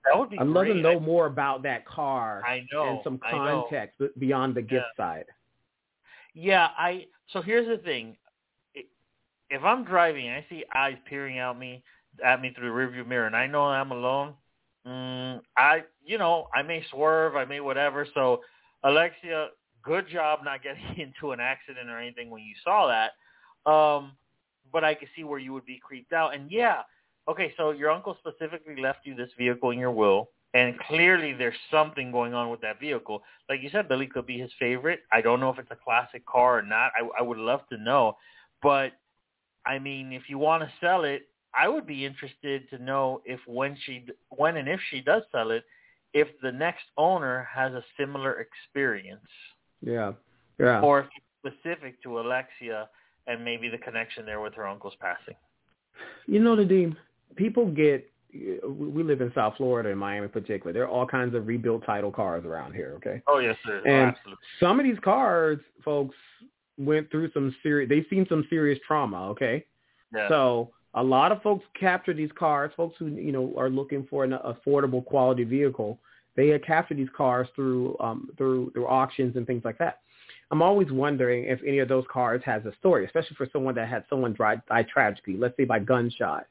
That 0.05 0.19
would 0.19 0.29
be 0.29 0.38
I'd 0.38 0.47
love 0.47 0.65
to 0.65 0.73
great. 0.73 0.83
know 0.83 0.99
more 0.99 1.27
about 1.27 1.63
that 1.63 1.86
car 1.86 2.41
I 2.45 2.65
know. 2.71 2.89
and 2.89 2.99
some 3.03 3.19
context 3.29 4.01
beyond 4.19 4.55
the 4.55 4.62
gift 4.62 4.86
side. 4.97 5.25
Yeah, 6.33 6.69
I. 6.77 7.05
So 7.31 7.41
here's 7.41 7.67
the 7.67 7.83
thing: 7.83 8.17
if 9.49 9.63
I'm 9.63 9.83
driving 9.86 10.29
I 10.29 10.45
see 10.49 10.63
eyes 10.75 10.97
peering 11.07 11.39
out 11.39 11.57
me 11.57 11.83
at 12.23 12.41
me 12.41 12.53
through 12.53 12.69
the 12.69 12.75
rearview 12.75 13.07
mirror, 13.07 13.27
and 13.27 13.36
I 13.36 13.47
know 13.47 13.63
I'm 13.63 13.91
alone, 13.91 14.33
mm, 14.86 15.39
I, 15.57 15.83
you 16.05 16.17
know, 16.17 16.47
I 16.53 16.62
may 16.62 16.83
swerve, 16.91 17.36
I 17.36 17.45
may 17.45 17.59
whatever. 17.59 18.07
So, 18.13 18.41
Alexia, 18.83 19.49
good 19.83 20.07
job 20.09 20.39
not 20.43 20.63
getting 20.63 20.83
into 20.97 21.31
an 21.31 21.39
accident 21.39 21.89
or 21.89 21.99
anything 21.99 22.29
when 22.29 22.43
you 22.43 22.55
saw 22.63 22.88
that. 22.88 23.69
Um, 23.69 24.13
but 24.71 24.83
I 24.83 24.95
can 24.95 25.07
see 25.15 25.23
where 25.23 25.39
you 25.39 25.53
would 25.53 25.65
be 25.65 25.79
creeped 25.83 26.13
out. 26.13 26.33
And 26.33 26.51
yeah, 26.51 26.81
okay, 27.29 27.53
so 27.57 27.71
your 27.71 27.91
uncle 27.91 28.17
specifically 28.19 28.81
left 28.81 28.99
you 29.03 29.15
this 29.15 29.29
vehicle 29.38 29.71
in 29.71 29.79
your 29.79 29.91
will. 29.91 30.29
And 30.53 30.77
clearly 30.79 31.33
there's 31.33 31.55
something 31.71 32.11
going 32.11 32.33
on 32.33 32.49
with 32.51 32.61
that 32.61 32.79
vehicle. 32.79 33.23
Like 33.49 33.61
you 33.63 33.69
said, 33.71 33.87
Billy 33.87 34.07
could 34.07 34.27
be 34.27 34.37
his 34.37 34.51
favorite. 34.59 34.99
I 35.11 35.21
don't 35.21 35.39
know 35.39 35.49
if 35.49 35.57
it's 35.57 35.71
a 35.71 35.77
classic 35.83 36.25
car 36.25 36.59
or 36.59 36.61
not. 36.61 36.91
I, 36.95 37.07
I 37.19 37.21
would 37.23 37.39
love 37.39 37.61
to 37.71 37.77
know. 37.77 38.17
But, 38.61 38.91
I 39.65 39.79
mean, 39.79 40.13
if 40.13 40.23
you 40.29 40.37
want 40.37 40.61
to 40.63 40.71
sell 40.79 41.05
it, 41.05 41.23
I 41.55 41.67
would 41.67 41.87
be 41.87 42.05
interested 42.05 42.69
to 42.69 42.77
know 42.77 43.21
if 43.25 43.39
when 43.47 43.75
she, 43.83 44.05
when 44.29 44.57
and 44.57 44.67
if 44.67 44.79
she 44.89 45.01
does 45.01 45.23
sell 45.31 45.51
it, 45.51 45.63
if 46.13 46.27
the 46.41 46.51
next 46.51 46.83
owner 46.97 47.47
has 47.51 47.73
a 47.73 47.83
similar 47.99 48.39
experience 48.39 49.25
Yeah, 49.81 50.13
yeah. 50.59 50.79
or 50.81 50.99
if 51.01 51.05
it's 51.15 51.55
specific 51.55 52.01
to 52.03 52.19
Alexia 52.19 52.89
and 53.27 53.43
maybe 53.43 53.69
the 53.69 53.77
connection 53.79 54.25
there 54.25 54.39
with 54.39 54.53
her 54.53 54.67
uncle's 54.67 54.95
passing. 54.99 55.35
You 56.27 56.39
know, 56.39 56.55
Nadim, 56.55 56.95
people 57.35 57.65
get. 57.65 58.09
We 58.34 59.04
live 59.04 59.22
in 59.22 59.32
South 59.36 59.56
Florida, 59.58 59.89
in 59.89 59.98
Miami 59.98 60.24
in 60.26 60.30
particular. 60.32 60.74
There 60.74 60.84
are 60.84 60.88
all 60.89 61.06
kinds 61.06 61.36
of 61.36 61.48
rebuilt 61.48 61.86
title 61.86 62.12
cars 62.12 62.46
around 62.46 62.74
here. 62.74 62.93
Okay, 62.98 63.22
Oh 63.28 63.39
yes, 63.39 63.56
sir. 63.65 63.82
Oh, 63.86 63.89
And- 63.89 64.15
absolutely. 64.15 64.43
some 64.60 64.80
of 64.80 64.86
these 64.86 65.00
cars, 65.04 65.60
folks, 65.84 66.15
went 66.78 67.10
through 67.12 67.30
some 67.32 67.56
serious. 67.62 67.89
They've 67.89 68.06
seen 68.10 68.26
some 68.28 68.46
serious 68.50 68.80
trauma. 68.88 69.30
Okay, 69.30 69.65
Yeah. 70.13 70.28
so 70.30 70.72
a 70.96 71.04
lot 71.04 71.32
of 71.32 71.41
folks 71.43 71.65
capture 71.80 72.13
these 72.13 72.32
cars. 72.32 72.72
Folks 72.76 72.96
who 72.98 73.08
you 73.08 73.32
know 73.32 73.54
are 73.58 73.69
looking 73.69 74.04
for 74.08 74.24
an 74.24 74.32
affordable 74.32 75.06
quality 75.06 75.43
vehicle, 75.43 76.00
they 76.36 76.48
had 76.48 76.63
captured 76.63 76.98
these 76.98 77.10
cars 77.15 77.48
through 77.56 77.96
um, 78.00 78.32
through 78.38 78.72
through 78.72 78.88
auctions 78.88 79.36
and 79.36 79.46
things 79.46 79.63
like 79.63 79.78
that. 79.78 80.00
I'm 80.50 80.62
always 80.63 80.91
wondering 80.91 81.46
if 81.46 81.62
any 81.63 81.80
of 81.80 81.88
those 81.88 82.06
cars 82.12 82.41
has 82.46 82.65
a 82.65 82.74
story, 82.76 83.06
especially 83.06 83.36
for 83.36 83.48
someone 83.54 83.74
that 83.76 83.88
had 83.88 84.06
someone 84.10 84.34
die, 84.34 84.62
die 84.67 84.84
tragically, 84.84 85.36
let's 85.38 85.56
say 85.58 85.65
by 85.65 85.80
gunshot, 85.80 86.46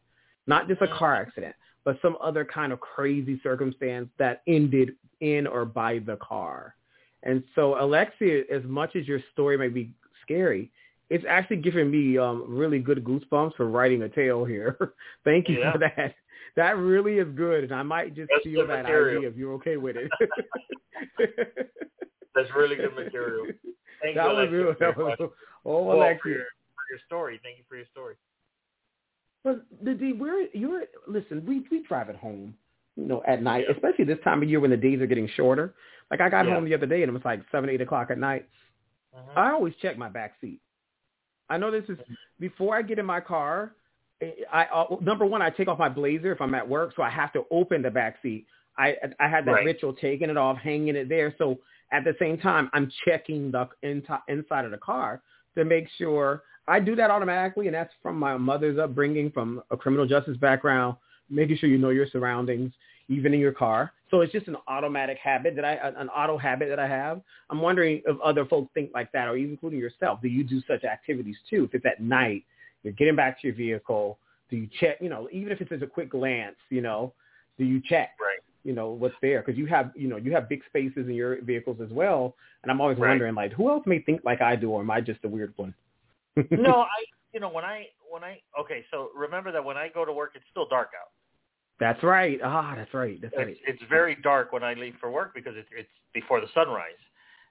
not 0.49 0.67
just 0.67 0.83
a 0.83 0.89
car 0.89 1.15
accident, 1.15 1.55
but 1.85 1.99
some 2.03 2.17
other 2.23 2.45
kind 2.45 2.73
of 2.73 2.81
crazy 2.81 3.41
circumstance 3.43 4.09
that 4.19 4.43
ended 4.47 4.93
in 5.21 5.47
or 5.47 5.65
by 5.65 5.99
the 6.01 6.17
car. 6.17 6.75
And 7.25 7.43
so, 7.55 7.81
Alexia, 7.81 8.43
as 8.53 8.63
much 8.65 8.97
as 8.97 9.07
your 9.07 9.21
story 9.33 9.57
may 9.57 9.69
be 9.69 9.93
scary, 10.23 10.71
it's 11.11 11.25
actually 11.29 11.57
giving 11.59 11.91
me 11.91 12.19
um, 12.19 12.45
really 12.49 12.79
good 12.79 13.05
goosebumps 13.05 13.55
for 13.57 13.69
writing 13.69 14.03
a 14.03 14.09
tale 14.09 14.45
here. 14.45 14.77
Thank 15.25 15.49
you 15.49 15.59
Yeah. 15.61 15.73
for 15.73 15.79
that. 15.79 16.15
that 16.57 16.77
really 16.79 17.19
is 17.19 17.29
good, 17.37 17.65
and 17.65 17.73
I 17.75 17.83
might 17.83 18.15
just 18.15 18.31
That's 18.31 18.43
steal 18.43 18.67
that 18.67 18.83
material. 18.85 19.19
idea 19.19 19.29
if 19.29 19.37
you're 19.37 19.53
okay 19.55 19.77
with 19.77 19.97
it. 19.97 20.11
That's 22.35 22.49
really 22.57 22.77
good 22.77 22.95
material. 22.95 23.47
Thank 24.03 24.17
that 24.17 24.25
you, 24.25 24.29
was 24.31 24.39
Alexia, 24.39 24.59
real. 24.65 24.75
That 24.81 24.97
was, 24.97 25.17
oh, 25.21 25.33
Well, 25.65 25.85
for 25.85 25.95
Alexia. 25.97 26.33
your, 26.33 26.45
for 26.75 26.85
your 26.91 27.01
story. 27.07 27.41
Thank 27.43 27.59
you 27.59 27.65
for 27.69 27.77
your 27.77 27.87
story. 27.93 28.15
But 29.45 29.63
the 29.83 29.95
D, 29.95 30.13
we're 30.13 30.47
you're 30.55 30.85
listen. 31.07 31.45
We 31.47 31.65
we 31.71 31.83
drive 31.83 32.09
at 32.09 32.17
home, 32.17 32.55
you 32.97 33.07
know, 33.07 33.23
at 33.27 33.43
night, 33.43 33.65
Yeah. 33.69 33.75
especially 33.75 34.05
this 34.05 34.21
time 34.25 34.43
of 34.43 34.49
year 34.49 34.61
when 34.61 34.71
the 34.71 34.77
days 34.77 35.01
are 35.01 35.07
getting 35.07 35.29
shorter. 35.29 35.75
Like 36.11 36.21
I 36.21 36.29
got 36.29 36.47
Yeah. 36.47 36.55
home 36.55 36.65
the 36.65 36.75
other 36.75 36.87
day 36.87 37.03
and 37.03 37.11
it 37.11 37.13
was 37.13 37.25
like 37.25 37.41
seven, 37.51 37.69
eight 37.71 37.81
o'clock 37.81 38.11
at 38.11 38.19
night. 38.19 38.49
Mhm. 39.15 39.37
I 39.37 39.51
always 39.51 39.75
check 39.77 39.99
my 39.99 40.09
back 40.09 40.35
seat. 40.41 40.61
I 41.49 41.59
know 41.59 41.71
this 41.71 41.89
is 41.89 41.99
before 42.39 42.77
I 42.77 42.83
get 42.83 42.99
in 42.99 43.07
my 43.07 43.21
car. 43.21 43.75
I, 44.53 44.65
I 44.73 44.87
number 45.01 45.27
one, 45.27 45.43
I 45.43 45.51
take 45.51 45.67
off 45.69 45.79
my 45.79 45.89
blazer 45.89 46.31
if 46.33 46.41
I'm 46.41 46.55
at 46.55 46.69
work, 46.69 46.95
so 46.95 47.03
I 47.03 47.11
have 47.11 47.33
to 47.33 47.45
open 47.51 47.83
the 47.83 47.91
back 47.91 48.19
seat. 48.23 48.47
I 48.79 48.97
I 49.19 49.29
had 49.29 49.45
that 49.47 49.53
Right. 49.53 49.65
ritual, 49.67 49.93
taking 49.95 50.31
it 50.31 50.37
off, 50.37 50.57
hanging 50.59 50.95
it 50.95 51.09
there. 51.09 51.35
So 51.37 51.59
at 51.91 52.05
the 52.05 52.15
same 52.21 52.39
time, 52.39 52.71
I'm 52.73 52.89
checking 53.05 53.51
the 53.51 53.69
inti- 53.83 54.23
inside 54.29 54.65
of 54.65 54.71
the 54.71 54.79
car 54.79 55.21
to 55.57 55.65
make 55.65 55.89
sure 55.99 56.45
I 56.69 56.81
do 56.81 56.95
that 56.97 57.11
automatically, 57.11 57.67
and 57.67 57.75
that's 57.75 57.93
from 58.03 58.19
my 58.19 58.37
mother's 58.37 58.79
upbringing, 58.79 59.31
from 59.31 59.63
a 59.71 59.77
criminal 59.77 60.07
justice 60.07 60.37
background, 60.37 60.97
making 61.29 61.57
sure 61.57 61.69
you 61.69 61.79
know 61.79 61.91
your 61.91 62.07
surroundings, 62.07 62.73
even 63.09 63.35
in 63.35 63.41
your 63.41 63.53
car. 63.53 63.93
So 64.11 64.21
it's 64.21 64.33
just 64.33 64.47
an 64.47 64.57
automatic 64.69 65.19
habit 65.19 65.57
that 65.57 65.65
I, 65.65 65.75
an 65.97 66.09
auto 66.09 66.37
habit 66.37 66.69
that 66.69 66.79
I 66.79 66.87
have. 66.87 67.21
I'm 67.51 67.61
wondering 67.61 68.03
if 68.07 68.17
other 68.21 68.45
folks 68.45 68.71
think 68.75 68.91
like 68.95 69.11
that, 69.13 69.27
or 69.27 69.37
even 69.37 69.53
including 69.53 69.81
yourself. 69.81 70.21
Do 70.23 70.29
you 70.29 70.45
do 70.45 70.63
such 70.69 70.85
activities 70.85 71.37
too? 71.49 71.65
If 71.65 71.75
it's 71.75 71.87
at 71.87 72.01
night, 72.01 72.45
you're 72.83 72.93
getting 72.93 73.17
back 73.17 73.41
to 73.41 73.49
your 73.49 73.57
vehicle. 73.57 74.19
Do 74.51 74.57
you 74.57 74.69
check? 74.79 74.99
You 75.01 75.09
know, 75.09 75.29
even 75.33 75.51
if 75.51 75.61
it's 75.61 75.71
just 75.71 75.83
a 75.83 75.87
quick 75.87 76.11
glance, 76.11 76.57
you 76.71 76.83
know, 76.83 77.15
do 77.59 77.65
you 77.65 77.81
check? 77.85 78.11
Right. 78.21 78.39
You 78.65 78.75
know 78.75 78.91
what's 78.91 79.15
there 79.21 79.43
because 79.43 79.59
you 79.59 79.67
have, 79.67 79.91
you 79.97 80.07
know, 80.09 80.17
you 80.17 80.33
have 80.33 80.49
big 80.49 80.63
spaces 80.69 81.09
in 81.09 81.15
your 81.15 81.43
vehicles 81.43 81.79
as 81.83 81.91
well. 81.91 82.37
And 82.63 82.71
I'm 82.71 82.81
always 82.81 82.99
Right. 82.99 83.09
wondering, 83.09 83.35
like, 83.35 83.53
who 83.53 83.69
else 83.71 83.85
may 83.87 83.99
think 83.99 84.21
like 84.25 84.41
I 84.41 84.55
do, 84.55 84.71
or 84.71 84.83
am 84.83 84.91
I 84.91 85.01
just 85.01 85.25
a 85.25 85.29
weird 85.29 85.53
one? 85.57 85.75
No, 86.51 86.81
I 86.83 87.05
you 87.33 87.41
know 87.41 87.49
when 87.49 87.65
I 87.65 87.87
when 88.11 88.25
I 88.25 88.41
okay, 88.61 88.85
so 88.91 89.11
remember 89.17 89.53
that 89.53 89.65
when 89.65 89.77
I 89.77 89.89
go 89.89 90.05
to 90.05 90.13
work, 90.13 90.33
it's 90.35 90.45
still 90.51 90.69
dark 90.69 90.91
out. 91.01 91.11
That's 91.81 92.03
right. 92.03 92.39
Ah, 92.45 92.75
that's 92.77 92.93
right. 92.95 93.21
That's 93.21 93.35
right. 93.37 93.49
It's, 93.49 93.61
it's 93.67 93.83
very 93.89 94.17
dark 94.23 94.53
when 94.53 94.63
I 94.63 94.75
leave 94.75 94.95
for 95.01 95.11
work 95.11 95.35
because 95.35 95.55
it's 95.57 95.69
it's 95.77 95.91
before 96.15 96.41
the 96.41 96.49
sunrise, 96.55 97.01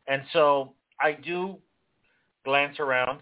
and 0.08 0.24
so 0.34 0.74
I 1.00 1.14
do 1.14 1.58
glance 2.46 2.80
around 2.80 3.20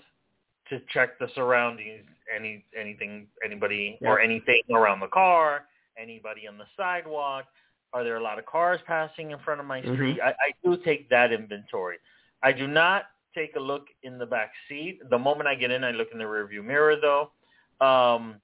to 0.70 0.80
check 0.94 1.18
the 1.20 1.28
surroundings, 1.36 2.06
any 2.34 2.64
anything, 2.80 3.28
anybody 3.44 3.98
or 4.02 4.20
anything 4.20 4.62
around 4.72 5.00
the 5.00 5.08
car, 5.08 5.66
anybody 5.98 6.48
on 6.48 6.58
the 6.58 6.66
sidewalk. 6.78 7.46
Are 7.92 8.04
there 8.04 8.18
a 8.18 8.22
lot 8.22 8.38
of 8.38 8.46
cars 8.46 8.80
passing 8.86 9.32
in 9.32 9.40
front 9.40 9.60
of 9.60 9.66
my 9.66 9.82
Mhm. 9.82 9.96
street? 9.96 10.20
I, 10.22 10.30
I 10.30 10.54
do 10.64 10.78
take 10.78 11.10
that 11.10 11.32
inventory. 11.32 11.98
I 12.44 12.52
do 12.52 12.68
not 12.68 13.06
take 13.34 13.56
a 13.56 13.60
look 13.60 13.88
in 14.04 14.18
the 14.18 14.26
back 14.26 14.52
seat. 14.68 15.00
The 15.10 15.18
moment 15.18 15.48
I 15.48 15.56
get 15.56 15.72
in, 15.72 15.84
I 15.84 15.92
look 15.92 16.10
in 16.12 16.18
the 16.18 16.26
rearview 16.26 16.64
mirror, 16.64 16.96
though. 17.00 17.32
Um, 17.86 18.36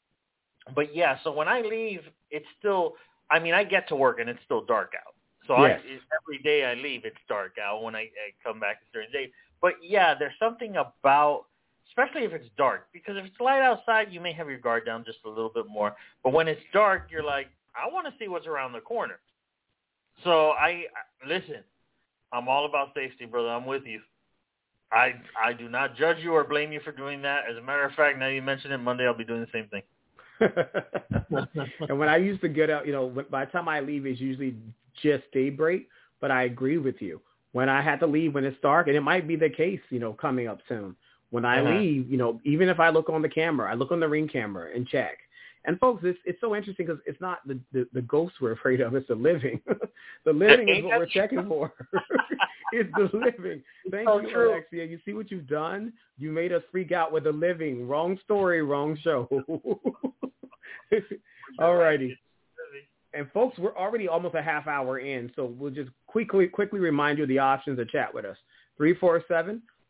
but 0.74 0.96
yeah, 0.96 1.18
so 1.24 1.32
when 1.32 1.48
I 1.48 1.62
leave, 1.62 2.02
it's 2.32 2.46
still. 2.60 2.94
I 3.32 3.40
mean, 3.40 3.54
I 3.56 3.64
get 3.64 3.88
to 3.90 3.96
work 3.96 4.20
and 4.20 4.30
it's 4.30 4.40
still 4.46 4.64
dark 4.64 4.94
out. 4.96 5.16
So 5.48 5.56
Yes. 5.58 5.82
I, 5.84 6.00
every 6.24 6.40
day 6.44 6.64
I 6.66 6.76
leave, 6.76 7.06
it's 7.06 7.18
dark 7.28 7.54
out. 7.64 7.82
When 7.82 7.96
I, 7.96 8.02
I 8.02 8.34
come 8.44 8.60
back, 8.60 8.78
it's 8.82 8.92
during 8.94 9.08
the 9.12 9.18
day. 9.18 9.32
But 9.62 9.74
yeah, 9.82 10.14
there's 10.14 10.38
something 10.40 10.76
about, 10.78 11.46
especially 11.90 12.24
if 12.24 12.34
it's 12.34 12.50
dark, 12.56 12.88
because 12.94 13.18
if 13.18 13.26
it's 13.26 13.40
light 13.40 13.62
outside, 13.62 14.12
you 14.12 14.22
may 14.22 14.32
have 14.34 14.48
your 14.48 14.60
guard 14.60 14.86
down 14.86 15.04
just 15.06 15.20
a 15.26 15.30
little 15.30 15.50
bit 15.54 15.66
more. 15.68 15.96
But 16.24 16.34
when 16.34 16.48
it's 16.48 16.62
dark, 16.72 17.08
you're 17.12 17.24
like, 17.24 17.48
I 17.76 17.92
want 17.92 18.06
to 18.08 18.14
see 18.20 18.28
what's 18.28 18.46
around 18.48 18.74
the 18.74 18.80
corner. 18.80 19.20
So 20.24 20.52
I 20.52 20.68
I- 20.68 21.28
listen. 21.28 21.64
I'm 22.32 22.48
all 22.50 22.66
about 22.66 22.94
safety, 22.94 23.26
brother. 23.26 23.50
I'm 23.50 23.66
with 23.66 23.84
you. 23.86 24.02
I 24.92 25.16
I 25.42 25.54
do 25.54 25.70
not 25.70 25.96
judge 25.98 26.18
you 26.20 26.34
or 26.34 26.44
blame 26.44 26.72
you 26.72 26.80
for 26.82 26.92
doing 26.92 27.22
that. 27.24 27.44
As 27.50 27.58
a 27.58 27.62
matter 27.62 27.84
of 27.84 27.94
fact, 27.94 28.18
now 28.20 28.28
you 28.28 28.42
mention 28.42 28.72
it, 28.72 28.78
Monday 28.78 29.06
I'll 29.06 29.14
be 29.18 29.26
doing 29.26 29.42
the 29.42 29.48
same 29.54 29.68
thing. 29.70 29.84
and 31.88 32.00
when 32.00 32.10
I 32.10 32.18
used 32.18 32.42
to 32.42 32.50
get 32.50 32.70
out, 32.70 32.86
you 32.86 32.92
know, 32.94 33.24
by 33.30 33.46
the 33.46 33.52
time 33.52 33.68
I 33.68 33.80
leave, 33.80 34.06
it's 34.06 34.20
usually 34.20 34.56
just 35.02 35.24
daybreak. 35.34 35.88
But 36.22 36.32
I 36.32 36.44
agree 36.44 36.78
with 36.78 37.02
you. 37.02 37.22
When 37.52 37.70
I 37.70 37.82
had 37.82 38.00
to 38.02 38.08
leave 38.08 38.34
when 38.34 38.46
it's 38.46 38.60
dark, 38.62 38.88
and 38.88 38.96
it 38.96 39.02
might 39.02 39.28
be 39.28 39.36
the 39.36 39.50
case, 39.50 39.80
you 39.90 40.00
know, 40.00 40.14
coming 40.14 40.48
up 40.48 40.60
soon. 40.68 40.96
When 41.32 41.46
I 41.46 41.60
Uh-huh. 41.60 41.70
leave, 41.70 42.10
you 42.10 42.18
know, 42.18 42.40
even 42.44 42.70
if 42.70 42.80
I 42.80 42.90
look 42.90 43.10
on 43.10 43.22
the 43.22 43.30
camera, 43.30 43.70
I 43.72 43.76
look 43.76 43.92
on 43.92 44.00
the 44.00 44.08
ring 44.08 44.28
camera 44.28 44.72
and 44.76 44.88
check. 44.88 45.18
And 45.68 45.80
folks, 45.80 46.04
it's 46.06 46.20
it's 46.26 46.40
so 46.40 46.56
interesting 46.56 46.86
because 46.86 47.02
it's 47.06 47.20
not 47.20 47.40
the, 47.48 47.60
the 47.74 47.88
the 47.94 48.02
ghosts 48.04 48.38
we're 48.40 48.52
afraid 48.52 48.82
of; 48.82 48.94
it's 48.96 49.08
the 49.08 49.16
living. 49.16 49.60
the 50.26 50.34
living 50.34 50.70
is 50.70 50.84
what 50.84 51.00
we're 51.00 51.08
checking 51.08 51.48
for. 51.48 51.74
it's 52.72 52.90
the 52.96 53.10
living. 53.14 53.64
Thank 53.92 54.08
So 54.08 54.22
you, 54.22 54.32
true. 54.32 54.52
Alexia. 54.52 54.86
You 54.86 55.00
see 55.06 55.14
what 55.14 55.32
you've 55.32 55.48
done? 55.48 55.92
You 56.18 56.32
made 56.32 56.54
us 56.54 56.62
freak 56.72 56.92
out 56.92 57.12
with 57.12 57.24
the 57.24 57.32
living. 57.32 57.88
Wrong 57.88 58.20
story, 58.24 58.62
wrong 58.62 58.98
show. 59.04 59.28
All 61.60 61.76
righty. 61.76 62.18
And 63.14 63.32
folks, 63.32 63.58
we're 63.58 63.76
already 63.78 64.08
almost 64.08 64.36
a 64.36 64.42
half 64.42 64.68
hour 64.68 65.00
in, 65.00 65.32
so 65.36 65.46
we'll 65.46 65.72
just 65.72 65.90
quickly 66.06 66.48
quickly 66.48 66.80
remind 66.80 67.18
you 67.18 67.24
of 67.24 67.30
the 67.30 67.40
options 67.40 67.78
to 67.78 67.86
chat 67.86 68.14
with 68.14 68.26
us. 68.26 68.38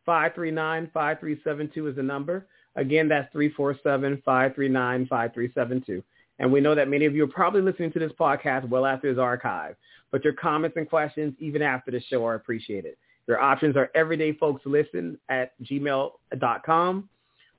347-539-5372 0.08 1.90
is 1.90 1.96
the 1.96 2.04
number. 2.04 2.48
Again, 2.76 3.08
that's 3.08 3.34
347-539-5372. 3.34 6.04
And 6.40 6.52
we 6.52 6.60
know 6.60 6.76
that 6.76 6.90
many 6.90 7.06
of 7.06 7.16
you 7.16 7.24
are 7.24 7.28
probably 7.28 7.62
listening 7.62 7.94
to 7.94 8.00
this 8.00 8.12
podcast 8.20 8.68
well 8.68 8.86
after 8.86 9.10
it's 9.10 9.20
archived. 9.20 9.76
But 10.12 10.24
your 10.24 10.34
comments 10.34 10.78
and 10.78 10.90
questions, 10.90 11.34
even 11.40 11.62
after 11.62 11.92
the 11.92 12.02
show, 12.02 12.26
are 12.26 12.36
appreciated. 12.36 12.96
Your 13.28 13.40
options 13.40 13.78
are 13.78 13.90
everyday 13.96 14.34
folks 14.34 14.62
listen 14.66 15.18
at 15.30 15.54
gmail.com 15.64 17.10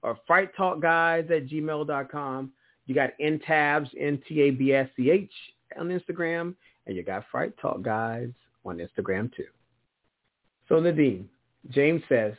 or 0.03 0.19
fright 0.27 0.55
talk 0.57 0.81
guys 0.81 1.27
at 1.31 1.47
gmail.com. 1.47 2.53
You 2.87 2.95
got 2.95 3.11
N-Tabs, 3.21 3.91
N-T-A-B-S-C-H 3.99 5.33
on 5.79 5.89
Instagram, 5.89 6.55
and 6.87 6.97
you 6.97 7.03
got 7.03 7.25
Fright 7.31 7.53
Talk 7.61 7.83
Guys 7.83 8.31
on 8.65 8.79
Instagram 8.79 9.35
too. 9.35 9.47
So 10.69 10.77
Nadim, 10.77 11.25
James 11.71 12.03
says, 12.09 12.35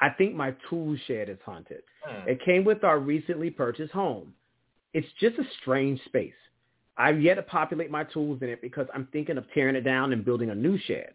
I 0.00 0.10
think 0.10 0.34
my 0.34 0.54
tool 0.68 0.96
shed 1.06 1.28
is 1.28 1.38
haunted. 1.44 1.82
Hmm. 2.04 2.28
It 2.28 2.44
came 2.44 2.64
with 2.64 2.84
our 2.84 2.98
recently 2.98 3.50
purchased 3.50 3.92
home. 3.92 4.32
It's 4.94 5.08
just 5.20 5.38
a 5.38 5.44
strange 5.60 6.02
space. 6.04 6.32
I've 6.96 7.20
yet 7.20 7.34
to 7.34 7.42
populate 7.42 7.90
my 7.90 8.04
tools 8.04 8.42
in 8.42 8.48
it 8.48 8.60
because 8.60 8.86
I'm 8.94 9.08
thinking 9.12 9.38
of 9.38 9.44
tearing 9.54 9.76
it 9.76 9.82
down 9.82 10.12
and 10.12 10.24
building 10.24 10.50
a 10.50 10.54
new 10.54 10.78
shed. 10.78 11.12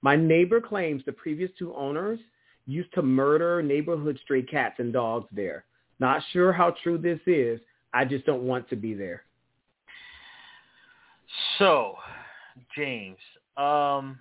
My 0.00 0.16
neighbor 0.16 0.60
claims 0.60 1.02
the 1.04 1.12
previous 1.12 1.50
two 1.58 1.74
owners 1.74 2.18
used 2.66 2.92
to 2.94 3.02
murder 3.02 3.62
neighborhood 3.62 4.18
stray 4.22 4.42
cats 4.42 4.76
and 4.78 4.92
dogs 4.92 5.28
there. 5.32 5.64
Not 6.00 6.22
sure 6.32 6.52
how 6.52 6.74
true 6.82 6.98
this 6.98 7.20
is. 7.26 7.60
I 7.92 8.04
just 8.04 8.26
don't 8.26 8.42
want 8.42 8.68
to 8.70 8.76
be 8.76 8.94
there. 8.94 9.24
So, 11.58 11.96
James, 12.76 13.18
um, 13.56 14.18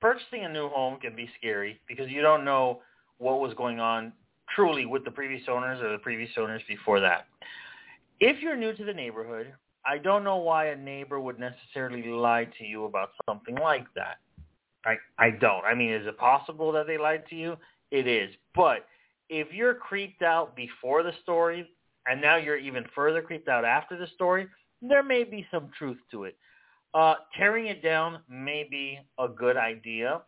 purchasing 0.00 0.44
a 0.44 0.48
new 0.48 0.68
home 0.68 0.98
can 1.00 1.14
be 1.14 1.28
scary 1.38 1.80
because 1.86 2.10
you 2.10 2.22
don't 2.22 2.44
know 2.44 2.80
what 3.18 3.40
was 3.40 3.54
going 3.54 3.80
on 3.80 4.12
truly 4.54 4.86
with 4.86 5.04
the 5.04 5.10
previous 5.10 5.42
owners 5.48 5.80
or 5.82 5.92
the 5.92 5.98
previous 5.98 6.30
owners 6.36 6.62
before 6.68 7.00
that. 7.00 7.26
If 8.20 8.40
you're 8.42 8.56
new 8.56 8.74
to 8.74 8.84
the 8.84 8.92
neighborhood, 8.92 9.52
I 9.86 9.98
don't 9.98 10.24
know 10.24 10.36
why 10.36 10.66
a 10.66 10.76
neighbor 10.76 11.20
would 11.20 11.38
necessarily 11.38 12.08
lie 12.08 12.48
to 12.58 12.64
you 12.64 12.84
about 12.84 13.10
something 13.26 13.54
like 13.56 13.86
that. 13.94 14.18
I 14.84 14.96
I 15.18 15.30
don't. 15.30 15.64
I 15.64 15.74
mean, 15.74 15.92
is 15.92 16.06
it 16.06 16.18
possible 16.18 16.72
that 16.72 16.86
they 16.86 16.98
lied 16.98 17.24
to 17.30 17.36
you? 17.36 17.56
It 17.90 18.06
is. 18.06 18.30
But 18.54 18.86
if 19.28 19.52
you're 19.52 19.74
creeped 19.74 20.22
out 20.22 20.56
before 20.56 21.02
the 21.02 21.12
story 21.22 21.68
and 22.06 22.20
now 22.20 22.36
you're 22.36 22.56
even 22.58 22.84
further 22.94 23.22
creeped 23.22 23.48
out 23.48 23.64
after 23.64 23.96
the 23.98 24.06
story, 24.14 24.48
there 24.82 25.02
may 25.02 25.24
be 25.24 25.46
some 25.50 25.70
truth 25.76 25.98
to 26.10 26.24
it. 26.24 26.36
Uh, 26.94 27.14
tearing 27.36 27.66
it 27.66 27.82
down 27.82 28.20
may 28.28 28.66
be 28.68 28.98
a 29.18 29.28
good 29.28 29.56
idea. 29.56 30.22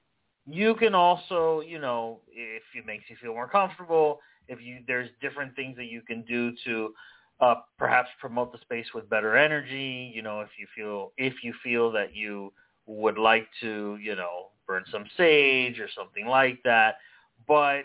You 0.46 0.74
can 0.74 0.94
also, 0.94 1.60
you 1.60 1.78
know, 1.78 2.20
if 2.32 2.62
it 2.74 2.86
makes 2.86 3.04
you 3.08 3.16
feel 3.20 3.32
more 3.34 3.48
comfortable, 3.48 4.20
if 4.48 4.60
you 4.60 4.80
there's 4.86 5.10
different 5.20 5.54
things 5.54 5.76
that 5.76 5.86
you 5.86 6.00
can 6.02 6.22
do 6.22 6.52
to 6.64 6.94
uh, 7.40 7.54
perhaps 7.78 8.08
promote 8.20 8.52
the 8.52 8.58
space 8.58 8.86
with 8.94 9.08
better 9.08 9.36
energy. 9.36 10.10
You 10.14 10.22
know, 10.22 10.40
if 10.40 10.48
you 10.58 10.66
feel 10.74 11.12
if 11.16 11.42
you 11.42 11.54
feel 11.62 11.90
that 11.92 12.14
you 12.14 12.52
would 12.86 13.18
like 13.18 13.46
to, 13.60 13.98
you 14.00 14.16
know, 14.16 14.48
burn 14.66 14.84
some 14.90 15.04
sage 15.16 15.78
or 15.78 15.88
something 15.96 16.26
like 16.26 16.58
that, 16.64 16.96
but 17.46 17.82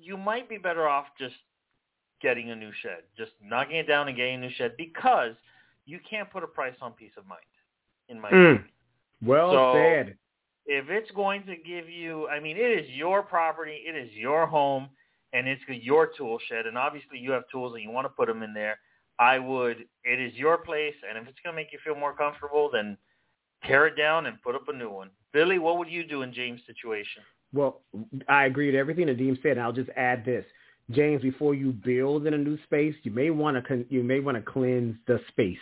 you 0.00 0.16
might 0.16 0.48
be 0.48 0.58
better 0.58 0.88
off 0.88 1.06
just 1.18 1.34
getting 2.22 2.50
a 2.50 2.56
new 2.56 2.70
shed, 2.82 3.02
just 3.16 3.32
knocking 3.42 3.76
it 3.76 3.86
down 3.88 4.08
and 4.08 4.16
getting 4.16 4.36
a 4.36 4.38
new 4.38 4.50
shed 4.56 4.72
because 4.78 5.34
you 5.86 5.98
can't 6.08 6.30
put 6.30 6.42
a 6.42 6.46
price 6.46 6.74
on 6.80 6.92
peace 6.92 7.12
of 7.16 7.26
mind. 7.26 7.40
In 8.08 8.20
my 8.20 8.30
Mm. 8.30 8.54
opinion, 8.54 8.72
Well 9.22 9.50
So- 9.50 9.72
said. 9.74 10.18
If 10.68 10.90
it's 10.90 11.10
going 11.12 11.44
to 11.46 11.56
give 11.56 11.88
you, 11.88 12.28
I 12.28 12.38
mean, 12.38 12.56
it 12.56 12.84
is 12.84 12.88
your 12.90 13.22
property, 13.22 13.80
it 13.86 13.96
is 13.96 14.12
your 14.12 14.46
home, 14.46 14.90
and 15.32 15.48
it's 15.48 15.62
your 15.66 16.10
tool 16.16 16.38
shed, 16.48 16.66
and 16.66 16.76
obviously 16.76 17.18
you 17.18 17.32
have 17.32 17.44
tools 17.50 17.72
and 17.74 17.82
you 17.82 17.90
want 17.90 18.04
to 18.04 18.10
put 18.10 18.28
them 18.28 18.42
in 18.42 18.54
there. 18.54 18.78
I 19.18 19.38
would. 19.38 19.78
It 20.04 20.20
is 20.20 20.34
your 20.34 20.58
place, 20.58 20.94
and 21.08 21.18
if 21.18 21.26
it's 21.26 21.38
going 21.42 21.54
to 21.54 21.56
make 21.56 21.72
you 21.72 21.78
feel 21.84 21.96
more 21.96 22.12
comfortable, 22.12 22.70
then 22.72 22.96
tear 23.64 23.86
it 23.86 23.96
down 23.96 24.26
and 24.26 24.40
put 24.42 24.54
up 24.54 24.68
a 24.68 24.72
new 24.72 24.90
one. 24.90 25.10
Billy, 25.32 25.58
what 25.58 25.78
would 25.78 25.88
you 25.88 26.06
do 26.06 26.22
in 26.22 26.32
James' 26.32 26.60
situation? 26.66 27.22
Well, 27.52 27.80
I 28.28 28.44
agree 28.44 28.66
with 28.66 28.74
everything 28.74 29.06
Nadim 29.06 29.42
said, 29.42 29.52
and 29.52 29.60
I'll 29.60 29.72
just 29.72 29.90
add 29.96 30.24
this. 30.24 30.44
James, 30.90 31.22
before 31.22 31.54
you 31.54 31.72
build 31.72 32.26
in 32.26 32.34
a 32.34 32.38
new 32.38 32.58
space, 32.64 32.94
you 33.02 33.10
may 33.10 33.30
want 33.30 33.62
to 33.66 33.84
you 33.88 34.02
may 34.02 34.20
want 34.20 34.36
to 34.36 34.42
cleanse 34.42 34.96
the 35.06 35.20
space. 35.28 35.58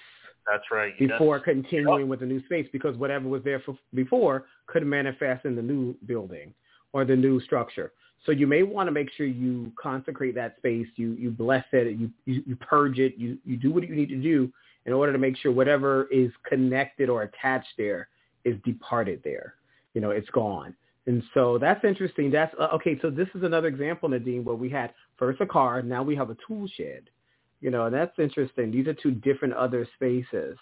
That's 0.47 0.65
right. 0.71 0.97
Before 0.99 1.41
continuing 1.41 2.03
yep. 2.03 2.09
with 2.09 2.21
the 2.21 2.27
new 2.27 2.45
space, 2.45 2.69
because 2.73 2.97
whatever 2.97 3.29
was 3.29 3.43
there 3.43 3.61
for, 3.61 3.77
before 3.95 4.47
could 4.67 4.87
manifest 4.87 5.45
in 5.45 5.57
the 5.57 5.63
new 5.63 5.97
building 6.07 6.55
or 6.93 7.05
the 7.05 7.17
new 7.17 7.41
structure. 7.41 7.93
So 8.25 8.33
you 8.33 8.47
may 8.47 8.63
want 8.63 8.87
to 8.87 8.93
make 8.93 9.11
sure 9.17 9.27
you 9.27 9.73
consecrate 9.81 10.35
that 10.37 10.57
space, 10.57 10.87
you 10.97 11.13
you 11.13 11.31
bless 11.31 11.65
it, 11.73 11.99
you 11.99 12.11
you, 12.25 12.43
you 12.47 12.57
purge 12.57 12.99
it, 12.99 13.15
you 13.17 13.39
you 13.45 13.57
do 13.57 13.71
what 13.71 13.87
you 13.89 13.95
need 13.95 14.09
to 14.09 14.17
do 14.17 14.51
in 14.85 14.93
order 14.93 15.13
to 15.13 15.19
make 15.19 15.37
sure 15.37 15.53
whatever 15.53 16.09
is 16.11 16.31
connected 16.49 17.09
or 17.09 17.23
attached 17.23 17.69
there 17.77 18.09
is 18.45 18.57
departed 18.65 19.21
there. 19.25 19.55
You 19.95 20.01
know, 20.01 20.11
it's 20.11 20.31
gone. 20.31 20.75
And 21.07 21.23
so 21.35 21.59
that's 21.59 21.85
interesting. 21.85 22.31
That's 22.31 22.55
uh, 22.59 22.69
okay. 22.75 22.99
So 23.01 23.11
this 23.11 23.29
is 23.35 23.43
another 23.43 23.69
example, 23.69 24.09
Nadim, 24.09 24.45
where 24.45 24.57
we 24.57 24.69
had 24.69 24.93
first 25.19 25.41
a 25.41 25.47
car, 25.47 25.83
now 25.83 26.03
we 26.03 26.17
have 26.17 26.31
a 26.31 26.37
tool 26.47 26.69
shed. 26.77 27.11
You 27.61 27.71
know, 27.71 27.87
and 27.87 27.95
that's 27.95 28.19
interesting. 28.19 28.71
These 28.71 28.87
are 28.87 28.95
two 28.95 29.13
different 29.13 29.55
other 29.55 29.89
spaces, 29.95 30.59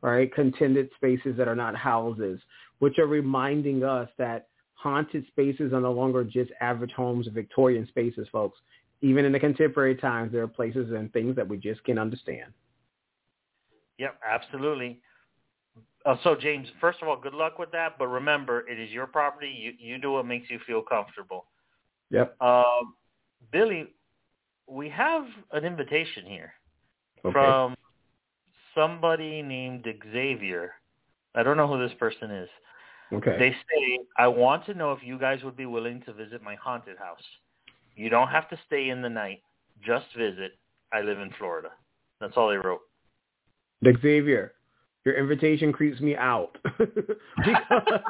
right? 0.00 0.32
Contended 0.34 0.90
spaces 0.96 1.36
that 1.36 1.48
are 1.48 1.56
not 1.56 1.76
houses, 1.76 2.40
which 2.78 2.98
are 2.98 3.06
reminding 3.06 3.84
us 3.84 4.08
that 4.18 4.48
haunted 4.74 5.26
spaces 5.28 5.72
are 5.72 5.80
no 5.80 5.92
longer 5.92 6.24
just 6.24 6.50
average 6.60 6.92
homes 6.92 7.26
or 7.26 7.32
Victorian 7.32 7.86
spaces, 7.88 8.26
folks. 8.32 8.58
Even 9.00 9.24
in 9.24 9.32
the 9.32 9.38
contemporary 9.38 9.94
times, 9.94 10.32
there 10.32 10.42
are 10.42 10.48
places 10.48 10.90
and 10.92 11.12
things 11.12 11.36
that 11.36 11.46
we 11.46 11.56
just 11.56 11.82
can't 11.84 11.98
understand. 11.98 12.52
Yep, 13.98 14.20
absolutely. 14.28 15.00
Uh, 16.06 16.16
so 16.22 16.34
James, 16.34 16.68
first 16.80 17.00
of 17.02 17.08
all, 17.08 17.16
good 17.16 17.34
luck 17.34 17.58
with 17.58 17.70
that. 17.72 17.98
But 17.98 18.06
remember, 18.06 18.68
it 18.68 18.78
is 18.78 18.90
your 18.90 19.06
property. 19.06 19.48
You 19.48 19.72
you 19.78 19.98
do 19.98 20.12
what 20.12 20.26
makes 20.26 20.48
you 20.48 20.58
feel 20.66 20.80
comfortable. 20.80 21.46
Yep. 22.10 22.36
Uh, 22.40 22.62
Billy, 23.52 23.88
we 24.68 24.88
have 24.90 25.24
an 25.52 25.64
invitation 25.64 26.24
here 26.26 26.52
Okay. 27.24 27.32
from 27.32 27.74
somebody 28.74 29.42
named 29.42 29.86
Xavier. 30.12 30.72
I 31.34 31.42
don't 31.42 31.56
know 31.56 31.66
who 31.66 31.78
this 31.78 31.96
person 31.98 32.30
is. 32.30 32.48
Okay. 33.12 33.36
They 33.38 33.50
say, 33.50 33.98
I 34.18 34.28
want 34.28 34.66
to 34.66 34.74
know 34.74 34.92
if 34.92 35.02
you 35.02 35.18
guys 35.18 35.42
would 35.42 35.56
be 35.56 35.66
willing 35.66 36.02
to 36.02 36.12
visit 36.12 36.42
my 36.42 36.54
haunted 36.56 36.98
house. 36.98 37.22
You 37.96 38.10
don't 38.10 38.28
have 38.28 38.48
to 38.50 38.58
stay 38.66 38.90
in 38.90 39.02
the 39.02 39.08
night. 39.08 39.42
Just 39.84 40.06
visit. 40.16 40.52
I 40.92 41.00
live 41.00 41.18
in 41.18 41.30
Florida. 41.38 41.70
That's 42.20 42.34
all 42.36 42.48
they 42.48 42.56
wrote. 42.56 42.80
Xavier, 43.84 44.52
your 45.04 45.16
invitation 45.16 45.72
creeps 45.72 46.00
me 46.00 46.16
out 46.16 46.58
because 46.78 48.00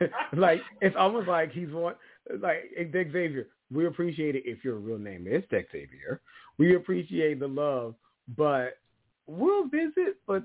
like 0.36 0.60
it's 0.80 0.96
almost 0.96 1.28
like 1.28 1.52
he's 1.52 1.70
one 1.70 1.94
like 2.40 2.70
Xavier. 2.92 3.48
We 3.72 3.86
appreciate 3.86 4.36
it 4.36 4.44
if 4.46 4.64
your 4.64 4.76
real 4.76 4.98
name 4.98 5.26
is 5.26 5.42
Xavier. 5.50 6.20
We 6.58 6.76
appreciate 6.76 7.40
the 7.40 7.48
love, 7.48 7.94
but 8.36 8.78
we'll 9.26 9.68
visit. 9.68 10.16
But 10.26 10.44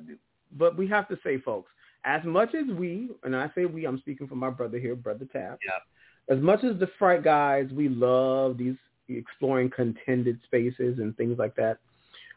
but 0.57 0.77
we 0.77 0.87
have 0.87 1.07
to 1.09 1.17
say, 1.23 1.39
folks, 1.39 1.71
as 2.03 2.23
much 2.25 2.53
as 2.55 2.67
we 2.75 3.09
and 3.23 3.35
I 3.35 3.51
say 3.55 3.65
we, 3.65 3.85
I'm 3.85 3.99
speaking 3.99 4.27
for 4.27 4.35
my 4.35 4.49
brother 4.49 4.79
here, 4.79 4.95
brother 4.95 5.25
Tap. 5.31 5.59
Yeah. 5.65 6.35
As 6.35 6.41
much 6.41 6.63
as 6.63 6.79
the 6.79 6.89
fright 6.99 7.23
guys, 7.23 7.69
we 7.73 7.89
love 7.89 8.57
these 8.57 8.75
exploring 9.09 9.69
contended 9.69 10.39
spaces 10.45 10.99
and 10.99 11.15
things 11.17 11.37
like 11.37 11.55
that. 11.55 11.77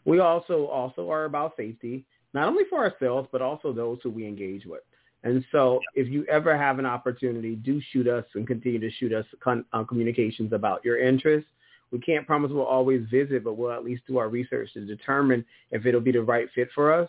We 0.05 0.19
also 0.21 0.67
also 0.67 1.11
are 1.11 1.25
about 1.25 1.57
safety 1.57 2.05
not 2.35 2.49
only 2.49 2.65
for 2.69 2.81
ourselves, 2.81 3.29
but 3.31 3.41
also 3.41 3.73
those 3.73 3.99
who 4.03 4.11
we 4.11 4.27
engage 4.27 4.67
with. 4.67 4.83
And 5.25 5.45
so 5.51 5.81
if 5.95 6.07
you 6.09 6.25
ever 6.27 6.57
have 6.57 6.79
an 6.79 6.87
opportunity, 6.87 7.57
do 7.57 7.81
shoot 7.93 8.07
us 8.07 8.25
and 8.35 8.47
continue 8.47 8.79
to 8.79 8.91
shoot 8.93 9.13
us 9.13 9.25
con- 9.43 9.65
uh, 9.73 9.83
communications 9.85 10.53
about 10.53 10.85
your 10.85 10.99
interests. 10.99 11.49
We 11.91 11.99
can't 11.99 12.27
promise 12.27 12.51
we'll 12.53 12.65
always 12.65 13.07
visit, 13.11 13.43
but 13.43 13.55
we'll 13.55 13.73
at 13.73 13.85
least 13.85 14.03
do 14.07 14.19
our 14.19 14.29
research 14.29 14.73
to 14.75 14.85
determine 14.85 15.45
if 15.71 15.87
it'll 15.87 16.01
be 16.01 16.13
the 16.13 16.23
right 16.23 16.49
fit 16.55 16.69
for 16.75 16.93
us. 16.93 17.09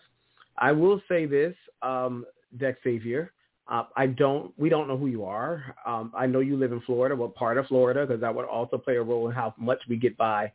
I 0.58 0.72
will 0.72 1.02
say 1.10 1.26
this, 1.26 1.54
um, 1.82 2.26
Dex 2.58 2.80
Xavier. 2.84 3.34
Uh, 3.68 3.84
I 3.98 4.08
don't. 4.08 4.54
We 4.58 4.70
don't 4.70 4.88
know 4.88 4.96
who 4.96 5.08
you 5.08 5.26
are. 5.26 5.76
Um, 5.86 6.14
I 6.16 6.28
know 6.28 6.40
you 6.40 6.56
live 6.56 6.72
in 6.72 6.82
Florida. 6.82 7.16
What 7.16 7.34
part 7.34 7.58
of 7.58 7.66
Florida? 7.66 8.06
Because 8.06 8.22
that 8.22 8.34
would 8.34 8.46
also 8.46 8.78
play 8.78 8.96
a 8.98 9.02
role 9.02 9.28
in 9.28 9.34
how 9.34 9.56
much 9.58 9.80
we 9.90 9.98
get 9.98 10.16
by. 10.18 10.52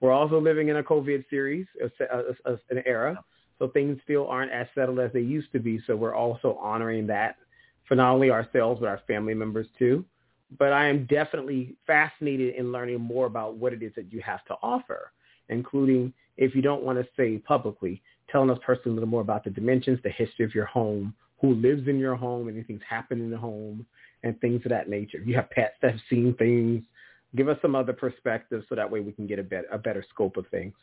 We're 0.00 0.12
also 0.12 0.40
living 0.40 0.68
in 0.68 0.78
a 0.78 0.82
COVID 0.82 1.24
series, 1.28 1.66
a, 1.80 2.04
a, 2.04 2.52
a, 2.52 2.58
an 2.70 2.82
era. 2.86 3.22
So 3.58 3.68
things 3.68 3.98
still 4.04 4.26
aren't 4.28 4.52
as 4.52 4.66
settled 4.74 4.98
as 4.98 5.12
they 5.12 5.20
used 5.20 5.52
to 5.52 5.60
be. 5.60 5.80
So 5.86 5.96
we're 5.96 6.14
also 6.14 6.58
honoring 6.60 7.06
that 7.08 7.36
for 7.86 7.94
not 7.94 8.12
only 8.12 8.30
ourselves, 8.30 8.80
but 8.80 8.88
our 8.88 9.00
family 9.06 9.34
members 9.34 9.66
too. 9.78 10.04
But 10.58 10.72
I 10.72 10.88
am 10.88 11.06
definitely 11.06 11.76
fascinated 11.86 12.54
in 12.54 12.72
learning 12.72 13.00
more 13.00 13.26
about 13.26 13.56
what 13.56 13.72
it 13.72 13.82
is 13.82 13.92
that 13.96 14.12
you 14.12 14.20
have 14.22 14.44
to 14.46 14.54
offer, 14.62 15.12
including 15.48 16.12
if 16.36 16.54
you 16.54 16.62
don't 16.62 16.82
want 16.82 16.98
to 16.98 17.06
say 17.16 17.38
publicly, 17.38 18.02
telling 18.30 18.50
us 18.50 18.58
personally 18.64 18.92
a 18.92 18.94
little 18.94 19.08
more 19.08 19.20
about 19.20 19.44
the 19.44 19.50
dimensions, 19.50 19.98
the 20.02 20.10
history 20.10 20.44
of 20.44 20.54
your 20.54 20.66
home, 20.66 21.14
who 21.40 21.54
lives 21.54 21.88
in 21.88 21.98
your 21.98 22.16
home, 22.16 22.48
anything's 22.48 22.82
happened 22.88 23.20
in 23.20 23.30
the 23.30 23.36
home, 23.36 23.86
and 24.22 24.40
things 24.40 24.62
of 24.64 24.70
that 24.70 24.88
nature. 24.88 25.18
If 25.18 25.26
you 25.26 25.36
have 25.36 25.50
pets 25.50 25.74
that 25.82 25.92
have 25.92 26.00
seen 26.08 26.34
things, 26.38 26.82
give 27.36 27.48
us 27.48 27.58
some 27.60 27.74
other 27.74 27.92
perspectives 27.92 28.64
so 28.68 28.74
that 28.74 28.90
way 28.90 29.00
we 29.00 29.12
can 29.12 29.26
get 29.26 29.38
a, 29.38 29.42
bet- 29.42 29.66
a 29.70 29.78
better 29.78 30.04
scope 30.10 30.36
of 30.36 30.46
things. 30.48 30.74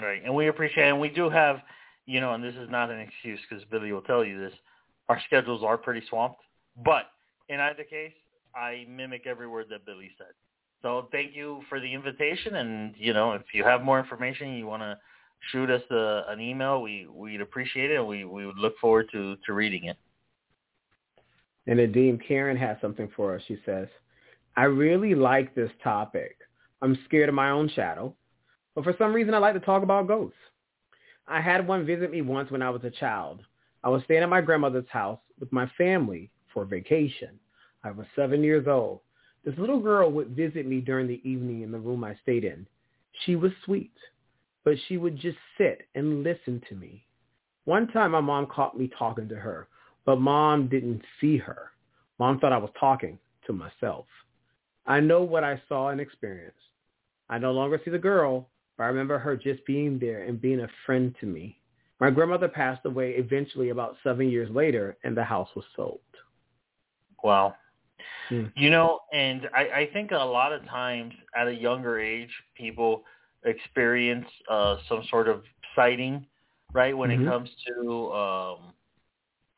Right, 0.00 0.22
and 0.24 0.34
we 0.34 0.48
appreciate, 0.48 0.88
and 0.88 0.98
we 0.98 1.10
do 1.10 1.28
have, 1.28 1.58
you 2.06 2.20
know, 2.20 2.32
and 2.32 2.42
this 2.42 2.54
is 2.54 2.68
not 2.70 2.90
an 2.90 2.98
excuse 2.98 3.38
because 3.48 3.64
Billy 3.70 3.92
will 3.92 4.02
tell 4.02 4.24
you 4.24 4.40
this. 4.40 4.54
Our 5.08 5.20
schedules 5.26 5.62
are 5.62 5.76
pretty 5.76 6.02
swamped, 6.08 6.40
but 6.84 7.04
in 7.48 7.60
either 7.60 7.84
case, 7.84 8.12
I 8.54 8.86
mimic 8.88 9.26
every 9.26 9.46
word 9.46 9.66
that 9.70 9.84
Billy 9.84 10.10
said. 10.16 10.32
So 10.80 11.08
thank 11.12 11.36
you 11.36 11.62
for 11.68 11.78
the 11.78 11.92
invitation, 11.92 12.56
and 12.56 12.94
you 12.96 13.12
know, 13.12 13.32
if 13.32 13.42
you 13.52 13.64
have 13.64 13.82
more 13.82 14.00
information, 14.00 14.54
you 14.54 14.66
want 14.66 14.82
to 14.82 14.98
shoot 15.50 15.70
us 15.70 15.82
a, 15.90 16.24
an 16.28 16.40
email, 16.40 16.80
we 16.80 17.06
we'd 17.12 17.40
appreciate 17.40 17.90
it, 17.90 17.98
and 17.98 18.06
we 18.06 18.24
we 18.24 18.46
would 18.46 18.58
look 18.58 18.78
forward 18.78 19.08
to 19.12 19.36
to 19.44 19.52
reading 19.52 19.84
it. 19.84 19.96
And 21.66 21.78
Nadim, 21.78 22.20
Karen 22.26 22.56
has 22.56 22.76
something 22.80 23.08
for 23.14 23.36
us. 23.36 23.42
She 23.46 23.58
says, 23.64 23.86
I 24.56 24.64
really 24.64 25.14
like 25.14 25.54
this 25.54 25.70
topic. 25.82 26.36
I'm 26.80 26.98
scared 27.04 27.28
of 27.28 27.34
my 27.34 27.50
own 27.50 27.68
shadow, 27.68 28.14
but 28.74 28.84
for 28.84 28.94
some 28.98 29.12
reason 29.12 29.34
I 29.34 29.38
like 29.38 29.54
to 29.54 29.60
talk 29.60 29.82
about 29.82 30.08
ghosts. 30.08 30.36
I 31.26 31.40
had 31.40 31.66
one 31.66 31.86
visit 31.86 32.10
me 32.10 32.22
once 32.22 32.50
when 32.50 32.62
I 32.62 32.70
was 32.70 32.82
a 32.84 32.90
child. 32.90 33.40
I 33.84 33.88
was 33.88 34.02
staying 34.04 34.22
at 34.22 34.28
my 34.28 34.40
grandmother's 34.40 34.88
house 34.88 35.20
with 35.38 35.52
my 35.52 35.70
family 35.78 36.30
for 36.52 36.64
vacation. 36.64 37.38
I 37.84 37.90
was 37.90 38.06
seven 38.14 38.42
years 38.42 38.66
old. 38.66 39.00
This 39.44 39.58
little 39.58 39.80
girl 39.80 40.10
would 40.12 40.36
visit 40.36 40.66
me 40.66 40.80
during 40.80 41.08
the 41.08 41.20
evening 41.28 41.62
in 41.62 41.72
the 41.72 41.78
room 41.78 42.04
I 42.04 42.16
stayed 42.22 42.44
in. 42.44 42.66
She 43.24 43.34
was 43.36 43.52
sweet, 43.64 43.92
but 44.64 44.74
she 44.86 44.96
would 44.96 45.16
just 45.16 45.38
sit 45.58 45.88
and 45.94 46.22
listen 46.22 46.62
to 46.68 46.74
me. 46.76 47.06
One 47.64 47.88
time 47.88 48.12
my 48.12 48.20
mom 48.20 48.46
caught 48.46 48.78
me 48.78 48.90
talking 48.98 49.28
to 49.28 49.36
her, 49.36 49.68
but 50.04 50.20
mom 50.20 50.68
didn't 50.68 51.02
see 51.20 51.36
her. 51.38 51.70
Mom 52.18 52.38
thought 52.38 52.52
I 52.52 52.58
was 52.58 52.70
talking 52.78 53.18
to 53.46 53.52
myself. 53.52 54.06
I 54.86 55.00
know 55.00 55.22
what 55.22 55.44
I 55.44 55.60
saw 55.68 55.88
and 55.88 56.00
experienced. 56.00 56.56
I 57.28 57.38
no 57.38 57.52
longer 57.52 57.80
see 57.84 57.90
the 57.90 57.98
girl, 57.98 58.48
but 58.76 58.84
I 58.84 58.88
remember 58.88 59.18
her 59.18 59.36
just 59.36 59.64
being 59.66 59.98
there 59.98 60.22
and 60.24 60.40
being 60.40 60.60
a 60.60 60.68
friend 60.86 61.14
to 61.20 61.26
me. 61.26 61.58
My 62.00 62.10
grandmother 62.10 62.48
passed 62.48 62.84
away 62.86 63.12
eventually 63.12 63.70
about 63.70 63.96
seven 64.02 64.28
years 64.30 64.50
later, 64.50 64.96
and 65.04 65.16
the 65.16 65.24
house 65.24 65.48
was 65.54 65.64
sold. 65.76 66.00
Wow. 67.22 67.54
Hmm. 68.28 68.46
You 68.54 68.70
know, 68.70 69.00
and 69.12 69.48
I, 69.54 69.80
I 69.82 69.90
think 69.92 70.10
a 70.12 70.16
lot 70.16 70.52
of 70.52 70.64
times 70.66 71.14
at 71.36 71.48
a 71.48 71.54
younger 71.54 71.98
age, 72.00 72.30
people 72.56 73.04
experience 73.44 74.26
uh, 74.50 74.76
some 74.88 75.02
sort 75.10 75.28
of 75.28 75.42
sighting, 75.74 76.26
right? 76.72 76.96
When 76.96 77.10
Mhm. 77.10 77.22
it 77.22 77.24
comes 77.24 77.48
to 77.66 78.12
um, 78.12 78.74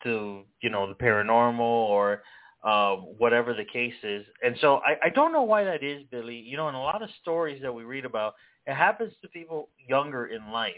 to 0.05 0.43
you 0.61 0.71
know 0.71 0.87
the 0.89 0.95
paranormal 0.95 1.61
or 1.61 2.23
uh, 2.65 2.97
whatever 2.97 3.55
the 3.55 3.65
case 3.65 3.95
is. 4.03 4.25
And 4.43 4.57
so 4.61 4.77
I, 4.87 5.07
I 5.07 5.09
don't 5.11 5.33
know 5.33 5.43
why 5.43 5.65
that 5.65 5.83
is, 5.83 6.03
Billy. 6.11 6.37
You 6.37 6.57
know, 6.57 6.69
in 6.69 6.75
a 6.75 6.83
lot 6.83 7.03
of 7.03 7.11
stories 7.21 7.61
that 7.63 7.73
we 7.75 7.85
read 7.85 8.05
about, 8.05 8.35
it 8.67 8.75
happens 8.75 9.13
to 9.23 9.29
people 9.29 9.69
younger 9.89 10.27
in 10.27 10.51
life. 10.51 10.75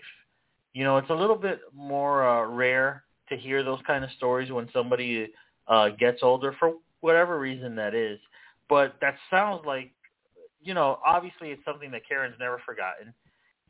You 0.73 0.85
know, 0.85 0.99
it's 0.99 1.11
a 1.11 1.15
little 1.15 1.37
bit 1.37 1.61
more 1.75 2.29
uh, 2.29 2.47
rare 2.47 3.05
to 3.29 3.37
hear 3.37 3.63
those 3.63 3.81
kind 3.87 4.05
of 4.05 4.11
stories 4.13 4.51
when 4.51 4.69
somebody 4.73 5.33
uh, 5.69 5.91
gets 5.91 6.23
older 6.23 6.55
for 6.59 6.75
whatever 7.01 7.39
reason 7.39 7.75
that 7.77 7.95
is. 7.95 8.19
But 8.69 8.97
that 9.01 9.15
sounds 9.31 9.63
like, 9.65 9.93
you 10.61 10.75
know, 10.75 10.99
obviously 11.07 11.51
it's 11.51 11.65
something 11.65 11.91
that 11.93 12.03
Karen's 12.09 12.37
never 12.39 12.61
forgotten. 12.65 13.15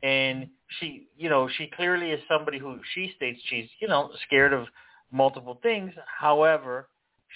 And 0.03 0.47
she, 0.79 1.07
you 1.17 1.29
know, 1.29 1.49
she 1.57 1.67
clearly 1.67 2.11
is 2.11 2.19
somebody 2.27 2.59
who 2.59 2.79
she 2.93 3.13
states 3.15 3.39
she's, 3.49 3.67
you 3.79 3.87
know, 3.87 4.11
scared 4.25 4.53
of 4.53 4.67
multiple 5.11 5.59
things. 5.63 5.91
However, 6.05 6.87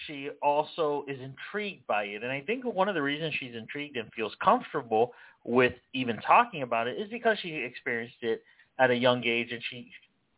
she 0.08 0.30
also 0.42 1.06
is 1.08 1.20
intrigued 1.20 1.86
by 1.88 2.04
it. 2.04 2.24
And 2.24 2.32
I 2.32 2.42
think 2.42 2.64
one 2.66 2.90
of 2.90 2.96
the 2.96 3.02
reasons 3.02 3.34
she's 3.40 3.56
intrigued 3.56 3.98
and 3.98 4.12
feels 4.14 4.34
comfortable 4.44 5.14
with 5.44 5.74
even 5.94 6.18
talking 6.18 6.62
about 6.62 6.88
it 6.88 7.00
is 7.00 7.10
because 7.10 7.38
she 7.42 7.56
experienced 7.56 8.18
it 8.22 8.44
at 8.80 8.92
a 8.92 8.96
young 8.96 9.24
age, 9.26 9.52
and 9.52 9.62
she 9.70 9.92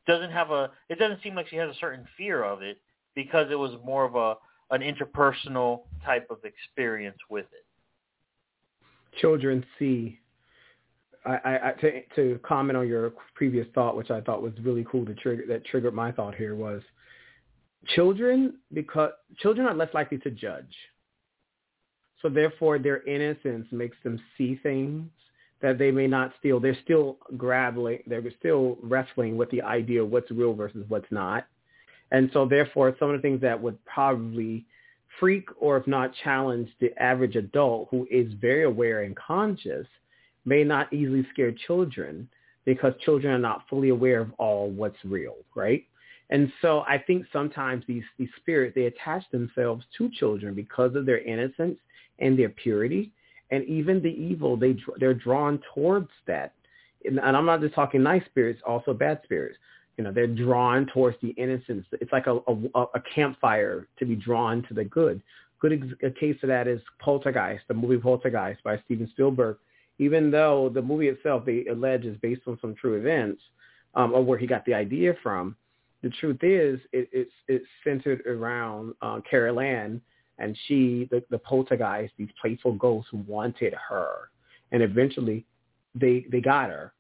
doesn't 0.08 0.32
have 0.32 0.51
a. 0.51 0.72
It 0.89 0.99
doesn't 0.99 1.22
seem 1.24 1.36
like 1.36 1.47
she 1.47 1.56
has 1.58 1.70
a 1.70 1.80
certain 1.80 2.06
fear 2.18 2.43
of 2.43 2.62
it 2.62 2.80
because 3.16 3.47
it 3.51 3.56
was 3.56 3.72
more 3.86 4.06
of 4.06 4.16
a 4.16 4.36
an 4.74 4.82
interpersonal 4.82 5.82
type 6.04 6.28
of 6.30 6.39
experience 6.43 7.18
with 7.30 7.45
it. 7.54 7.66
Children 9.20 9.66
see. 9.78 10.20
I, 11.26 11.38
I, 11.45 11.72
to, 11.80 12.01
to 12.16 12.39
comment 12.43 12.76
on 12.76 12.86
your 12.86 13.14
previous 13.34 13.66
thought, 13.74 13.95
which 13.95 14.12
I 14.12 14.20
thought 14.20 14.41
was 14.41 14.51
really 14.62 14.86
cool 14.91 15.06
to 15.06 15.14
trigger 15.16 15.43
that 15.47 15.64
triggered 15.64 15.93
my 15.93 16.12
thought 16.12 16.36
here 16.36 16.54
was 16.54 16.82
children 17.96 18.56
because 18.74 19.12
children 19.40 19.68
are 19.68 19.74
less 19.74 19.94
likely 19.94 20.18
to 20.20 20.32
judge. 20.32 20.76
So 22.22 22.30
therefore 22.30 22.80
their 22.80 23.04
innocence 23.04 23.68
makes 23.72 23.98
them 24.04 24.20
see 24.38 24.60
things 24.64 25.10
that 25.62 25.78
they 25.78 25.92
may 25.92 26.08
not 26.08 26.34
still 26.40 26.60
they're 26.60 26.78
still 26.84 27.18
grappling 27.38 28.00
they're 28.08 28.24
still 28.40 28.78
wrestling 28.82 29.38
with 29.38 29.50
the 29.52 29.62
idea 29.62 30.04
of 30.04 30.10
what's 30.10 30.32
real 30.32 30.54
versus 30.54 30.86
what's 30.88 31.12
not. 31.12 31.46
And 32.12 32.30
so 32.34 32.46
therefore 32.46 32.96
some 33.00 33.10
of 33.10 33.16
the 33.16 33.22
things 33.22 33.42
that 33.42 33.62
would 33.62 33.84
probably 33.86 34.66
freak 35.20 35.48
or 35.60 35.78
if 35.78 35.88
not 35.88 36.12
challenge 36.24 36.70
the 36.80 36.92
average 37.02 37.36
adult 37.36 37.88
who 37.92 38.08
is 38.10 38.32
very 38.40 38.64
aware 38.64 39.04
and 39.04 39.16
conscious 39.16 39.88
may 40.46 40.64
not 40.64 40.92
easily 40.92 41.26
scare 41.32 41.54
children 41.68 42.28
because 42.66 42.94
children 43.04 43.34
are 43.34 43.40
not 43.40 43.64
fully 43.70 43.90
aware 43.90 44.22
of 44.22 44.32
all 44.38 44.70
what's 44.70 44.98
real, 45.04 45.36
right? 45.56 45.86
And 46.30 46.52
so 46.62 46.82
I 46.88 46.98
think 46.98 47.26
sometimes 47.32 47.84
these, 47.88 48.04
these 48.18 48.30
spirits, 48.38 48.76
they 48.76 48.86
attach 48.86 49.24
themselves 49.32 49.86
to 49.98 50.10
children 50.10 50.56
because 50.56 50.96
of 50.96 51.06
their 51.06 51.20
innocence 51.20 51.78
and 52.20 52.38
their 52.38 52.50
purity. 52.50 53.12
And 53.52 53.64
even 53.66 54.02
the 54.02 54.10
evil, 54.10 54.58
they, 54.58 54.76
they're 55.00 55.14
drawn 55.14 55.62
towards 55.74 56.10
that. 56.28 56.54
And 57.06 57.20
I'm 57.20 57.46
not 57.46 57.62
just 57.62 57.76
talking 57.76 58.02
nice 58.02 58.24
spirits, 58.26 58.62
also 58.66 58.94
bad 58.94 59.20
spirits. 59.24 59.58
You 59.98 60.04
know, 60.04 60.12
they're 60.12 60.26
drawn 60.26 60.88
towards 60.88 61.18
the 61.22 61.30
innocence. 61.30 61.86
It's 61.92 62.12
like 62.12 62.26
a, 62.28 62.40
a, 62.48 62.82
a 62.96 63.02
campfire 63.14 63.88
to 64.00 64.06
be 64.06 64.16
drawn 64.16 64.64
to 64.70 64.74
the 64.74 64.86
good. 64.86 65.22
Good 65.60 65.96
a 66.02 66.10
case 66.10 66.38
of 66.42 66.50
that 66.50 66.68
is 66.68 66.82
Poltergeist, 67.00 67.64
the 67.68 67.74
movie 67.74 67.98
Poltergeist 67.98 68.64
by 68.64 68.82
Steven 68.86 69.08
Spielberg. 69.12 69.58
Even 70.00 70.32
though 70.32 70.72
the 70.74 70.82
movie 70.82 71.10
itself, 71.10 71.46
they 71.46 71.66
allege, 71.68 72.06
is 72.06 72.18
based 72.22 72.42
on 72.48 72.58
some 72.60 72.74
true 72.74 72.96
events, 72.96 73.42
um, 73.94 74.14
or 74.14 74.24
where 74.24 74.38
he 74.38 74.48
got 74.48 74.66
the 74.66 74.74
idea 74.74 75.14
from, 75.22 75.56
the 76.04 76.10
truth 76.10 76.43
is 76.43 76.80
it, 76.91 77.10
it's 77.12 77.32
it's 77.47 77.66
centered 77.84 78.22
around 78.28 78.93
uh, 79.01 79.22
Carol 79.28 79.60
Anne 79.60 80.01
and 80.39 80.58
she, 80.68 81.08
the, 81.12 81.24
the 81.30 81.38
poltergeist, 81.38 82.14
these 82.18 82.30
playful 82.41 82.74
ghosts 82.74 83.12
wanted 83.28 83.74
her, 83.89 84.30
and 84.72 84.82
eventually 84.82 85.45
they 85.95 86.26
they 86.32 86.41
got 86.41 86.70
her. 86.70 86.93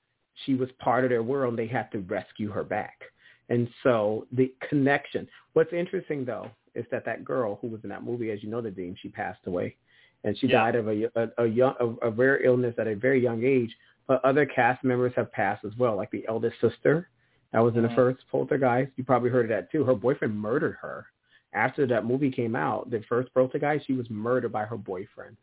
She 0.45 0.55
was 0.55 0.69
part 0.79 1.03
of 1.03 1.09
their 1.09 1.23
world. 1.23 1.51
and 1.51 1.59
They 1.59 1.71
had 1.71 1.91
to 1.91 1.99
rescue 1.99 2.49
her 2.51 2.63
back, 2.63 3.01
and 3.49 3.67
so 3.83 4.27
the 4.31 4.53
connection. 4.67 5.27
What's 5.53 5.73
interesting 5.73 6.25
though 6.25 6.49
is 6.75 6.85
that 6.91 7.05
that 7.05 7.23
girl 7.23 7.57
who 7.61 7.67
was 7.67 7.81
in 7.83 7.89
that 7.89 8.03
movie, 8.03 8.31
as 8.31 8.41
you 8.41 8.49
know, 8.49 8.61
the 8.61 8.71
dean, 8.71 8.95
she 9.01 9.09
passed 9.09 9.45
away, 9.45 9.75
and 10.23 10.37
she 10.37 10.47
yeah. 10.47 10.59
died 10.59 10.75
of 10.75 10.87
a 10.87 11.09
a, 11.15 11.43
a 11.43 11.45
young 11.45 11.73
a, 11.79 12.07
a 12.07 12.11
rare 12.11 12.43
illness 12.43 12.75
at 12.77 12.87
a 12.87 12.95
very 12.95 13.21
young 13.21 13.43
age. 13.43 13.75
But 14.05 14.23
other 14.25 14.45
cast 14.45 14.83
members 14.83 15.13
have 15.15 15.31
passed 15.31 15.65
as 15.65 15.71
well, 15.77 15.95
like 15.95 16.11
the 16.11 16.25
eldest 16.27 16.55
sister 16.61 17.09
that 17.53 17.59
was 17.59 17.75
in 17.75 17.83
the 17.83 17.87
mm-hmm. 17.87 17.95
first 17.95 18.23
Poltergeist. 18.29 18.91
You 18.97 19.03
probably 19.03 19.29
heard 19.29 19.45
of 19.45 19.49
that 19.49 19.71
too. 19.71 19.83
Her 19.83 19.95
boyfriend 19.95 20.37
murdered 20.37 20.77
her. 20.81 21.05
After 21.53 21.85
that 21.87 22.05
movie 22.05 22.31
came 22.31 22.55
out, 22.55 22.89
the 22.89 23.03
first 23.07 23.33
Poltergeist, 23.33 23.85
she 23.85 23.93
was 23.93 24.09
murdered 24.09 24.51
by 24.51 24.65
her 24.65 24.77
boyfriend. 24.77 25.37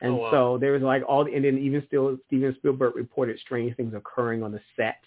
And 0.00 0.12
oh, 0.12 0.16
wow. 0.16 0.30
so 0.30 0.58
there 0.58 0.72
was 0.72 0.82
like 0.82 1.02
all, 1.08 1.24
the, 1.24 1.34
and 1.34 1.44
then 1.44 1.58
even 1.58 1.82
still, 1.86 2.16
Steven 2.26 2.54
Spielberg 2.58 2.94
reported 2.94 3.38
strange 3.40 3.74
things 3.76 3.94
occurring 3.94 4.42
on 4.42 4.52
the 4.52 4.60
set 4.76 5.00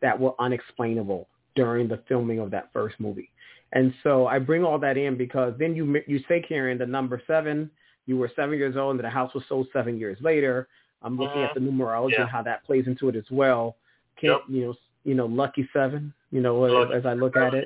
that 0.00 0.18
were 0.18 0.32
unexplainable 0.40 1.28
during 1.56 1.88
the 1.88 2.02
filming 2.08 2.38
of 2.38 2.50
that 2.52 2.70
first 2.72 2.98
movie. 3.00 3.30
And 3.72 3.92
so 4.02 4.26
I 4.26 4.38
bring 4.38 4.64
all 4.64 4.78
that 4.78 4.96
in 4.96 5.16
because 5.16 5.54
then 5.58 5.76
you 5.76 6.00
you 6.06 6.20
say, 6.28 6.40
Karen, 6.40 6.78
the 6.78 6.86
number 6.86 7.20
seven, 7.26 7.70
you 8.06 8.16
were 8.16 8.30
seven 8.34 8.58
years 8.58 8.76
old 8.76 8.96
and 8.96 9.04
the 9.04 9.10
house 9.10 9.34
was 9.34 9.44
sold 9.48 9.68
seven 9.72 9.98
years 9.98 10.18
later. 10.20 10.68
I'm 11.02 11.16
looking 11.16 11.42
uh-huh. 11.42 11.50
at 11.50 11.54
the 11.54 11.60
numerology 11.60 12.12
yeah. 12.12 12.22
and 12.22 12.30
how 12.30 12.42
that 12.42 12.64
plays 12.64 12.86
into 12.86 13.08
it 13.08 13.16
as 13.16 13.24
well. 13.30 13.76
Can 14.18 14.30
yep. 14.30 14.40
you 14.48 14.66
know 14.66 14.74
you 15.04 15.14
know, 15.14 15.26
lucky 15.26 15.68
seven, 15.72 16.12
you 16.30 16.40
know, 16.40 16.56
lucky 16.60 16.94
as 16.94 17.06
I 17.06 17.14
look 17.14 17.36
at 17.36 17.54
it. 17.54 17.64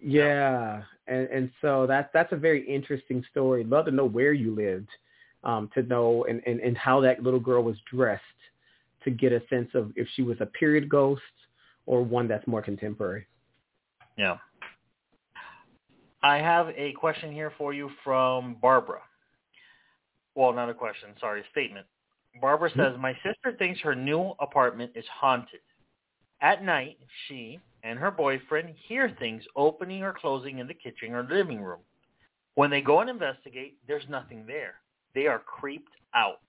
Yeah. 0.00 0.82
And 1.06 1.28
and 1.28 1.50
so 1.60 1.86
that's 1.86 2.08
that's 2.12 2.32
a 2.32 2.36
very 2.36 2.66
interesting 2.68 3.24
story. 3.30 3.64
Love 3.64 3.86
to 3.86 3.90
know 3.90 4.06
where 4.06 4.32
you 4.32 4.54
lived, 4.54 4.88
um, 5.44 5.68
to 5.74 5.82
know 5.82 6.24
and, 6.28 6.40
and, 6.46 6.60
and 6.60 6.76
how 6.78 7.00
that 7.00 7.22
little 7.22 7.40
girl 7.40 7.62
was 7.62 7.76
dressed 7.92 8.22
to 9.04 9.10
get 9.10 9.32
a 9.32 9.42
sense 9.50 9.68
of 9.74 9.92
if 9.96 10.06
she 10.14 10.22
was 10.22 10.36
a 10.40 10.46
period 10.46 10.88
ghost 10.88 11.22
or 11.86 12.02
one 12.02 12.28
that's 12.28 12.46
more 12.46 12.62
contemporary. 12.62 13.26
Yeah. 14.16 14.38
I 16.22 16.36
have 16.36 16.68
a 16.76 16.92
question 16.92 17.32
here 17.32 17.52
for 17.58 17.74
you 17.74 17.90
from 18.04 18.56
Barbara. 18.62 19.00
Well, 20.36 20.52
not 20.52 20.70
a 20.70 20.74
question, 20.74 21.10
sorry, 21.18 21.40
a 21.40 21.44
statement. 21.50 21.86
Barbara 22.40 22.70
mm-hmm. 22.70 22.80
says, 22.80 22.94
my 22.98 23.12
sister 23.24 23.56
thinks 23.58 23.80
her 23.80 23.96
new 23.96 24.32
apartment 24.40 24.92
is 24.94 25.04
haunted. 25.12 25.60
At 26.42 26.64
night, 26.64 26.98
she 27.26 27.60
and 27.84 27.98
her 27.98 28.10
boyfriend 28.10 28.74
hear 28.88 29.14
things 29.18 29.44
opening 29.56 30.02
or 30.02 30.12
closing 30.12 30.58
in 30.58 30.66
the 30.66 30.74
kitchen 30.74 31.14
or 31.14 31.22
living 31.22 31.62
room. 31.62 31.80
When 32.56 32.68
they 32.68 32.80
go 32.80 33.00
and 33.00 33.08
investigate, 33.08 33.78
there's 33.86 34.04
nothing 34.10 34.44
there. 34.46 34.74
They 35.14 35.28
are 35.28 35.38
creeped 35.38 35.92
out. 36.14 36.40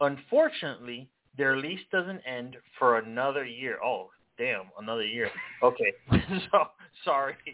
Unfortunately, 0.00 1.08
their 1.36 1.56
lease 1.56 1.80
doesn't 1.90 2.20
end 2.20 2.56
for 2.78 2.98
another 2.98 3.44
year. 3.44 3.78
Oh, 3.82 4.10
damn, 4.38 4.66
another 4.78 5.04
year. 5.04 5.30
Okay, 5.62 5.92
so 6.52 6.68
sorry. 7.04 7.34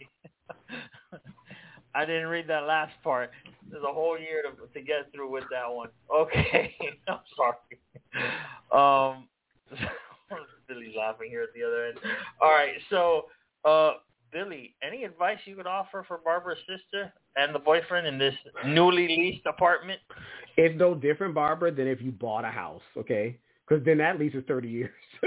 I 1.95 2.05
didn't 2.05 2.29
read 2.29 2.49
that 2.49 2.67
last 2.67 2.95
part. 3.05 3.31
There's 3.71 3.85
a 3.85 3.93
whole 3.93 4.19
year 4.19 4.43
to 4.43 4.51
to 4.73 4.81
get 4.85 5.13
through 5.15 5.31
with 5.31 5.45
that 5.51 5.73
one. 5.73 5.91
Okay, 6.13 6.75
I'm 7.09 7.21
sorry. 7.37 7.79
Um, 8.73 9.29
Billy's 10.73 10.95
laughing 10.97 11.31
here 11.31 11.43
at 11.43 11.53
the 11.55 11.63
other 11.63 11.87
end. 11.87 11.99
All 12.41 12.51
right, 12.51 12.75
so 12.91 13.27
uh, 13.65 13.95
Billy, 14.33 14.75
any 14.83 15.05
advice 15.05 15.39
you 15.45 15.57
could 15.57 15.67
offer 15.67 16.05
for 16.07 16.21
Barbara's 16.25 16.59
sister 16.61 17.13
and 17.37 17.55
the 17.55 17.59
boyfriend 17.59 18.07
in 18.07 18.19
this 18.19 18.35
newly 18.67 19.09
leased 19.09 19.47
apartment? 19.47 20.01
It's 20.57 20.79
no 20.79 20.95
different, 20.95 21.35
Barbara, 21.35 21.73
than 21.73 21.87
if 21.87 22.01
you 22.01 22.13
bought 22.13 22.45
a 22.45 22.51
house, 22.51 22.83
okay? 22.97 23.39
Because 23.67 23.85
then 23.85 23.99
that 23.99 24.19
lease 24.19 24.35
is 24.35 24.45
30 24.49 24.69
years. 24.69 24.91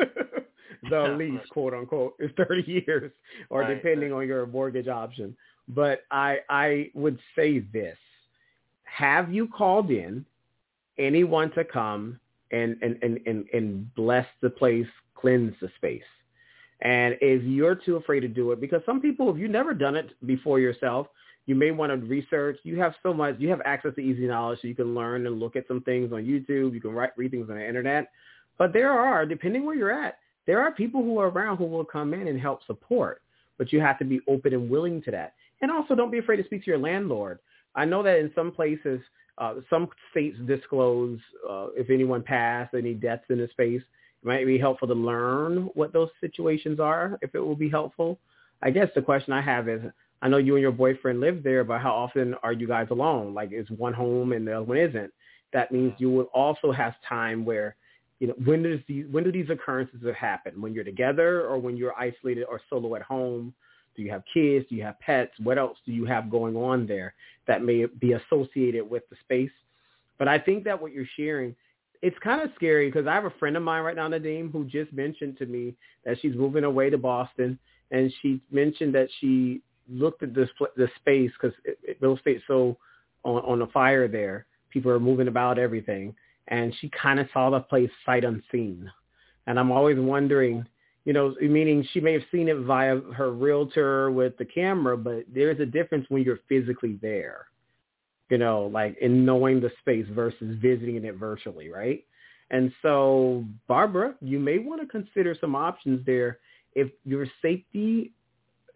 the 0.90 1.16
lease, 1.18 1.42
quote 1.52 1.74
unquote, 1.74 2.16
is 2.20 2.32
30 2.38 2.64
years, 2.88 3.12
or 3.50 3.62
right, 3.62 3.76
depending 3.76 4.12
right. 4.12 4.22
on 4.24 4.28
your 4.28 4.46
mortgage 4.48 4.88
option. 4.88 5.36
But 5.68 6.02
I, 6.12 6.40
I 6.50 6.92
would 6.94 7.20
say 7.36 7.60
this: 7.60 7.98
Have 8.84 9.34
you 9.34 9.48
called 9.48 9.90
in 9.90 10.26
anyone 10.98 11.52
to 11.52 11.64
come 11.64 12.20
and 12.52 12.78
and 12.82 12.98
and 13.02 13.20
and, 13.26 13.46
and 13.54 13.96
bless 13.96 14.28
the 14.42 14.50
place, 14.50 14.88
cleanse 15.16 15.54
the 15.62 15.70
space. 15.78 16.04
And 16.82 17.16
if 17.22 17.44
you're 17.44 17.76
too 17.76 17.96
afraid 17.96 18.22
to 18.22 18.28
do 18.28 18.52
it, 18.52 18.60
because 18.60 18.82
some 18.86 19.02
people, 19.02 19.32
if 19.32 19.38
you've 19.38 19.52
never 19.52 19.74
done 19.74 19.96
it 19.96 20.12
before 20.26 20.60
yourself, 20.60 21.08
you 21.46 21.56
may 21.56 21.72
want 21.72 21.92
to 21.92 22.08
research. 22.08 22.58
You 22.64 22.80
have 22.80 22.96
so 23.04 23.14
much, 23.14 23.36
you 23.40 23.50
have 23.50 23.62
access 23.66 23.94
to 23.96 24.02
easy 24.02 24.28
knowledge, 24.28 24.60
so 24.62 24.68
you 24.68 24.76
can 24.76 24.96
learn 24.96 25.26
and 25.26 25.40
look 25.40 25.56
at 25.56 25.68
some 25.68 25.82
things 25.82 26.12
on 26.12 26.24
YouTube. 26.24 26.74
You 26.74 26.82
can 26.82 26.92
write, 26.92 27.12
read 27.18 27.32
things 27.32 27.50
on 27.50 27.58
the 27.58 27.68
internet. 27.68 28.12
But 28.58 28.74
there 28.74 28.92
are, 28.92 29.26
depending 29.26 29.66
where 29.66 29.76
you're 29.76 29.92
at, 29.92 30.20
there 30.48 30.62
are 30.62 30.72
people 30.72 31.04
who 31.04 31.20
are 31.20 31.30
around 31.30 31.58
who 31.58 31.66
will 31.66 31.86
come 31.86 32.14
in 32.14 32.28
and 32.28 32.40
help 32.40 32.66
support. 32.66 33.22
But 33.58 33.72
you 33.72 33.80
have 33.80 34.00
to 34.00 34.06
be 34.06 34.20
open 34.28 34.54
and 34.54 34.70
willing 34.70 35.02
to 35.04 35.12
that. 35.12 35.34
And 35.62 35.72
also 35.72 35.96
don't 35.96 36.12
be 36.12 36.20
afraid 36.20 36.38
to 36.38 36.46
speak 36.46 36.64
to 36.66 36.72
your 36.72 36.80
landlord. 36.80 37.40
I 37.76 37.86
know 37.86 38.04
that 38.04 38.20
in 38.20 38.32
some 38.36 38.52
places, 38.52 39.00
uh, 39.38 39.56
some 39.70 39.88
states 40.12 40.38
disclose 40.46 41.20
uh, 41.50 41.68
if 41.76 41.90
anyone 41.90 42.24
passed, 42.24 42.74
any 42.74 42.94
deaths 42.94 43.26
in 43.30 43.38
the 43.38 43.48
space. 43.52 43.82
Might 44.26 44.48
be 44.48 44.58
helpful 44.58 44.88
to 44.88 44.96
learn 44.96 45.70
what 45.76 45.94
those 45.94 46.10
situations 46.20 46.80
are, 46.80 47.20
if 47.22 47.36
it 47.36 47.40
will 47.40 47.56
be 47.56 47.70
helpful. 47.70 48.18
I 48.64 48.72
guess 48.72 48.90
the 48.96 49.02
question 49.04 49.34
I 49.34 49.42
have 49.42 49.70
is, 49.70 49.82
I 50.24 50.28
know 50.30 50.38
you 50.38 50.56
and 50.56 50.64
your 50.64 50.72
boyfriend 50.72 51.20
live 51.20 51.44
there, 51.44 51.64
but 51.64 51.80
how 51.80 51.94
often 51.94 52.34
are 52.42 52.52
you 52.52 52.68
guys 52.68 52.88
alone? 52.90 53.36
Like 53.36 53.52
is 53.52 53.70
one 53.70 53.94
home 53.94 54.34
and 54.34 54.48
the 54.48 54.54
other 54.54 54.64
one 54.64 54.78
isn't? 54.78 55.14
That 55.54 55.72
means 55.72 55.94
you 56.00 56.10
will 56.10 56.30
also 56.34 56.72
have 56.72 56.96
time 57.08 57.46
where, 57.46 57.76
you 58.20 58.28
know, 58.28 58.34
when 58.44 58.64
does 58.64 58.80
these 58.88 59.06
when 59.12 59.24
do 59.24 59.32
these 59.32 59.52
occurrences 59.52 60.02
happen? 60.18 60.60
When 60.60 60.74
you're 60.74 60.84
together 60.84 61.42
or 61.42 61.60
when 61.60 61.78
you're 61.78 61.94
isolated 61.96 62.46
or 62.46 62.60
solo 62.68 62.96
at 62.96 63.04
home? 63.04 63.54
Do 63.96 64.02
you 64.02 64.10
have 64.10 64.24
kids? 64.34 64.66
Do 64.70 64.76
you 64.76 64.82
have 64.84 65.00
pets? 65.00 65.34
What 65.44 65.60
else 65.60 65.78
do 65.86 65.92
you 65.92 66.06
have 66.06 66.32
going 66.32 66.56
on 66.56 66.88
there 66.88 67.14
that 67.46 67.64
may 67.64 67.86
be 67.86 68.14
associated 68.14 68.90
with 68.90 69.04
the 69.12 69.18
space? 69.24 69.52
But 70.18 70.28
I 70.28 70.40
think 70.40 70.64
that 70.64 70.82
what 70.82 70.94
you're 70.94 71.06
sharing, 71.16 71.56
it's 72.06 72.20
kind 72.20 72.42
of 72.42 72.52
scary 72.56 72.88
because 72.88 73.08
I 73.08 73.16
have 73.16 73.26
a 73.26 73.40
friend 73.40 73.58
of 73.58 73.64
mine 73.64 73.84
right 73.84 73.96
now, 73.96 74.08
Nadim, 74.08 74.52
who 74.52 74.66
just 74.66 74.94
mentioned 74.94 75.38
to 75.40 75.46
me 75.56 75.74
that 76.06 76.18
she's 76.22 76.36
moving 76.36 76.64
away 76.64 76.88
to 76.92 77.00
Boston, 77.00 77.58
and 77.90 78.14
she 78.22 78.30
mentioned 78.52 78.94
that 78.94 79.10
she 79.20 79.62
looked 79.90 80.22
at 80.22 80.34
this 80.34 80.50
the 80.82 80.88
space 81.00 81.32
because 81.36 81.56
real 82.02 82.16
estate 82.16 82.42
so 82.48 82.78
on 83.24 83.40
on 83.52 83.58
the 83.60 83.68
fire 83.68 84.08
there. 84.08 84.46
People 84.70 84.92
are 84.92 85.00
moving 85.00 85.30
about 85.30 85.58
everything, 85.58 86.14
and 86.50 86.74
she 86.80 86.90
kind 86.90 87.20
of 87.20 87.28
saw 87.34 87.50
the 87.50 87.60
place 87.62 87.90
sight 88.06 88.24
unseen. 88.24 88.92
And 89.48 89.60
I'm 89.60 89.72
always 89.72 89.98
wondering 89.98 90.66
You 91.06 91.14
know, 91.14 91.36
meaning 91.40 91.88
she 91.92 92.00
may 92.00 92.14
have 92.14 92.24
seen 92.32 92.50
it 92.50 92.58
via 92.58 93.00
her 93.16 93.32
realtor 93.32 94.10
with 94.10 94.36
the 94.38 94.46
camera, 94.46 94.98
but 94.98 95.24
there's 95.32 95.60
a 95.60 95.66
difference 95.66 96.06
when 96.10 96.24
you're 96.24 96.40
physically 96.50 96.98
there. 97.02 97.46
You 98.30 98.38
know, 98.40 98.70
like 98.74 98.98
in 99.00 99.24
knowing 99.26 99.62
the 99.62 99.72
space 99.80 100.06
versus 100.12 100.58
visiting 100.62 101.04
it 101.04 101.16
virtually, 101.16 101.70
right? 101.70 102.04
And 102.52 102.72
so, 102.82 103.46
Barbara, 103.68 104.16
you 104.22 104.40
may 104.40 104.60
want 104.60 104.82
to 104.82 104.88
consider 104.88 105.36
some 105.40 105.56
options 105.56 106.06
there. 106.06 106.40
If 106.74 106.92
your 107.04 107.28
safety 107.42 108.14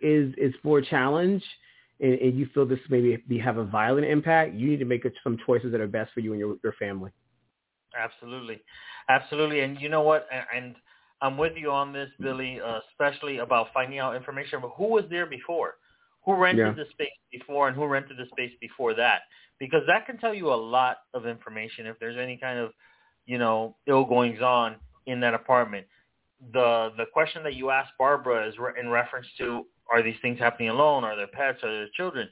is 0.02 0.34
is 0.38 0.54
for 0.64 0.80
a 0.80 0.86
challenge, 0.86 1.43
and, 2.00 2.38
you 2.38 2.47
feel 2.54 2.66
this 2.66 2.80
maybe 2.89 3.18
be, 3.28 3.38
have 3.39 3.58
a 3.58 3.66
violent 3.66 4.08
impact, 4.08 4.54
you 4.56 4.70
need 4.70 4.80
to 4.80 4.86
make 4.86 5.06
some 5.24 5.38
choices 5.45 5.72
that 5.72 5.82
are 5.82 5.88
best 5.88 6.14
for 6.14 6.22
you 6.22 6.32
and 6.32 6.39
your 6.39 6.56
your 6.64 6.74
family. 6.74 7.12
Absolutely, 7.97 8.62
absolutely. 9.10 9.62
And 9.62 9.80
you 9.82 9.89
know 9.89 10.02
what? 10.02 10.28
And 10.56 10.76
I'm 11.22 11.38
with 11.38 11.54
you 11.58 11.72
on 11.72 11.91
this, 11.91 12.10
Billy, 12.20 12.60
uh, 12.62 12.80
especially 12.91 13.39
about 13.39 13.68
finding 13.74 14.00
out 14.00 14.16
information 14.16 14.60
about 14.60 14.74
who 14.78 14.88
was 14.88 15.04
there 15.10 15.26
before, 15.26 15.76
who 16.26 16.36
rented 16.36 16.65
yeah. 16.65 16.84
the 16.84 16.89
space 16.91 17.09
before, 17.32 17.67
and 17.67 17.76
who 17.76 17.86
rented 17.86 18.17
the 18.17 18.26
space 18.32 18.51
before 18.59 18.93
that, 18.95 19.22
because 19.59 19.82
that 19.88 20.05
can 20.05 20.17
tell 20.17 20.34
you 20.34 20.53
a 20.53 20.55
lot 20.55 20.97
of 21.13 21.26
information 21.26 21.86
if 21.86 21.97
there's 21.99 22.17
any 22.17 22.38
kind 22.38 22.59
of, 22.59 22.72
you 23.26 23.38
know, 23.38 23.76
ill 23.88 24.05
goings 24.05 24.41
on 24.41 24.76
in 25.05 25.20
that 25.22 25.34
apartment. 25.34 25.86
The 26.53 26.91
the 26.97 27.05
question 27.11 27.43
that 27.43 27.55
you 27.55 27.70
asked 27.70 27.91
Barbara 27.97 28.47
is 28.47 28.57
re- 28.57 28.74
in 28.80 28.89
reference 28.89 29.28
to 29.39 29.65
are 29.91 30.01
these 30.03 30.15
things 30.22 30.39
happening 30.39 30.70
alone? 30.70 31.03
Are 31.03 31.15
there 31.15 31.28
pets? 31.28 31.63
Are 31.63 31.72
there 31.72 31.88
children? 31.95 32.30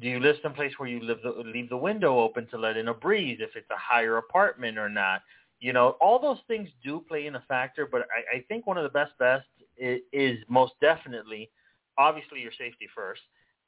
Do 0.00 0.08
you 0.08 0.20
live 0.20 0.36
someplace 0.42 0.72
where 0.78 0.88
you 0.88 1.00
live 1.00 1.18
the, 1.24 1.30
leave 1.30 1.68
the 1.68 1.76
window 1.76 2.20
open 2.20 2.46
to 2.48 2.58
let 2.58 2.76
in 2.76 2.88
a 2.88 2.94
breeze 2.94 3.38
if 3.40 3.56
it's 3.56 3.70
a 3.70 3.76
higher 3.76 4.18
apartment 4.18 4.78
or 4.78 4.88
not? 4.88 5.22
You 5.58 5.72
know, 5.72 5.96
all 6.00 6.20
those 6.20 6.38
things 6.46 6.68
do 6.84 7.02
play 7.08 7.26
in 7.26 7.34
a 7.34 7.42
factor, 7.48 7.88
but 7.90 8.02
I, 8.02 8.36
I 8.36 8.44
think 8.46 8.66
one 8.66 8.78
of 8.78 8.84
the 8.84 8.90
best 8.90 9.12
best 9.18 9.46
is, 9.76 10.00
is 10.12 10.38
most 10.48 10.74
definitely, 10.80 11.50
obviously, 11.98 12.40
your 12.40 12.52
safety 12.52 12.88
first, 12.94 13.20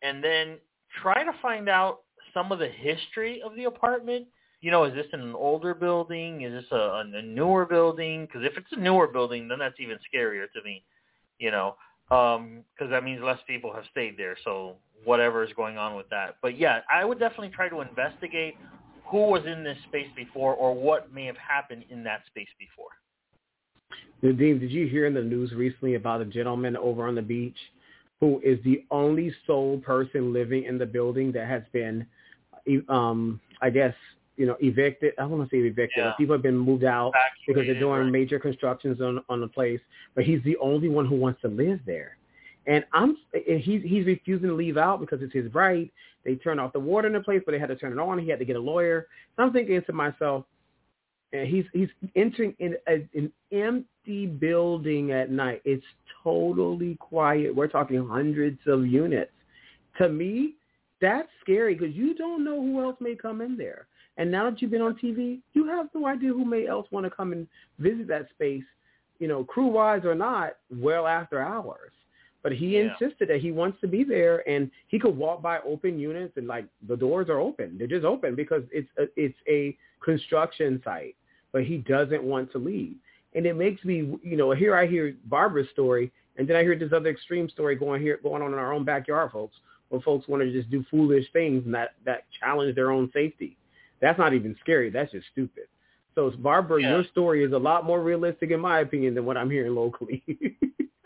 and 0.03 0.23
then 0.23 0.59
try 1.03 1.23
to 1.25 1.33
find 1.43 1.69
out 1.69 2.01
some 2.33 2.53
of 2.53 2.59
the 2.59 2.69
history 2.69 3.43
of 3.43 3.55
the 3.57 3.65
apartment. 3.65 4.27
You 4.61 4.71
know, 4.71 4.85
is 4.85 4.95
this 4.95 5.07
an 5.13 5.35
older 5.35 5.75
building? 5.75 6.43
Is 6.43 6.53
this 6.53 6.71
a, 6.71 7.03
a 7.15 7.23
newer 7.23 7.65
building? 7.67 8.27
Because 8.27 8.43
if 8.45 8.57
it's 8.57 8.73
a 8.73 8.79
newer 8.79 9.07
building, 9.07 9.49
then 9.49 9.59
that's 9.59 9.81
even 9.81 9.99
scarier 10.13 10.51
to 10.53 10.63
me. 10.63 10.85
You 11.39 11.51
know, 11.51 11.77
because 12.09 12.39
um, 12.39 12.91
that 12.91 13.05
means 13.05 13.23
less 13.23 13.39
people 13.47 13.73
have 13.73 13.85
stayed 13.91 14.19
there. 14.19 14.37
So 14.45 14.77
whatever 15.05 15.43
is 15.45 15.51
going 15.55 15.79
on 15.79 15.97
with 15.97 16.09
that. 16.11 16.37
But 16.43 16.59
yeah, 16.59 16.81
I 16.93 17.05
would 17.05 17.19
definitely 17.19 17.51
try 17.51 17.69
to 17.69 17.81
investigate 17.81 18.55
who 19.07 19.29
was 19.29 19.43
in 19.47 19.65
this 19.65 19.79
space 19.89 20.09
before 20.15 20.55
or 20.55 20.75
what 20.75 21.13
may 21.13 21.25
have 21.27 21.37
happened 21.37 21.85
in 21.91 22.05
that 22.05 22.23
space 22.27 22.49
before. 22.59 22.91
Nadim, 24.23 24.61
did 24.61 24.71
you 24.71 24.87
hear 24.87 25.07
in 25.07 25.15
the 25.15 25.23
news 25.23 25.53
recently 25.53 25.95
about 25.95 26.21
a 26.21 26.25
gentleman 26.25 26.77
over 26.77 27.09
on 27.09 27.15
the 27.15 27.23
beach 27.23 27.57
who 28.21 28.41
is 28.45 28.59
the 28.65 28.85
only 28.91 29.35
sole 29.47 29.79
person 29.79 30.33
living 30.33 30.65
in 30.65 30.79
the 30.79 30.87
building 30.87 31.33
that 31.33 31.49
has 31.49 31.63
been, 31.73 32.07
um, 32.89 33.41
I 33.63 33.71
guess, 33.71 33.95
you 34.37 34.47
know, 34.47 34.57
evicted. 34.61 35.15
I 35.19 35.23
don't 35.23 35.33
want 35.39 35.51
to 35.51 35.57
say 35.57 35.61
evicted. 35.61 36.05
Yeah. 36.05 36.13
People 36.17 36.35
have 36.35 36.43
been 36.43 36.57
moved 36.57 36.85
out 36.85 37.13
because 37.47 37.67
they're 37.67 37.79
doing 37.79 38.03
right. 38.03 38.11
major 38.11 38.39
constructions 38.39 39.01
on 39.01 39.23
on 39.29 39.41
the 39.41 39.49
place, 39.49 39.81
but 40.15 40.25
he's 40.25 40.43
the 40.45 40.57
only 40.59 40.89
one 40.89 41.07
who 41.07 41.17
wants 41.17 41.41
to 41.43 41.49
live 41.49 41.81
there. 41.87 42.17
And 42.67 42.85
I'm 42.93 43.17
and 43.33 43.61
he's 43.61 43.83
he's 43.83 44.07
refusing 44.07 44.49
to 44.49 44.55
leave 44.55 44.77
out 44.77 45.01
because 45.01 45.21
it's 45.23 45.33
his 45.33 45.53
right. 45.55 45.91
They 46.25 46.35
turned 46.37 46.61
off 46.61 46.73
the 46.75 46.81
water 46.81 47.07
in 47.07 47.15
the 47.15 47.21
place, 47.21 47.43
but 47.45 47.53
they 47.53 47.59
had 47.59 47.69
to 47.69 47.77
turn 47.77 47.93
it 47.93 47.99
on. 47.99 48.19
He 48.19 48.29
had 48.29 48.39
to 48.39 48.45
get 48.45 48.57
a 48.57 48.61
lawyer. 48.61 49.07
So 49.37 49.43
I'm 49.43 49.53
thinking 49.53 49.81
to 49.83 49.93
myself, 49.93 50.45
he's 51.33 51.65
he's 51.73 51.89
entering 52.17 52.55
in 52.59 52.75
a, 52.89 53.07
an 53.15 53.33
empty 53.53 54.27
building 54.27 55.13
at 55.13 55.31
night. 55.31 55.63
It's 55.65 55.85
totally 56.23 56.97
quiet. 56.97 57.55
We're 57.55 57.69
talking 57.69 58.07
hundreds 58.07 58.61
of 58.67 58.87
units. 58.87 59.31
To 59.99 60.09
me, 60.09 60.55
that's 61.01 61.29
scary 61.41 61.75
because 61.75 61.95
you 61.95 62.15
don't 62.15 62.45
know 62.45 62.61
who 62.61 62.83
else 62.83 62.97
may 63.01 63.15
come 63.15 63.41
in 63.41 63.57
there. 63.57 63.87
And 64.17 64.31
now 64.31 64.51
that 64.51 64.61
you've 64.61 64.71
been 64.71 64.83
on 64.83 64.97
TV, 65.03 65.41
you 65.55 65.67
have 65.67 65.89
no 65.95 66.07
idea 66.07 66.31
who 66.31 66.45
may 66.45 66.67
else 66.67 66.87
want 66.91 67.05
to 67.05 67.11
come 67.11 67.33
and 67.33 67.47
visit 67.79 68.07
that 68.09 68.29
space, 68.31 68.65
you 69.19 69.29
know, 69.29 69.45
crew 69.45 69.69
wise 69.69 70.05
or 70.05 70.15
not, 70.15 70.57
well 70.71 71.07
after 71.07 71.41
hours. 71.41 71.93
But 72.43 72.53
he 72.53 72.77
yeah. 72.77 72.93
insisted 73.01 73.29
that 73.29 73.41
he 73.41 73.53
wants 73.53 73.81
to 73.83 73.89
be 73.89 74.03
there, 74.03 74.47
and 74.49 74.71
he 74.89 74.99
could 74.99 75.17
walk 75.17 75.43
by 75.43 75.59
open 75.61 75.99
units, 75.99 76.37
and 76.37 76.47
like 76.47 76.67
the 76.89 76.97
doors 76.97 77.29
are 77.29 77.39
open. 77.39 77.77
They're 77.79 77.87
just 77.87 78.05
open 78.05 78.35
because 78.35 78.63
it's 78.73 78.89
a, 78.99 79.05
it's 79.17 79.39
a 79.49 79.77
construction 80.03 80.81
site. 80.85 81.17
But 81.53 81.65
he 81.65 81.79
doesn't 81.79 82.23
want 82.23 82.53
to 82.53 82.59
leave, 82.59 82.97
and 83.35 83.47
it 83.47 83.57
makes 83.57 83.85
me, 83.85 84.19
you 84.23 84.37
know, 84.37 84.53
here 84.53 84.77
I 84.77 84.87
hear 84.87 85.15
Barbara's 85.25 85.69
story, 85.73 86.13
and 86.37 86.47
then 86.49 86.57
I 86.57 86.63
hear 86.63 86.77
this 86.79 86.93
other 86.93 87.11
extreme 87.11 87.49
story 87.49 87.77
going 87.77 88.03
here 88.03 88.19
going 88.23 88.43
on 88.43 88.53
in 88.53 88.59
our 88.59 88.73
own 88.73 88.85
backyard, 88.85 89.33
folks, 89.33 89.57
where 89.89 90.01
folks 90.01 90.29
want 90.29 90.43
to 90.43 90.53
just 90.53 90.71
do 90.71 90.85
foolish 90.91 91.27
things 91.33 91.65
and 91.65 91.75
that 91.75 91.95
that 92.07 92.25
challenge 92.39 92.75
their 92.75 92.91
own 92.91 93.11
safety. 93.13 93.57
That's 94.01 94.19
not 94.19 94.33
even 94.33 94.57
scary. 94.61 94.91
That's 94.91 95.13
just 95.13 95.27
stupid. 95.33 95.65
So, 96.15 96.31
Barbara, 96.39 96.83
yeah. 96.83 96.91
your 96.91 97.05
story 97.05 97.45
is 97.45 97.53
a 97.53 97.59
lot 97.59 97.85
more 97.85 98.03
realistic, 98.03 98.51
in 98.51 98.61
my 98.61 98.81
opinion, 98.81 99.15
than 99.15 99.25
what 99.25 99.37
I'm 99.37 99.51
hearing 99.51 99.75
locally. 99.75 100.23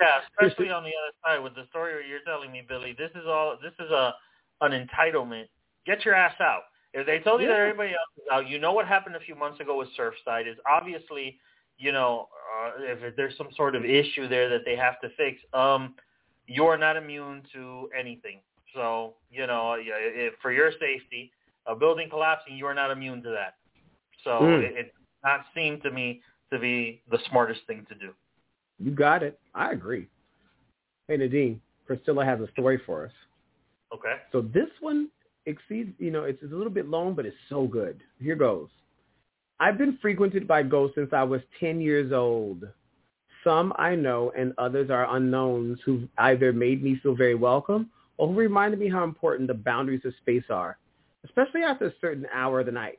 Yeah, 0.00 0.20
especially 0.46 0.70
on 0.70 0.82
the 0.82 0.90
other 0.90 1.14
side 1.24 1.42
with 1.42 1.54
the 1.54 1.66
story 1.70 1.94
you're 2.08 2.20
telling 2.26 2.52
me, 2.52 2.62
Billy. 2.66 2.94
This 2.98 3.10
is 3.14 3.26
all. 3.26 3.56
This 3.62 3.72
is 3.78 3.90
a 3.90 4.14
an 4.60 4.72
entitlement. 4.72 5.44
Get 5.86 6.04
your 6.04 6.14
ass 6.14 6.34
out. 6.40 6.62
If 6.94 7.06
they 7.06 7.18
told 7.18 7.40
you 7.40 7.48
yeah. 7.48 7.54
that 7.54 7.60
everybody 7.60 7.90
else 7.90 8.08
is 8.16 8.22
out, 8.32 8.48
you 8.48 8.58
know 8.60 8.72
what 8.72 8.86
happened 8.86 9.16
a 9.16 9.20
few 9.20 9.34
months 9.34 9.58
ago 9.58 9.76
with 9.76 9.88
Surfside 9.98 10.48
is 10.50 10.56
obviously, 10.70 11.38
you 11.76 11.90
know, 11.90 12.28
uh, 12.56 12.70
if 12.78 13.16
there's 13.16 13.36
some 13.36 13.48
sort 13.56 13.74
of 13.74 13.84
issue 13.84 14.28
there 14.28 14.48
that 14.48 14.60
they 14.64 14.76
have 14.76 15.00
to 15.00 15.08
fix, 15.16 15.40
um, 15.52 15.94
you're 16.46 16.78
not 16.78 16.96
immune 16.96 17.42
to 17.52 17.90
anything. 17.98 18.38
So, 18.74 19.14
you 19.30 19.46
know, 19.48 19.76
if, 19.78 20.34
for 20.40 20.52
your 20.52 20.70
safety, 20.72 21.32
a 21.66 21.74
building 21.74 22.08
collapsing, 22.08 22.56
you're 22.56 22.74
not 22.74 22.92
immune 22.92 23.22
to 23.24 23.30
that. 23.30 23.56
So 24.22 24.30
mm. 24.30 24.62
it, 24.62 24.76
it 24.76 24.94
not 25.24 25.40
seem 25.52 25.80
to 25.80 25.90
me 25.90 26.20
to 26.52 26.60
be 26.60 27.02
the 27.10 27.18
smartest 27.28 27.60
thing 27.66 27.84
to 27.88 27.94
do. 27.96 28.12
You 28.78 28.92
got 28.92 29.24
it. 29.24 29.38
I 29.54 29.72
agree. 29.72 30.06
Hey, 31.08 31.18
Nadim, 31.18 31.58
Priscilla 31.86 32.24
has 32.24 32.40
a 32.40 32.48
story 32.52 32.80
for 32.86 33.04
us. 33.04 33.12
Okay. 33.92 34.16
So 34.30 34.42
this 34.42 34.68
one 34.80 35.08
exceeds, 35.46 35.90
you 35.98 36.10
know, 36.10 36.24
it's, 36.24 36.42
it's 36.42 36.52
a 36.52 36.56
little 36.56 36.72
bit 36.72 36.88
long, 36.88 37.14
but 37.14 37.26
it's 37.26 37.36
so 37.48 37.66
good. 37.66 38.00
Here 38.20 38.36
goes. 38.36 38.68
I've 39.60 39.78
been 39.78 39.98
frequented 40.02 40.48
by 40.48 40.62
ghosts 40.62 40.96
since 40.96 41.10
I 41.12 41.22
was 41.22 41.40
10 41.60 41.80
years 41.80 42.12
old. 42.12 42.64
Some 43.44 43.72
I 43.76 43.94
know 43.94 44.32
and 44.36 44.52
others 44.58 44.90
are 44.90 45.16
unknowns 45.16 45.78
who've 45.84 46.08
either 46.18 46.52
made 46.52 46.82
me 46.82 46.98
feel 47.02 47.14
very 47.14 47.34
welcome 47.34 47.90
or 48.16 48.28
who 48.28 48.34
reminded 48.34 48.80
me 48.80 48.88
how 48.88 49.04
important 49.04 49.48
the 49.48 49.54
boundaries 49.54 50.04
of 50.04 50.14
space 50.20 50.44
are, 50.50 50.78
especially 51.24 51.62
after 51.62 51.86
a 51.86 51.94
certain 52.00 52.26
hour 52.32 52.60
of 52.60 52.66
the 52.66 52.72
night. 52.72 52.98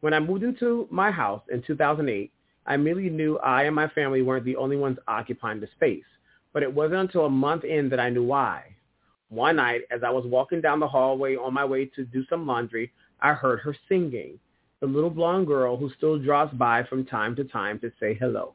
When 0.00 0.14
I 0.14 0.20
moved 0.20 0.44
into 0.44 0.88
my 0.90 1.10
house 1.10 1.42
in 1.50 1.62
2008, 1.62 2.32
I 2.66 2.74
immediately 2.74 3.10
knew 3.10 3.38
I 3.38 3.64
and 3.64 3.74
my 3.74 3.88
family 3.88 4.22
weren't 4.22 4.44
the 4.44 4.56
only 4.56 4.76
ones 4.76 4.98
occupying 5.06 5.60
the 5.60 5.68
space. 5.76 6.04
But 6.52 6.62
it 6.62 6.72
wasn't 6.72 7.00
until 7.00 7.26
a 7.26 7.30
month 7.30 7.64
in 7.64 7.88
that 7.90 8.00
I 8.00 8.10
knew 8.10 8.24
why. 8.24 8.75
One 9.28 9.56
night, 9.56 9.82
as 9.90 10.02
I 10.04 10.10
was 10.10 10.24
walking 10.24 10.60
down 10.60 10.80
the 10.80 10.88
hallway 10.88 11.36
on 11.36 11.52
my 11.52 11.64
way 11.64 11.86
to 11.86 12.04
do 12.04 12.24
some 12.30 12.46
laundry, 12.46 12.92
I 13.20 13.32
heard 13.32 13.60
her 13.60 13.74
singing, 13.88 14.38
the 14.80 14.86
little 14.86 15.10
blonde 15.10 15.46
girl 15.46 15.76
who 15.76 15.90
still 15.96 16.18
drops 16.18 16.54
by 16.54 16.84
from 16.84 17.04
time 17.04 17.34
to 17.36 17.44
time 17.44 17.78
to 17.80 17.90
say 17.98 18.14
hello. 18.14 18.54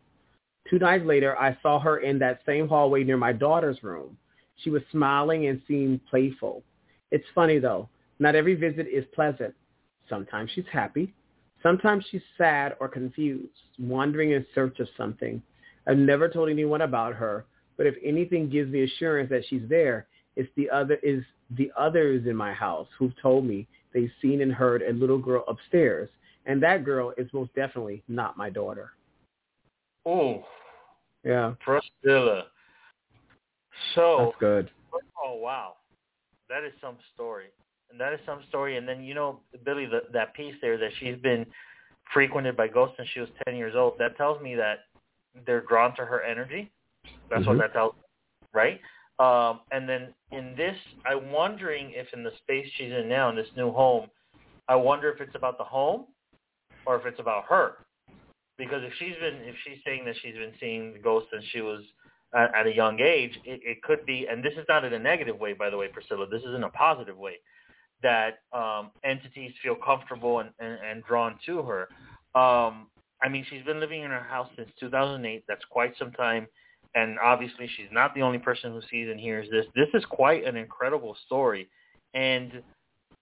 Two 0.69 0.79
nights 0.79 1.05
later, 1.05 1.37
I 1.37 1.57
saw 1.61 1.79
her 1.79 1.97
in 1.97 2.19
that 2.19 2.41
same 2.45 2.67
hallway 2.67 3.03
near 3.03 3.17
my 3.17 3.33
daughter's 3.33 3.83
room. 3.83 4.17
She 4.57 4.69
was 4.69 4.83
smiling 4.91 5.47
and 5.47 5.61
seemed 5.67 6.05
playful. 6.05 6.63
It's 7.09 7.25
funny, 7.35 7.59
though. 7.59 7.89
Not 8.19 8.35
every 8.35 8.55
visit 8.55 8.87
is 8.87 9.03
pleasant. 9.13 9.53
Sometimes 10.07 10.51
she's 10.51 10.67
happy. 10.71 11.13
Sometimes 11.63 12.05
she's 12.09 12.21
sad 12.37 12.75
or 12.79 12.87
confused, 12.87 13.51
wandering 13.79 14.31
in 14.31 14.45
search 14.55 14.79
of 14.79 14.87
something. 14.95 15.41
I've 15.87 15.97
never 15.97 16.29
told 16.29 16.49
anyone 16.49 16.81
about 16.81 17.15
her, 17.15 17.45
but 17.77 17.87
if 17.87 17.95
anything 18.03 18.49
gives 18.49 18.71
me 18.71 18.83
assurance 18.83 19.29
that 19.31 19.43
she's 19.49 19.67
there, 19.67 20.07
it's 20.35 20.49
the 20.55 20.69
other 20.69 20.95
is 21.03 21.23
the 21.57 21.71
others 21.77 22.25
in 22.27 22.35
my 22.35 22.53
house 22.53 22.87
who've 22.97 23.13
told 23.21 23.45
me 23.45 23.67
they've 23.93 24.11
seen 24.21 24.41
and 24.41 24.53
heard 24.53 24.81
a 24.81 24.93
little 24.93 25.17
girl 25.17 25.43
upstairs, 25.47 26.09
and 26.45 26.61
that 26.63 26.85
girl 26.85 27.13
is 27.17 27.27
most 27.33 27.53
definitely 27.55 28.03
not 28.07 28.37
my 28.37 28.49
daughter. 28.49 28.91
Oh, 30.05 30.43
yeah, 31.23 31.53
Priscilla. 31.59 32.45
So 33.95 34.17
that's 34.25 34.39
good. 34.39 34.71
Oh 35.23 35.35
wow, 35.35 35.73
that 36.49 36.63
is 36.63 36.73
some 36.81 36.97
story 37.13 37.47
and 37.91 37.99
that 37.99 38.13
is 38.13 38.19
some 38.25 38.39
story. 38.49 38.77
And 38.77 38.87
then 38.87 39.03
you 39.03 39.13
know, 39.13 39.39
Billy, 39.65 39.85
the, 39.85 40.01
that 40.13 40.33
piece 40.33 40.55
there 40.61 40.77
that 40.77 40.91
she's 40.99 41.17
been 41.17 41.45
frequented 42.13 42.57
by 42.57 42.67
ghosts 42.67 42.95
since 42.97 43.09
she 43.13 43.19
was 43.19 43.29
ten 43.45 43.55
years 43.55 43.75
old. 43.75 43.93
That 43.99 44.17
tells 44.17 44.41
me 44.41 44.55
that 44.55 44.85
they're 45.45 45.61
drawn 45.61 45.95
to 45.97 46.05
her 46.05 46.23
energy. 46.23 46.71
That's 47.29 47.41
mm-hmm. 47.41 47.49
what 47.49 47.59
that 47.59 47.73
tells, 47.73 47.93
me, 47.93 48.01
right? 48.53 48.79
Um, 49.19 49.61
and 49.71 49.87
then 49.87 50.13
in 50.31 50.55
this, 50.55 50.75
I'm 51.05 51.31
wondering 51.31 51.91
if 51.93 52.07
in 52.13 52.23
the 52.23 52.31
space 52.41 52.67
she's 52.77 52.91
in 52.91 53.07
now, 53.07 53.29
in 53.29 53.35
this 53.35 53.47
new 53.55 53.71
home, 53.71 54.07
I 54.67 54.75
wonder 54.75 55.11
if 55.11 55.21
it's 55.21 55.35
about 55.35 55.57
the 55.57 55.63
home 55.63 56.05
or 56.85 56.99
if 56.99 57.05
it's 57.05 57.19
about 57.19 57.45
her. 57.49 57.73
Because 58.57 58.83
if 58.83 58.93
she's 58.99 59.15
been, 59.19 59.41
if 59.47 59.55
she's 59.63 59.77
saying 59.85 60.05
that 60.05 60.15
she's 60.21 60.35
been 60.35 60.53
seeing 60.59 60.93
the 60.93 60.99
ghost 60.99 61.27
since 61.31 61.43
she 61.51 61.61
was 61.61 61.81
at, 62.35 62.53
at 62.55 62.67
a 62.67 62.75
young 62.75 62.99
age, 62.99 63.37
it, 63.43 63.61
it 63.63 63.83
could 63.83 64.05
be, 64.05 64.27
and 64.29 64.43
this 64.43 64.53
is 64.53 64.65
not 64.69 64.85
in 64.85 64.93
a 64.93 64.99
negative 64.99 65.39
way, 65.39 65.53
by 65.53 65.69
the 65.69 65.77
way, 65.77 65.87
Priscilla. 65.87 66.27
This 66.29 66.43
is 66.43 66.55
in 66.55 66.63
a 66.63 66.69
positive 66.69 67.17
way 67.17 67.35
that 68.03 68.39
um, 68.53 68.91
entities 69.03 69.51
feel 69.61 69.75
comfortable 69.75 70.39
and, 70.39 70.49
and, 70.59 70.77
and 70.83 71.03
drawn 71.03 71.35
to 71.45 71.61
her. 71.63 71.89
Um, 72.39 72.87
I 73.23 73.29
mean, 73.29 73.45
she's 73.49 73.63
been 73.63 73.79
living 73.79 74.01
in 74.01 74.11
her 74.11 74.23
house 74.23 74.49
since 74.55 74.69
2008. 74.79 75.43
That's 75.47 75.65
quite 75.69 75.93
some 75.97 76.11
time. 76.11 76.47
And 76.93 77.17
obviously, 77.19 77.69
she's 77.77 77.87
not 77.91 78.13
the 78.13 78.21
only 78.21 78.39
person 78.39 78.71
who 78.73 78.81
sees 78.89 79.09
and 79.09 79.19
hears 79.19 79.49
this. 79.49 79.65
This 79.75 79.87
is 79.93 80.03
quite 80.05 80.45
an 80.45 80.57
incredible 80.57 81.15
story. 81.25 81.69
And 82.13 82.61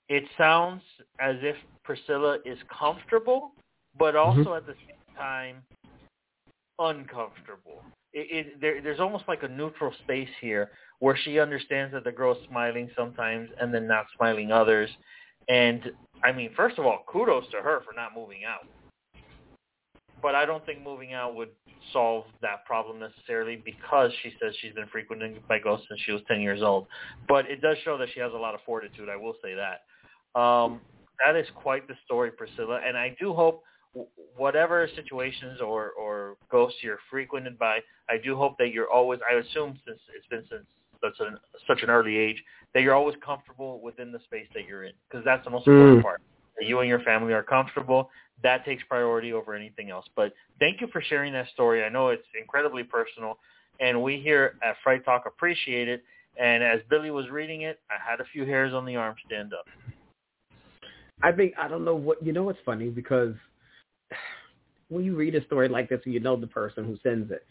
it 0.07 0.23
sounds 0.37 0.81
as 1.19 1.35
if 1.41 1.55
Priscilla 1.83 2.39
is 2.45 2.57
comfortable, 2.77 3.51
but 3.97 4.15
also 4.15 4.39
mm-hmm. 4.39 4.53
at 4.53 4.65
the 4.65 4.73
same 4.87 5.15
time 5.15 5.55
uncomfortable. 6.79 7.83
It, 8.13 8.47
it, 8.47 8.61
there, 8.61 8.81
there's 8.81 8.99
almost 8.99 9.25
like 9.27 9.43
a 9.43 9.47
neutral 9.47 9.93
space 10.03 10.29
here 10.41 10.71
where 10.99 11.17
she 11.23 11.39
understands 11.39 11.93
that 11.93 12.03
the 12.03 12.11
girl's 12.11 12.37
smiling 12.49 12.89
sometimes 12.97 13.49
and 13.61 13.73
then 13.73 13.87
not 13.87 14.05
smiling 14.17 14.51
others. 14.51 14.89
And 15.47 15.91
I 16.23 16.31
mean, 16.31 16.51
first 16.55 16.79
of 16.79 16.85
all, 16.85 17.03
kudos 17.07 17.45
to 17.51 17.57
her 17.57 17.81
for 17.85 17.93
not 17.93 18.11
moving 18.15 18.41
out. 18.45 18.65
But 20.21 20.35
I 20.35 20.45
don't 20.45 20.65
think 20.65 20.83
moving 20.83 21.13
out 21.13 21.35
would 21.35 21.49
solve 21.93 22.25
that 22.41 22.65
problem 22.65 22.99
necessarily 22.99 23.61
because 23.63 24.11
she 24.21 24.33
says 24.41 24.53
she's 24.61 24.73
been 24.73 24.87
frequented 24.87 25.47
by 25.47 25.59
ghosts 25.59 25.85
since 25.89 26.01
she 26.05 26.11
was 26.11 26.21
10 26.27 26.41
years 26.41 26.61
old. 26.61 26.87
But 27.27 27.49
it 27.49 27.61
does 27.61 27.77
show 27.83 27.97
that 27.97 28.09
she 28.13 28.19
has 28.19 28.31
a 28.33 28.37
lot 28.37 28.53
of 28.53 28.61
fortitude. 28.65 29.09
I 29.09 29.15
will 29.15 29.35
say 29.43 29.55
that. 29.55 30.39
Um, 30.39 30.81
that 31.25 31.35
is 31.35 31.47
quite 31.55 31.87
the 31.87 31.95
story, 32.05 32.31
Priscilla. 32.31 32.79
And 32.85 32.97
I 32.97 33.15
do 33.19 33.33
hope 33.33 33.63
whatever 34.35 34.87
situations 34.95 35.59
or, 35.61 35.91
or 35.91 36.37
ghosts 36.51 36.79
you're 36.81 36.99
frequented 37.09 37.57
by, 37.57 37.79
I 38.09 38.17
do 38.23 38.35
hope 38.35 38.57
that 38.59 38.71
you're 38.71 38.89
always, 38.89 39.19
I 39.29 39.35
assume 39.35 39.79
since 39.85 39.99
it's 40.15 40.27
been 40.27 40.43
since 40.49 40.65
such 41.01 41.25
an, 41.25 41.37
such 41.67 41.81
an 41.81 41.89
early 41.89 42.17
age, 42.17 42.41
that 42.73 42.81
you're 42.83 42.93
always 42.93 43.15
comfortable 43.25 43.81
within 43.81 44.11
the 44.11 44.19
space 44.25 44.47
that 44.53 44.65
you're 44.67 44.83
in 44.83 44.93
because 45.09 45.25
that's 45.25 45.43
the 45.43 45.49
most 45.49 45.67
important 45.67 45.99
mm. 45.99 46.03
part. 46.03 46.21
That 46.57 46.67
you 46.67 46.79
and 46.79 46.89
your 46.89 46.99
family 47.01 47.33
are 47.33 47.43
comfortable. 47.43 48.09
That 48.43 48.65
takes 48.65 48.83
priority 48.87 49.33
over 49.33 49.53
anything 49.53 49.89
else. 49.89 50.05
But 50.15 50.33
thank 50.59 50.81
you 50.81 50.87
for 50.87 51.01
sharing 51.01 51.33
that 51.33 51.47
story. 51.53 51.83
I 51.83 51.89
know 51.89 52.09
it's 52.09 52.27
incredibly 52.39 52.83
personal, 52.83 53.37
and 53.79 54.01
we 54.01 54.19
here 54.19 54.55
at 54.63 54.75
Fright 54.83 55.03
Talk 55.03 55.25
appreciate 55.25 55.87
it. 55.87 56.03
And 56.37 56.63
as 56.63 56.79
Billy 56.89 57.11
was 57.11 57.29
reading 57.29 57.63
it, 57.63 57.79
I 57.89 57.95
had 58.09 58.21
a 58.21 58.25
few 58.31 58.45
hairs 58.45 58.73
on 58.73 58.85
the 58.85 58.95
arm 58.95 59.15
stand 59.25 59.53
up. 59.53 59.65
I 61.21 61.31
think 61.33 61.53
I 61.59 61.67
don't 61.67 61.83
know 61.83 61.95
what 61.95 62.25
you 62.25 62.31
know. 62.31 62.43
What's 62.43 62.59
funny 62.65 62.89
because 62.89 63.35
when 64.89 65.03
you 65.03 65.15
read 65.15 65.35
a 65.35 65.45
story 65.45 65.67
like 65.67 65.89
this 65.89 65.99
and 66.05 66.13
you 66.13 66.19
know 66.19 66.35
the 66.35 66.47
person 66.47 66.85
who 66.85 66.97
sends 67.03 67.31
it, 67.31 67.45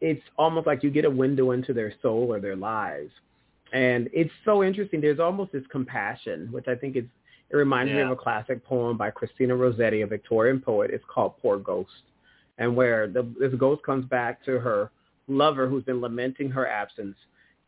it's 0.00 0.22
almost 0.36 0.66
like 0.66 0.82
you 0.82 0.90
get 0.90 1.04
a 1.04 1.10
window 1.10 1.52
into 1.52 1.72
their 1.72 1.92
soul 2.02 2.32
or 2.32 2.40
their 2.40 2.56
lives. 2.56 3.10
And 3.72 4.08
it's 4.12 4.30
so 4.44 4.62
interesting. 4.62 5.00
There's 5.00 5.18
almost 5.18 5.52
this 5.52 5.64
compassion, 5.70 6.48
which 6.52 6.68
I 6.68 6.74
think 6.74 6.96
is, 6.96 7.04
it 7.50 7.56
reminds 7.56 7.90
yeah. 7.90 7.96
me 7.96 8.02
of 8.02 8.10
a 8.10 8.16
classic 8.16 8.64
poem 8.64 8.96
by 8.96 9.10
Christina 9.10 9.54
Rossetti, 9.54 10.02
a 10.02 10.06
Victorian 10.06 10.60
poet. 10.60 10.90
It's 10.92 11.04
called 11.12 11.34
Poor 11.40 11.58
Ghost. 11.58 11.90
And 12.58 12.76
where 12.76 13.08
the, 13.08 13.26
this 13.38 13.52
ghost 13.54 13.82
comes 13.82 14.06
back 14.06 14.44
to 14.44 14.60
her 14.60 14.90
lover 15.26 15.68
who's 15.68 15.84
been 15.84 16.00
lamenting 16.00 16.50
her 16.50 16.66
absence. 16.66 17.16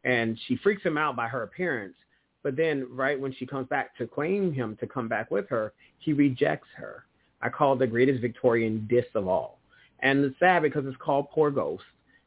And 0.05 0.39
she 0.47 0.57
freaks 0.57 0.83
him 0.83 0.97
out 0.97 1.17
by 1.17 1.29
her 1.29 1.43
appearance. 1.43 1.95
But 2.43 2.57
then 2.57 2.87
right 2.91 3.21
when 3.21 3.35
she 3.35 3.47
comes 3.47 3.69
back 3.69 3.97
to 3.99 4.07
claim 4.07 4.53
him 4.53 4.77
to 4.81 4.87
come 4.87 5.09
back 5.09 5.31
with 5.31 5.49
her, 5.49 5.73
he 5.99 6.13
rejects 6.13 6.69
her. 6.77 7.05
I 7.43 7.49
call 7.49 7.73
it 7.75 7.81
the 7.81 7.87
greatest 7.87 8.21
Victorian 8.21 8.87
diss 8.89 9.07
of 9.15 9.27
all. 9.27 9.59
And 10.01 10.25
it's 10.25 10.39
sad 10.39 10.63
because 10.63 10.87
it's 10.87 10.97
called 10.99 11.31
Poor 11.31 11.51
Ghost. 11.51 11.83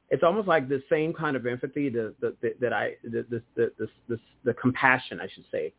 It's 0.09 0.23
almost 0.23 0.47
like 0.47 0.67
the 0.67 0.83
same 0.89 1.13
kind 1.13 1.35
of 1.35 1.45
empathy 1.45 1.89
the, 1.89 2.13
the, 2.19 2.35
the, 2.41 2.55
that 2.59 2.73
I, 2.73 2.95
the, 3.03 3.25
the, 3.29 3.41
the, 3.55 3.87
the, 4.07 4.19
the 4.43 4.53
compassion, 4.55 5.19
I 5.21 5.27
should 5.33 5.45
say. 5.51 5.71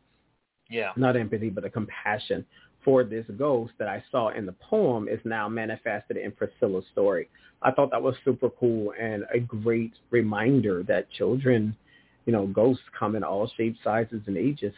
Yeah. 0.71 0.93
Not 0.97 1.17
empathy, 1.17 1.51
but 1.51 1.65
a 1.65 1.71
compassion 1.71 2.47
for 2.85 3.05
this 3.05 3.27
ghost 3.37 3.73
that 3.79 3.89
I 3.89 4.03
saw 4.11 4.29
in 4.29 4.47
the 4.47 4.53
poem 4.53 5.09
is 5.09 5.21
now 5.25 5.49
manifested 5.49 6.17
in 6.17 6.33
Priscilla's 6.33 6.85
story. 6.93 7.29
I 7.63 7.71
thought 7.73 7.91
that 7.91 8.03
was 8.03 8.15
super 8.25 8.49
cool 8.49 8.95
and 8.99 9.25
a 9.35 9.41
great 9.41 9.93
reminder 10.11 10.83
that 10.85 11.11
children, 11.11 11.77
you 12.25 12.33
know, 12.33 12.47
ghosts 12.47 12.85
come 12.99 13.17
in 13.17 13.25
all 13.25 13.51
shapes, 13.57 13.79
sizes, 13.85 14.23
and 14.27 14.37
ages. 14.37 14.73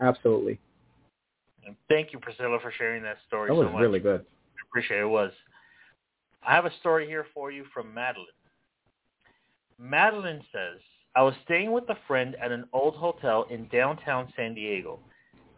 Absolutely. 0.00 0.58
Thank 1.88 2.12
you, 2.12 2.18
Priscilla, 2.18 2.58
for 2.62 2.72
sharing 2.76 3.02
that 3.02 3.18
story. 3.26 3.48
That 3.48 3.54
was 3.54 3.68
so 3.70 3.78
really 3.78 4.00
good. 4.00 4.20
I 4.20 4.60
appreciate 4.70 5.00
it. 5.00 5.02
it. 5.02 5.08
Was 5.08 5.32
I 6.46 6.54
have 6.54 6.66
a 6.66 6.72
story 6.80 7.06
here 7.06 7.26
for 7.34 7.50
you 7.50 7.64
from 7.72 7.92
Madeline. 7.92 8.26
Madeline 9.78 10.42
says, 10.52 10.80
I 11.16 11.22
was 11.22 11.34
staying 11.44 11.72
with 11.72 11.88
a 11.90 11.96
friend 12.06 12.36
at 12.40 12.52
an 12.52 12.66
old 12.72 12.94
hotel 12.94 13.46
in 13.50 13.68
downtown 13.68 14.32
San 14.36 14.54
Diego 14.54 14.98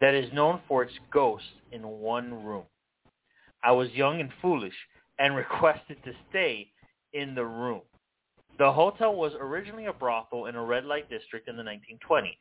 that 0.00 0.14
is 0.14 0.32
known 0.32 0.60
for 0.68 0.82
its 0.82 0.92
ghosts 1.10 1.48
in 1.72 1.82
one 1.82 2.44
room. 2.44 2.64
I 3.62 3.72
was 3.72 3.90
young 3.90 4.20
and 4.20 4.30
foolish 4.42 4.74
and 5.18 5.34
requested 5.36 6.02
to 6.04 6.12
stay 6.30 6.68
in 7.12 7.34
the 7.34 7.44
room. 7.44 7.82
The 8.58 8.72
hotel 8.72 9.14
was 9.14 9.32
originally 9.38 9.86
a 9.86 9.92
brothel 9.92 10.46
in 10.46 10.54
a 10.54 10.64
red 10.64 10.84
light 10.84 11.10
district 11.10 11.48
in 11.48 11.56
the 11.56 11.62
1920s. 11.62 12.36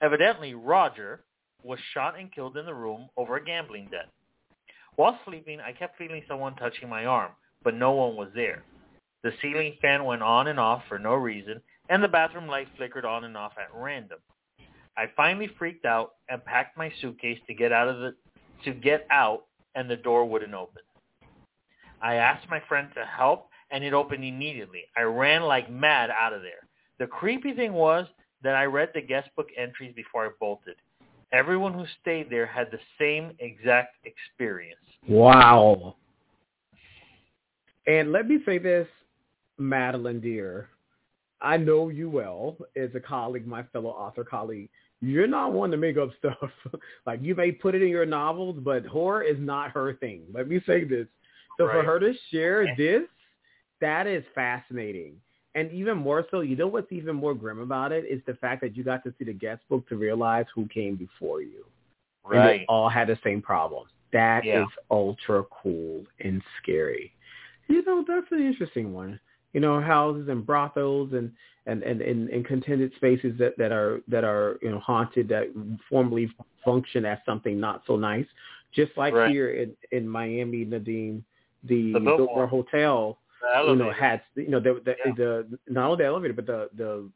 Evidently, 0.00 0.54
Roger, 0.54 1.24
was 1.62 1.78
shot 1.92 2.18
and 2.18 2.32
killed 2.32 2.56
in 2.56 2.64
the 2.64 2.74
room 2.74 3.08
over 3.16 3.36
a 3.36 3.44
gambling 3.44 3.88
debt. 3.90 4.08
While 4.96 5.18
sleeping, 5.26 5.60
I 5.60 5.72
kept 5.72 5.98
feeling 5.98 6.22
someone 6.28 6.54
touching 6.56 6.88
my 6.88 7.04
arm, 7.04 7.32
but 7.62 7.74
no 7.74 7.92
one 7.92 8.16
was 8.16 8.28
there. 8.34 8.62
The 9.22 9.32
ceiling 9.42 9.74
fan 9.82 10.04
went 10.04 10.22
on 10.22 10.46
and 10.46 10.60
off 10.60 10.82
for 10.88 10.98
no 10.98 11.14
reason, 11.14 11.60
and 11.88 12.02
the 12.02 12.08
bathroom 12.08 12.46
light 12.46 12.68
flickered 12.76 13.04
on 13.04 13.24
and 13.24 13.36
off 13.36 13.52
at 13.58 13.74
random. 13.74 14.18
I 14.96 15.06
finally 15.16 15.50
freaked 15.58 15.84
out 15.84 16.12
and 16.28 16.44
packed 16.44 16.76
my 16.76 16.90
suitcase 17.00 17.38
to 17.46 17.54
get 17.54 17.72
out 17.72 17.88
of 17.88 17.98
the 18.00 18.14
to 18.64 18.72
get 18.72 19.06
out 19.10 19.44
and 19.74 19.90
the 19.90 19.96
door 19.96 20.24
wouldn't 20.24 20.54
open. 20.54 20.82
I 22.00 22.14
asked 22.14 22.48
my 22.48 22.60
friend 22.68 22.88
to 22.94 23.04
help 23.04 23.48
and 23.70 23.84
it 23.84 23.92
opened 23.92 24.24
immediately. 24.24 24.84
I 24.96 25.02
ran 25.02 25.42
like 25.42 25.70
mad 25.70 26.10
out 26.10 26.32
of 26.32 26.42
there. 26.42 26.66
The 26.98 27.06
creepy 27.06 27.52
thing 27.52 27.72
was 27.72 28.06
that 28.42 28.54
I 28.54 28.64
read 28.64 28.90
the 28.94 29.02
guest 29.02 29.28
book 29.36 29.48
entries 29.56 29.92
before 29.94 30.26
I 30.26 30.30
bolted. 30.40 30.76
Everyone 31.32 31.74
who 31.74 31.84
stayed 32.00 32.30
there 32.30 32.46
had 32.46 32.70
the 32.70 32.78
same 32.98 33.32
exact 33.40 33.96
experience. 34.06 34.80
Wow. 35.08 35.96
And 37.86 38.12
let 38.12 38.26
me 38.26 38.38
say 38.46 38.58
this, 38.58 38.86
Madeline 39.58 40.20
dear. 40.20 40.68
I 41.40 41.56
know 41.56 41.88
you 41.88 42.08
well 42.08 42.56
as 42.76 42.90
a 42.94 43.00
colleague, 43.00 43.46
my 43.46 43.62
fellow 43.64 43.90
author 43.90 44.24
colleague. 44.24 44.70
You're 45.00 45.26
not 45.26 45.52
one 45.52 45.70
to 45.70 45.76
make 45.76 45.96
up 45.96 46.10
stuff. 46.18 46.50
like 47.06 47.20
you 47.22 47.34
may 47.34 47.52
put 47.52 47.74
it 47.74 47.82
in 47.82 47.88
your 47.88 48.06
novels, 48.06 48.56
but 48.60 48.86
horror 48.86 49.22
is 49.22 49.36
not 49.38 49.70
her 49.72 49.94
thing. 49.94 50.22
Let 50.32 50.48
me 50.48 50.60
say 50.66 50.84
this. 50.84 51.06
So 51.58 51.66
right. 51.66 51.74
for 51.74 51.82
her 51.82 51.98
to 52.00 52.12
share 52.30 52.66
eh. 52.66 52.74
this, 52.76 53.02
that 53.80 54.06
is 54.06 54.24
fascinating. 54.34 55.14
And 55.54 55.72
even 55.72 55.96
more 55.96 56.26
so, 56.30 56.40
you 56.40 56.54
know 56.54 56.66
what's 56.66 56.92
even 56.92 57.16
more 57.16 57.34
grim 57.34 57.60
about 57.60 57.90
it 57.90 58.04
is 58.04 58.20
the 58.26 58.34
fact 58.34 58.60
that 58.60 58.76
you 58.76 58.84
got 58.84 59.02
to 59.04 59.14
see 59.18 59.24
the 59.24 59.32
guest 59.32 59.62
book 59.70 59.88
to 59.88 59.96
realize 59.96 60.44
who 60.54 60.66
came 60.68 60.96
before 60.96 61.40
you. 61.40 61.64
Right. 62.24 62.38
And 62.38 62.48
they 62.48 62.66
all 62.68 62.88
had 62.90 63.08
the 63.08 63.18
same 63.24 63.40
problem. 63.40 63.86
That 64.12 64.44
yeah. 64.44 64.62
is 64.62 64.68
ultra 64.90 65.44
cool 65.44 66.04
and 66.20 66.42
scary. 66.62 67.12
You 67.68 67.84
know, 67.84 68.04
that's 68.06 68.30
an 68.30 68.46
interesting 68.46 68.92
one. 68.92 69.18
You 69.56 69.60
know, 69.60 69.80
houses 69.80 70.28
and 70.28 70.44
brothels 70.44 71.12
and 71.12 71.32
and 71.64 71.82
and, 71.82 72.02
and, 72.02 72.28
and 72.28 72.44
contented 72.44 72.92
spaces 72.96 73.32
that, 73.38 73.56
that 73.56 73.72
are 73.72 74.02
that 74.06 74.22
are 74.22 74.58
you 74.60 74.70
know 74.70 74.80
haunted 74.80 75.28
that 75.28 75.46
formerly 75.88 76.30
function 76.64 77.06
as 77.06 77.18
something 77.24 77.58
not 77.58 77.82
so 77.86 77.96
nice. 77.96 78.26
Just 78.74 78.92
like 78.96 79.14
right. 79.14 79.30
here 79.30 79.50
in 79.50 79.72
in 79.92 80.06
Miami, 80.06 80.66
Nadim, 80.66 81.22
the, 81.64 81.94
the 81.94 82.00
Biltmore 82.00 82.46
Hotel 82.46 83.18
you 83.66 83.76
know, 83.76 83.92
had 83.92 84.20
you 84.34 84.48
know 84.48 84.60
the 84.60 84.80
the, 84.84 84.94
yeah. 85.04 85.12
the 85.16 85.58
not 85.68 85.86
only 85.90 85.98
the 85.98 86.06
elevator 86.06 86.34
but 86.34 86.46
the 86.46 86.68
the 86.76 87.08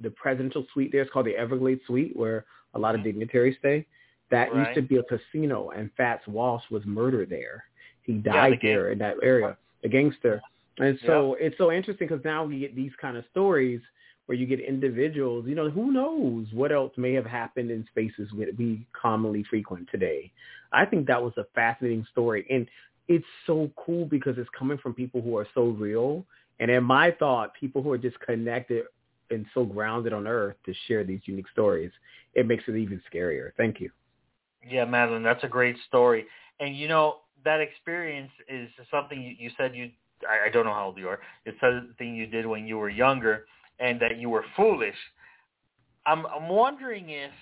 the 0.00 0.10
presidential 0.10 0.64
suite 0.72 0.92
there 0.92 1.02
is 1.02 1.08
called 1.12 1.26
the 1.26 1.36
Everglades 1.36 1.80
Suite 1.86 2.16
where 2.16 2.44
a 2.74 2.78
lot 2.78 2.94
of 2.94 3.00
mm-hmm. 3.00 3.10
dignitaries 3.10 3.56
stay. 3.58 3.86
That 4.30 4.52
right. 4.52 4.68
used 4.68 4.74
to 4.74 4.82
be 4.82 4.96
a 4.96 5.02
casino, 5.04 5.70
and 5.70 5.90
Fats 5.96 6.26
Walsh 6.26 6.64
was 6.70 6.82
murdered 6.84 7.30
there. 7.30 7.64
He 8.02 8.14
died 8.14 8.34
yeah, 8.34 8.50
the 8.50 8.68
there 8.68 8.92
in 8.92 8.98
that 8.98 9.16
area, 9.22 9.56
the 9.82 9.88
gangster. 9.88 10.42
And 10.78 10.98
so 11.04 11.36
it's 11.38 11.56
so 11.58 11.72
interesting 11.72 12.08
because 12.08 12.24
now 12.24 12.44
we 12.44 12.60
get 12.60 12.76
these 12.76 12.92
kind 13.00 13.16
of 13.16 13.24
stories 13.30 13.80
where 14.26 14.36
you 14.36 14.46
get 14.46 14.60
individuals. 14.60 15.46
You 15.46 15.54
know, 15.54 15.70
who 15.70 15.90
knows 15.92 16.46
what 16.52 16.72
else 16.72 16.92
may 16.96 17.14
have 17.14 17.26
happened 17.26 17.70
in 17.70 17.86
spaces 17.90 18.30
we 18.32 18.86
commonly 18.92 19.44
frequent 19.48 19.88
today. 19.90 20.30
I 20.72 20.84
think 20.84 21.06
that 21.06 21.22
was 21.22 21.32
a 21.38 21.44
fascinating 21.54 22.06
story, 22.12 22.46
and 22.50 22.66
it's 23.08 23.24
so 23.46 23.70
cool 23.76 24.04
because 24.04 24.36
it's 24.36 24.50
coming 24.56 24.78
from 24.78 24.92
people 24.94 25.22
who 25.22 25.36
are 25.38 25.46
so 25.54 25.68
real. 25.68 26.24
And 26.60 26.70
in 26.70 26.84
my 26.84 27.10
thought, 27.12 27.54
people 27.54 27.82
who 27.82 27.90
are 27.92 27.98
just 27.98 28.20
connected 28.20 28.84
and 29.30 29.46
so 29.54 29.64
grounded 29.64 30.12
on 30.12 30.26
earth 30.26 30.56
to 30.66 30.74
share 30.86 31.04
these 31.04 31.20
unique 31.24 31.48
stories, 31.52 31.90
it 32.34 32.46
makes 32.46 32.64
it 32.66 32.76
even 32.76 33.00
scarier. 33.12 33.50
Thank 33.56 33.80
you. 33.80 33.90
Yeah, 34.68 34.84
Madeline, 34.84 35.22
that's 35.22 35.44
a 35.44 35.48
great 35.48 35.76
story. 35.86 36.26
And 36.60 36.76
you 36.76 36.88
know, 36.88 37.18
that 37.44 37.60
experience 37.60 38.32
is 38.48 38.68
something 38.90 39.22
you, 39.22 39.34
you 39.38 39.50
said 39.56 39.74
you, 39.74 39.90
I, 40.26 40.48
I 40.48 40.50
don't 40.50 40.64
know 40.64 40.72
how 40.72 40.86
old 40.86 40.98
you 40.98 41.08
are, 41.08 41.20
it's 41.44 41.60
something 41.60 42.14
you 42.14 42.26
did 42.26 42.46
when 42.46 42.66
you 42.66 42.78
were 42.78 42.88
younger. 42.90 43.46
and 43.80 44.00
that 44.00 44.18
you 44.18 44.28
were 44.28 44.44
foolish. 44.56 44.96
I'm 46.06 46.26
I'm 46.26 46.48
wondering 46.48 47.10
if, 47.10 47.32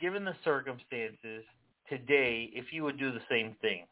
given 0.00 0.24
the 0.24 0.34
circumstances 0.44 1.44
today, 1.88 2.50
if 2.52 2.72
you 2.72 2.84
would 2.84 2.98
do 2.98 3.12
the 3.12 3.22
same 3.28 3.56
thing. 3.60 3.86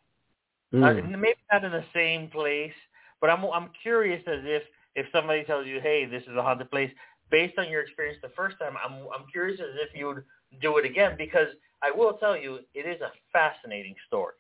Mm. 0.75 0.83
Uh, 0.83 1.17
maybe 1.17 1.39
not 1.53 1.65
in 1.65 1.73
the 1.73 1.85
same 1.95 2.29
place, 2.29 2.73
but 3.21 3.31
I'm 3.31 3.45
I'm 3.45 3.71
curious 3.83 4.23
as 4.27 4.41
if 4.45 4.63
if 4.95 5.07
somebody 5.13 5.45
tells 5.45 5.67
you, 5.67 5.81
hey, 5.81 6.07
this 6.07 6.23
is 6.25 6.37
a 6.37 6.43
haunted 6.43 6.71
place, 6.71 6.91
based 7.31 7.59
on 7.59 7.69
your 7.69 7.83
experience 7.83 8.19
the 8.23 8.31
first 8.37 8.59
time, 8.59 8.75
I'm 8.85 9.07
I'm 9.15 9.27
curious 9.31 9.61
as 9.61 9.75
if 9.77 9.99
you 9.99 10.07
would 10.07 10.25
do 10.61 10.79
it 10.79 10.85
again 10.85 11.15
because 11.17 11.49
I 11.83 11.91
will 11.91 12.15
tell 12.15 12.37
you, 12.37 12.61
it 12.75 12.87
is 12.87 13.01
a 13.01 13.13
fascinating 13.33 13.95
story. 14.07 14.35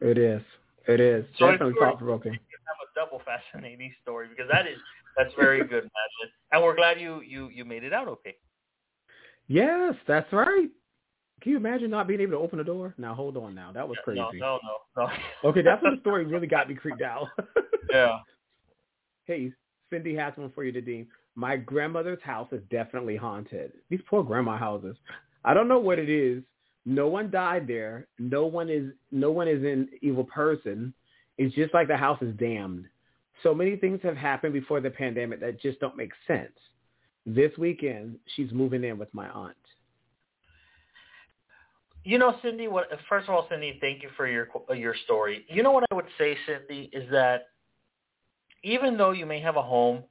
It 0.00 0.16
is. 0.16 0.42
It 0.88 0.98
is 0.98 1.24
So 1.38 1.50
definitely 1.50 1.74
thought 1.78 1.98
provoking. 1.98 2.38
You 2.94 3.00
have 3.00 3.08
a 3.08 3.10
double 3.10 3.22
fascinating 3.24 3.92
story 4.02 4.28
because 4.28 4.46
that 4.50 4.66
is 4.66 4.78
that's 5.16 5.32
very 5.38 5.58
good, 5.58 5.68
Madeline. 5.68 6.32
And 6.52 6.62
we're 6.62 6.76
glad 6.76 7.00
you 7.00 7.20
you 7.26 7.48
you 7.48 7.64
made 7.64 7.84
it 7.84 7.92
out 7.92 8.08
okay. 8.08 8.36
Yes, 9.48 9.94
that's 10.06 10.32
right. 10.32 10.68
Can 11.42 11.52
you 11.52 11.56
imagine 11.56 11.90
not 11.90 12.06
being 12.06 12.20
able 12.20 12.32
to 12.32 12.38
open 12.38 12.58
the 12.58 12.64
door? 12.64 12.94
Now 12.98 13.14
hold 13.14 13.36
on. 13.36 13.54
Now 13.54 13.72
that 13.72 13.88
was 13.88 13.98
crazy. 14.04 14.20
No, 14.20 14.30
no, 14.34 14.58
no, 14.96 15.06
no. 15.06 15.08
Okay, 15.50 15.62
that's 15.62 15.82
when 15.82 15.94
the 15.94 16.00
story 16.00 16.24
really 16.24 16.46
got 16.46 16.68
me 16.68 16.74
creeped 16.74 17.02
out. 17.02 17.28
yeah. 17.90 18.18
hey, 19.24 19.52
Cindy 19.90 20.14
has 20.14 20.32
one 20.36 20.52
for 20.54 20.64
you 20.64 20.72
to 20.72 20.80
Dean. 20.80 21.06
My 21.34 21.56
grandmother's 21.56 22.22
house 22.22 22.48
is 22.52 22.60
definitely 22.70 23.16
haunted. 23.16 23.72
These 23.88 24.00
poor 24.08 24.22
grandma 24.22 24.58
houses. 24.58 24.96
I 25.44 25.54
don't 25.54 25.68
know 25.68 25.78
what 25.78 25.98
it 25.98 26.10
is. 26.10 26.42
No 26.84 27.08
one 27.08 27.30
died 27.30 27.66
there. 27.66 28.06
No 28.18 28.46
one 28.46 28.68
is 28.68 28.92
no 29.10 29.30
one 29.30 29.48
is 29.48 29.62
an 29.62 29.88
evil 30.02 30.24
person. 30.24 30.92
It's 31.40 31.54
just 31.54 31.72
like 31.72 31.88
the 31.88 31.96
house 31.96 32.20
is 32.20 32.36
damned. 32.36 32.84
So 33.42 33.54
many 33.54 33.74
things 33.74 33.98
have 34.02 34.14
happened 34.14 34.52
before 34.52 34.82
the 34.82 34.90
pandemic 34.90 35.40
that 35.40 35.58
just 35.58 35.80
don't 35.80 35.96
make 35.96 36.12
sense. 36.26 36.52
This 37.24 37.50
weekend, 37.56 38.18
she's 38.36 38.52
moving 38.52 38.84
in 38.84 38.98
with 38.98 39.08
my 39.14 39.26
aunt. 39.30 39.56
You 42.04 42.18
know, 42.18 42.36
Cindy. 42.42 42.68
What? 42.68 42.90
First 43.08 43.26
of 43.26 43.34
all, 43.34 43.46
Cindy, 43.48 43.78
thank 43.80 44.02
you 44.02 44.10
for 44.18 44.26
your 44.26 44.48
your 44.76 44.94
story. 45.04 45.46
You 45.48 45.62
know 45.62 45.70
what 45.70 45.84
I 45.90 45.94
would 45.94 46.04
say, 46.18 46.36
Cindy, 46.46 46.90
is 46.92 47.10
that 47.10 47.48
even 48.62 48.98
though 48.98 49.12
you 49.12 49.24
may 49.24 49.40
have 49.40 49.56
a 49.56 49.62
home 49.62 50.02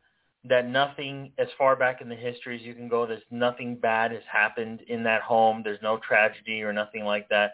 that 0.46 0.68
nothing, 0.68 1.32
as 1.38 1.48
far 1.60 1.76
back 1.76 2.02
in 2.02 2.10
the 2.10 2.16
history 2.16 2.56
as 2.56 2.64
you 2.64 2.74
can 2.74 2.88
go, 2.88 3.06
there's 3.06 3.22
nothing 3.30 3.76
bad 3.76 4.12
has 4.12 4.24
happened 4.32 4.82
in 4.88 5.04
that 5.04 5.22
home. 5.22 5.62
There's 5.64 5.82
no 5.84 6.00
tragedy 6.00 6.64
or 6.64 6.74
nothing 6.74 7.06
like 7.06 7.30
that. 7.30 7.54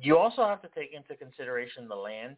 You 0.00 0.18
also 0.18 0.42
have 0.42 0.60
to 0.62 0.68
take 0.74 0.92
into 0.92 1.14
consideration 1.14 1.86
the 1.86 1.94
land 1.94 2.36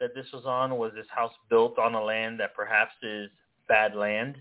that 0.00 0.14
this 0.14 0.26
was 0.32 0.44
on. 0.44 0.76
Was 0.76 0.92
this 0.94 1.06
house 1.14 1.32
built 1.48 1.78
on 1.78 1.94
a 1.94 2.02
land 2.02 2.40
that 2.40 2.54
perhaps 2.54 2.92
is 3.02 3.30
bad 3.68 3.94
land? 3.94 4.36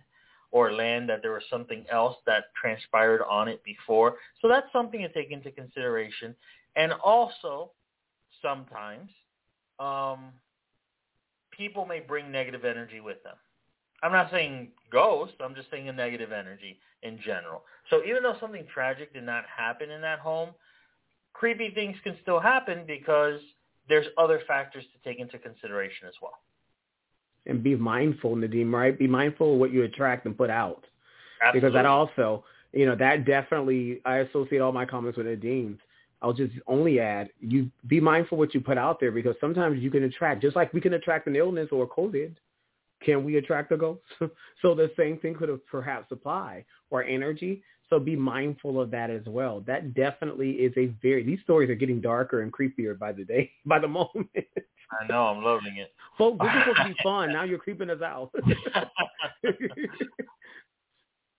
or 0.54 0.72
land 0.72 1.10
that 1.10 1.24
there 1.24 1.32
was 1.32 1.42
something 1.50 1.84
else 1.92 2.16
that 2.28 2.44
transpired 2.60 3.24
on 3.24 3.48
it 3.48 3.62
before. 3.64 4.18
So 4.40 4.48
that's 4.48 4.72
something 4.72 5.02
to 5.02 5.10
take 5.10 5.32
into 5.32 5.52
consideration. 5.52 6.36
And 6.76 6.94
also, 7.04 7.72
sometimes, 8.40 9.10
um, 9.80 10.32
people 11.50 11.86
may 11.86 12.00
bring 12.00 12.32
negative 12.32 12.66
energy 12.66 13.00
with 13.00 13.22
them. 13.24 13.36
I'm 14.04 14.12
not 14.12 14.30
saying 14.32 14.70
ghosts. 14.92 15.36
I'm 15.40 15.56
just 15.56 15.72
saying 15.72 15.90
a 15.90 15.94
negative 15.94 16.32
energy 16.32 16.78
in 17.02 17.20
general. 17.20 17.64
So 17.90 18.04
even 18.04 18.22
though 18.22 18.36
something 18.40 18.66
tragic 18.72 19.12
did 19.12 19.24
not 19.24 19.46
happen 19.46 19.90
in 19.90 20.02
that 20.02 20.20
home, 20.20 20.50
creepy 21.34 21.72
things 21.72 21.96
can 22.04 22.16
still 22.22 22.40
happen 22.40 22.84
because 22.86 23.40
there's 23.90 24.08
other 24.18 24.42
factors 24.48 24.84
to 24.84 25.10
take 25.10 25.20
into 25.20 25.38
consideration 25.38 26.08
as 26.08 26.14
well. 26.22 26.40
And 27.46 27.62
be 27.62 27.76
mindful, 27.76 28.36
Nadim, 28.36 28.72
right? 28.72 28.98
Be 28.98 29.08
mindful 29.08 29.54
of 29.54 29.60
what 29.60 29.74
you 29.74 29.84
attract 29.84 30.26
and 30.26 30.38
put 30.38 30.50
out. 30.50 30.86
Absolutely. 31.42 31.70
because 31.70 31.74
that 31.74 31.86
also, 31.86 32.46
you 32.72 32.86
know, 32.86 32.96
that 32.96 33.26
definitely 33.26 34.02
I 34.06 34.18
associate 34.18 34.60
all 34.60 34.72
my 34.72 34.86
comments 34.86 35.18
with 35.18 35.28
Nadim. 35.28 35.78
I'll 36.22 36.34
just 36.34 36.54
only 36.68 37.02
add 37.02 37.30
you 37.42 37.70
be 37.88 38.00
mindful 38.00 38.38
what 38.38 38.54
you 38.54 38.62
put 38.62 38.78
out 38.78 39.00
there 39.00 39.12
because 39.12 39.36
sometimes 39.42 39.84
you 39.84 39.92
can 39.92 40.04
attract 40.04 40.42
just 40.42 40.56
like 40.56 40.74
we 40.74 40.80
can 40.80 40.94
attract 40.94 41.28
an 41.28 41.36
illness 41.36 41.68
or 41.72 41.88
COVID. 41.88 42.36
Can 43.04 43.26
we 43.26 43.36
attract 43.36 43.74
a 43.74 43.78
ghost? 43.78 44.02
so 44.62 44.74
the 44.74 44.90
same 44.96 45.18
thing 45.20 45.36
could 45.36 45.50
have 45.50 45.66
perhaps 45.68 46.08
apply 46.12 46.64
or 46.90 47.04
energy. 47.04 47.62
So 47.94 48.00
be 48.00 48.16
mindful 48.16 48.82
of 48.82 48.90
that 48.90 49.12
as 49.12 49.22
well. 49.28 49.62
That 49.68 49.94
definitely 49.94 50.54
is 50.54 50.74
a 50.78 50.88
very 51.04 51.22
these 51.22 51.38
stories 51.44 51.70
are 51.70 51.76
getting 51.76 52.02
darker 52.02 52.42
and 52.42 52.52
creepier 52.52 52.98
by 52.98 53.12
the 53.12 53.24
day 53.24 53.52
by 53.68 53.78
the 53.78 53.88
moment. 53.88 54.28
I 54.36 55.06
know. 55.08 55.26
I'm 55.28 55.44
loving 55.44 55.78
it. 55.78 55.94
Folks, 56.18 56.40
this 56.40 56.48
is 56.48 56.54
supposed 56.62 56.80
to 56.80 56.86
be 56.86 56.96
fun. 57.04 57.32
Now 57.32 57.44
you're 57.44 57.60
creeping 57.60 57.92
us 57.92 58.02
out. 58.02 58.32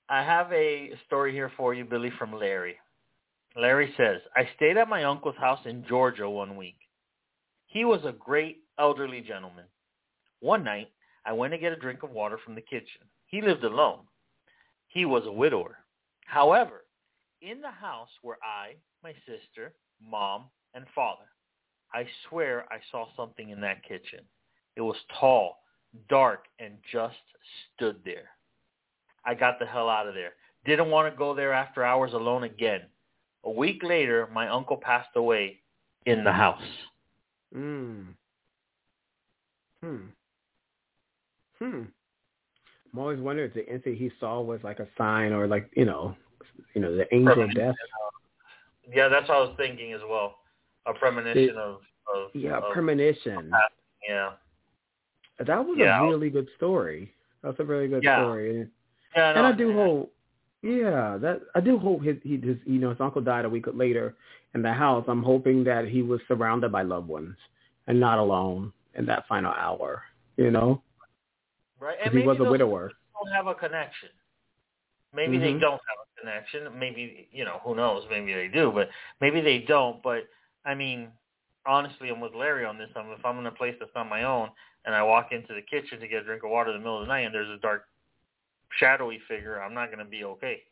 I 0.09 0.23
have 0.23 0.53
a 0.53 0.93
story 1.07 1.33
here 1.33 1.51
for 1.57 1.75
you, 1.75 1.85
Billy, 1.85 2.13
from 2.21 2.33
Larry. 2.33 2.77
Larry 3.61 3.93
says, 3.97 4.21
I 4.37 4.49
stayed 4.55 4.77
at 4.77 4.89
my 4.89 5.03
uncle's 5.03 5.35
house 5.37 5.59
in 5.65 5.85
Georgia 5.89 6.31
one 6.31 6.57
week. 6.57 6.77
He 7.67 7.85
was 7.85 8.03
a 8.05 8.13
great 8.13 8.59
elderly 8.79 9.23
gentleman. 9.23 9.65
One 10.39 10.63
night, 10.63 10.87
I 11.27 11.33
went 11.33 11.53
to 11.53 11.59
get 11.59 11.73
a 11.73 11.77
drink 11.77 12.05
of 12.05 12.13
water 12.13 12.39
from 12.45 12.55
the 12.55 12.61
kitchen. 12.61 13.03
He 13.27 13.43
lived 13.43 13.65
alone. 13.65 14.03
He 14.87 15.05
was 15.05 15.25
a 15.27 15.33
widower. 15.33 15.79
However, 16.25 16.85
in 17.43 17.61
the 17.61 17.71
house 17.71 18.09
were 18.23 18.39
I, 18.43 18.75
my 19.03 19.13
sister, 19.27 19.75
mom, 20.01 20.45
and 20.75 20.85
father. 20.95 21.25
I 21.93 22.07
swear 22.29 22.65
I 22.73 22.79
saw 22.91 23.07
something 23.17 23.51
in 23.51 23.61
that 23.61 23.85
kitchen. 23.85 24.21
It 24.77 24.81
was 24.81 24.97
tall, 25.21 25.59
dark, 26.09 26.47
and 26.59 26.75
just 26.91 27.17
stood 27.75 27.97
there. 28.05 28.31
I 29.25 29.35
got 29.35 29.59
the 29.59 29.67
hell 29.67 29.89
out 29.89 30.09
of 30.09 30.15
there. 30.15 30.33
Didn't 30.65 30.91
want 30.91 31.13
to 31.13 31.17
go 31.17 31.35
there 31.35 31.53
after 31.53 31.85
hours 31.85 32.13
alone 32.13 32.45
again. 32.45 32.83
A 33.45 33.51
week 33.51 33.83
later, 33.83 34.29
my 34.33 34.49
uncle 34.49 34.77
passed 34.77 35.15
away 35.15 35.61
in 36.07 36.25
the 36.25 36.33
house. 36.33 36.63
Hmm. 37.53 38.03
Hmm. 39.83 39.97
Hmm. 41.59 41.83
I'm 42.95 43.01
always 43.01 43.19
wondering 43.19 43.49
if 43.49 43.55
the 43.55 43.67
instant 43.67 43.99
he 43.99 44.09
saw 44.21 44.41
was 44.41 44.61
like 44.63 44.79
a 44.79 44.87
sign 44.97 45.33
or 45.33 45.49
like, 45.49 45.69
you 45.75 45.85
know, 45.85 46.15
you 46.75 46.81
know, 46.81 46.95
the 46.95 47.13
angel 47.13 47.43
of 47.43 47.53
death. 47.53 47.75
Yeah, 48.89 49.09
that's 49.09 49.29
what 49.29 49.37
I 49.37 49.41
was 49.41 49.55
thinking 49.57 49.93
as 49.95 50.01
well. 50.09 50.37
A 50.87 50.95
premonition 50.95 51.57
of, 51.57 51.81
of 52.15 52.31
Yeah, 52.35 52.59
of, 52.59 52.73
premonition. 52.73 53.53
yeah. 54.09 54.31
That 55.45 55.67
was 55.67 55.77
Yeah. 55.77 55.99
a 55.99 56.03
really 56.05 56.31
good 56.31 56.49
story. 56.57 57.13
That's 57.43 57.59
a 57.59 57.65
really 57.65 57.89
good 57.89 58.05
Yeah. 58.05 58.15
story. 58.15 58.69
Yeah, 59.17 59.39
and 59.39 59.45
I 59.45 59.51
do 59.51 59.73
hope, 59.73 60.15
yeah, 60.63 61.17
that 61.17 61.41
I 61.57 61.61
do 61.61 61.79
hope 61.79 62.03
his 62.03 62.17
he 62.23 62.37
his 62.37 62.59
you 62.65 62.79
know 62.79 62.91
his 62.91 63.01
uncle 63.01 63.23
died 63.23 63.45
a 63.45 63.49
week 63.49 63.67
later 63.73 64.15
in 64.55 64.63
the 64.63 64.73
house. 64.73 65.05
I'm 65.09 65.23
hoping 65.23 65.65
that 65.65 65.89
he 65.89 66.03
was 66.03 66.21
surrounded 66.29 66.71
by 66.71 66.83
loved 66.83 67.09
ones 67.09 67.37
and 67.89 67.99
not 67.99 68.21
alone 68.21 68.73
in 68.95 69.05
that 69.07 69.27
final 69.27 69.53
hour. 69.53 70.05
You 70.37 70.53
know, 70.53 70.81
right. 71.81 71.97
And 72.03 72.13
he 72.13 72.19
maybe 72.19 72.27
was 72.27 72.41
a 72.41 72.45
widower. 72.45 72.93
don't 73.23 73.33
have 73.33 73.47
a 73.47 73.55
connection. 73.55 74.11
Maybe 75.15 75.39
they 75.39 75.53
Mhm. 75.53 75.61
don't 75.61 75.73
have 75.73 75.99
a 76.03 76.21
connection. 76.21 76.79
Maybe 76.79 77.29
you 77.31 77.45
know 77.45 77.61
who 77.63 77.75
knows. 77.75 78.05
Maybe 78.11 78.35
they 78.35 78.49
do, 78.49 78.73
but 78.73 78.91
maybe 79.21 79.41
they 79.41 79.59
don't. 79.61 80.03
But 80.03 80.29
I 80.65 80.75
mean, 80.75 81.13
honestly, 81.67 82.11
I'm 82.11 82.21
with 82.21 82.35
Larry 82.35 82.65
on 82.65 82.79
this. 82.79 82.91
I'm, 82.97 83.11
if 83.13 83.25
I'm 83.25 83.39
in 83.39 83.47
a 83.47 83.53
place 83.53 83.77
that's 83.79 83.95
on 83.95 84.09
my 84.09 84.25
own, 84.25 84.51
and 84.85 84.95
I 84.95 85.03
walk 85.03 85.33
into 85.33 85.55
the 85.55 85.63
kitchen 85.63 86.01
to 86.01 86.09
get 86.09 86.23
a 86.23 86.25
drink 86.25 86.43
of 86.43 86.51
water 86.51 86.71
in 86.71 86.77
the 86.77 86.81
middle 86.81 87.01
of 87.01 87.07
the 87.07 87.13
night, 87.13 87.21
and 87.27 87.35
there's 87.35 87.49
a 87.49 87.61
dark, 87.61 87.87
shadowy 88.79 89.21
figure, 89.29 89.63
I'm 89.63 89.75
not 89.75 89.87
going 89.87 90.05
to 90.05 90.05
be 90.05 90.25
okay. 90.25 90.63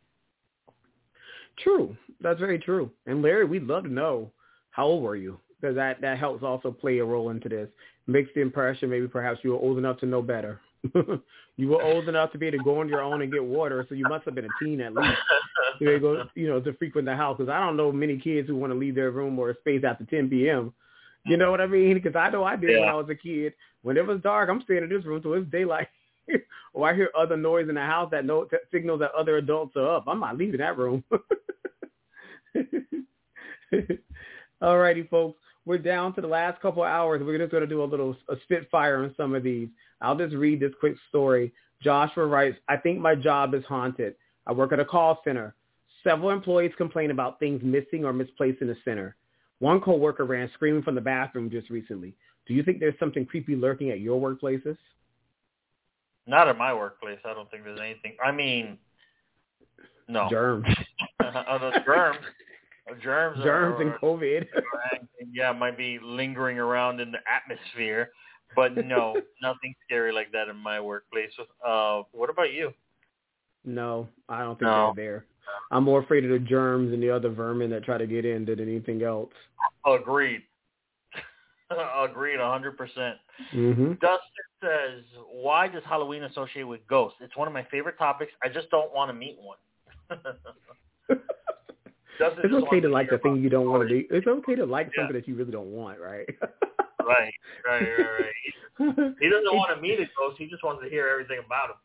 True, 1.58 1.96
that's 2.20 2.40
very 2.40 2.58
true. 2.58 2.90
And 3.06 3.22
Larry, 3.22 3.44
we'd 3.44 3.64
love 3.64 3.84
to 3.84 3.92
know 3.92 4.32
how 4.70 4.86
old 4.86 5.02
were 5.02 5.16
you 5.16 5.38
because 5.60 5.76
that 5.76 6.00
that 6.00 6.18
helps 6.18 6.42
also 6.42 6.72
play 6.72 6.98
a 6.98 7.04
role 7.04 7.30
into 7.30 7.48
this. 7.48 7.68
Makes 8.06 8.30
the 8.34 8.40
impression 8.40 8.90
maybe 8.90 9.06
perhaps 9.06 9.40
you 9.42 9.50
were 9.50 9.58
old 9.58 9.78
enough 9.78 9.98
to 9.98 10.06
know 10.06 10.22
better. 10.22 10.60
you 11.56 11.68
were 11.68 11.82
old 11.82 12.08
enough 12.08 12.32
to 12.32 12.38
be 12.38 12.46
able 12.46 12.58
to 12.58 12.64
go 12.64 12.80
on 12.80 12.88
your 12.88 13.02
own 13.02 13.22
and 13.22 13.32
get 13.32 13.44
water, 13.44 13.86
so 13.88 13.94
you 13.94 14.04
must 14.08 14.24
have 14.24 14.34
been 14.34 14.46
a 14.46 14.64
teen 14.64 14.80
at 14.80 14.94
least. 14.94 15.18
to 15.78 15.98
go, 16.00 16.24
you 16.34 16.48
know, 16.48 16.60
to 16.60 16.72
frequent 16.74 17.06
the 17.06 17.14
house. 17.14 17.36
Because 17.38 17.50
I 17.50 17.60
don't 17.60 17.76
know 17.76 17.92
many 17.92 18.18
kids 18.18 18.48
who 18.48 18.56
want 18.56 18.72
to 18.72 18.78
leave 18.78 18.94
their 18.94 19.10
room 19.10 19.38
or 19.38 19.54
space 19.60 19.84
after 19.84 20.04
10 20.04 20.28
p.m. 20.28 20.72
You 21.24 21.36
know 21.36 21.50
what 21.50 21.60
I 21.60 21.66
mean? 21.66 21.94
Because 21.94 22.16
I 22.16 22.30
know 22.30 22.42
I 22.44 22.56
did 22.56 22.80
when 22.80 22.88
I 22.88 22.94
was 22.94 23.08
a 23.08 23.14
kid. 23.14 23.54
When 23.82 23.96
it 23.96 24.06
was 24.06 24.20
dark, 24.22 24.48
I'm 24.48 24.62
staying 24.62 24.82
in 24.82 24.88
this 24.88 25.04
room 25.04 25.22
till 25.22 25.34
it's 25.34 25.50
daylight. 25.50 25.88
or 26.28 26.40
oh, 26.74 26.82
I 26.84 26.94
hear 26.94 27.10
other 27.16 27.36
noise 27.36 27.68
in 27.68 27.74
the 27.74 27.80
house 27.80 28.10
that, 28.10 28.24
no, 28.24 28.46
that 28.50 28.62
signals 28.72 29.00
that 29.00 29.12
other 29.12 29.36
adults 29.36 29.76
are 29.76 29.96
up. 29.96 30.04
I'm 30.08 30.20
not 30.20 30.36
leaving 30.36 30.58
that 30.58 30.78
room. 30.78 31.04
All 34.60 34.78
righty, 34.78 35.04
folks. 35.04 35.40
We're 35.64 35.78
down 35.78 36.14
to 36.14 36.20
the 36.20 36.26
last 36.26 36.60
couple 36.60 36.82
of 36.82 36.88
hours. 36.88 37.22
We're 37.24 37.38
just 37.38 37.52
going 37.52 37.62
to 37.62 37.68
do 37.68 37.82
a 37.82 37.84
little 37.84 38.16
a 38.28 38.36
spitfire 38.42 39.04
on 39.04 39.14
some 39.16 39.34
of 39.34 39.42
these. 39.42 39.68
I'll 40.00 40.16
just 40.16 40.34
read 40.34 40.60
this 40.60 40.72
quick 40.80 40.96
story. 41.08 41.52
Joshua 41.80 42.26
writes, 42.26 42.58
I 42.68 42.76
think 42.76 42.98
my 42.98 43.14
job 43.14 43.54
is 43.54 43.64
haunted. 43.64 44.14
I 44.46 44.52
work 44.52 44.72
at 44.72 44.80
a 44.80 44.84
call 44.84 45.20
center. 45.24 45.54
Several 46.02 46.30
employees 46.30 46.72
complain 46.76 47.12
about 47.12 47.38
things 47.38 47.60
missing 47.62 48.04
or 48.04 48.12
misplaced 48.12 48.60
in 48.60 48.66
the 48.66 48.76
center. 48.84 49.16
One 49.60 49.80
coworker 49.80 50.24
ran 50.24 50.50
screaming 50.54 50.82
from 50.82 50.96
the 50.96 51.00
bathroom 51.00 51.48
just 51.48 51.70
recently. 51.70 52.14
Do 52.46 52.54
you 52.54 52.64
think 52.64 52.80
there's 52.80 52.98
something 52.98 53.24
creepy 53.24 53.54
lurking 53.54 53.90
at 53.90 54.00
your 54.00 54.20
workplaces? 54.20 54.76
Not 56.26 56.48
at 56.48 56.58
my 56.58 56.74
workplace. 56.74 57.18
I 57.24 57.34
don't 57.34 57.48
think 57.50 57.62
there's 57.64 57.80
anything. 57.80 58.16
I 58.24 58.32
mean, 58.32 58.78
No. 60.08 60.28
Germs. 60.28 60.66
oh, 61.20 61.58
the 61.58 61.80
germs. 61.84 62.18
Germs. 63.02 63.38
Germs 63.42 63.76
are, 63.78 63.82
and 63.82 63.92
COVID. 64.00 64.46
yeah, 65.32 65.52
might 65.52 65.76
be 65.76 65.98
lingering 66.02 66.58
around 66.58 67.00
in 67.00 67.12
the 67.12 67.18
atmosphere, 67.32 68.10
but 68.56 68.74
no, 68.74 69.14
nothing 69.42 69.74
scary 69.86 70.12
like 70.12 70.32
that 70.32 70.48
in 70.48 70.56
my 70.56 70.80
workplace. 70.80 71.30
Uh, 71.66 72.02
what 72.12 72.28
about 72.30 72.52
you? 72.52 72.72
No, 73.64 74.08
I 74.28 74.40
don't 74.40 74.58
think 74.58 74.62
No. 74.62 74.92
they're 74.96 75.04
there. 75.04 75.26
I'm 75.70 75.84
more 75.84 76.00
afraid 76.02 76.24
of 76.24 76.30
the 76.30 76.38
germs 76.38 76.92
and 76.92 77.02
the 77.02 77.10
other 77.10 77.28
vermin 77.28 77.70
that 77.70 77.84
try 77.84 77.98
to 77.98 78.06
get 78.06 78.24
in 78.24 78.44
than 78.44 78.60
anything 78.60 79.02
else. 79.02 79.32
Agreed. 79.86 80.42
Agreed, 81.98 82.40
a 82.40 82.50
hundred 82.50 82.76
percent. 82.76 83.16
hmm 83.50 83.92
Dustin 83.94 84.20
says, 84.60 85.02
"Why 85.30 85.68
does 85.68 85.82
Halloween 85.84 86.24
associate 86.24 86.64
with 86.64 86.86
ghosts? 86.88 87.18
It's 87.20 87.36
one 87.36 87.48
of 87.48 87.54
my 87.54 87.64
favorite 87.70 87.98
topics. 87.98 88.32
I 88.42 88.48
just 88.48 88.70
don't 88.70 88.92
want 88.92 89.08
to 89.10 89.14
meet 89.14 89.38
one." 89.40 89.58
Dustin 92.22 92.44
It's 92.44 92.66
okay 92.66 92.80
to 92.80 92.88
like 92.88 93.10
the 93.10 93.18
thing 93.18 93.42
you 93.42 93.48
don't 93.50 93.68
want 93.68 93.88
to 93.88 93.88
do. 93.88 94.06
It's 94.10 94.26
okay 94.26 94.54
to 94.54 94.64
like 94.66 94.90
Yeah. 94.94 95.02
something 95.02 95.16
that 95.16 95.28
you 95.28 95.34
really 95.34 95.52
don't 95.52 95.72
want, 95.72 95.98
right? 96.00 96.26
Right, 97.04 97.34
right, 97.66 97.80
right, 97.80 98.32
right. 98.78 99.16
He 99.20 99.28
doesn't 99.28 99.54
want 99.54 99.74
to 99.74 99.82
meet 99.82 99.98
a 100.00 100.06
ghost. 100.16 100.38
He 100.38 100.46
just 100.46 100.62
wants 100.62 100.82
to 100.84 100.88
hear 100.88 101.08
everything 101.08 101.40
about 101.44 101.70
him. 101.70 101.76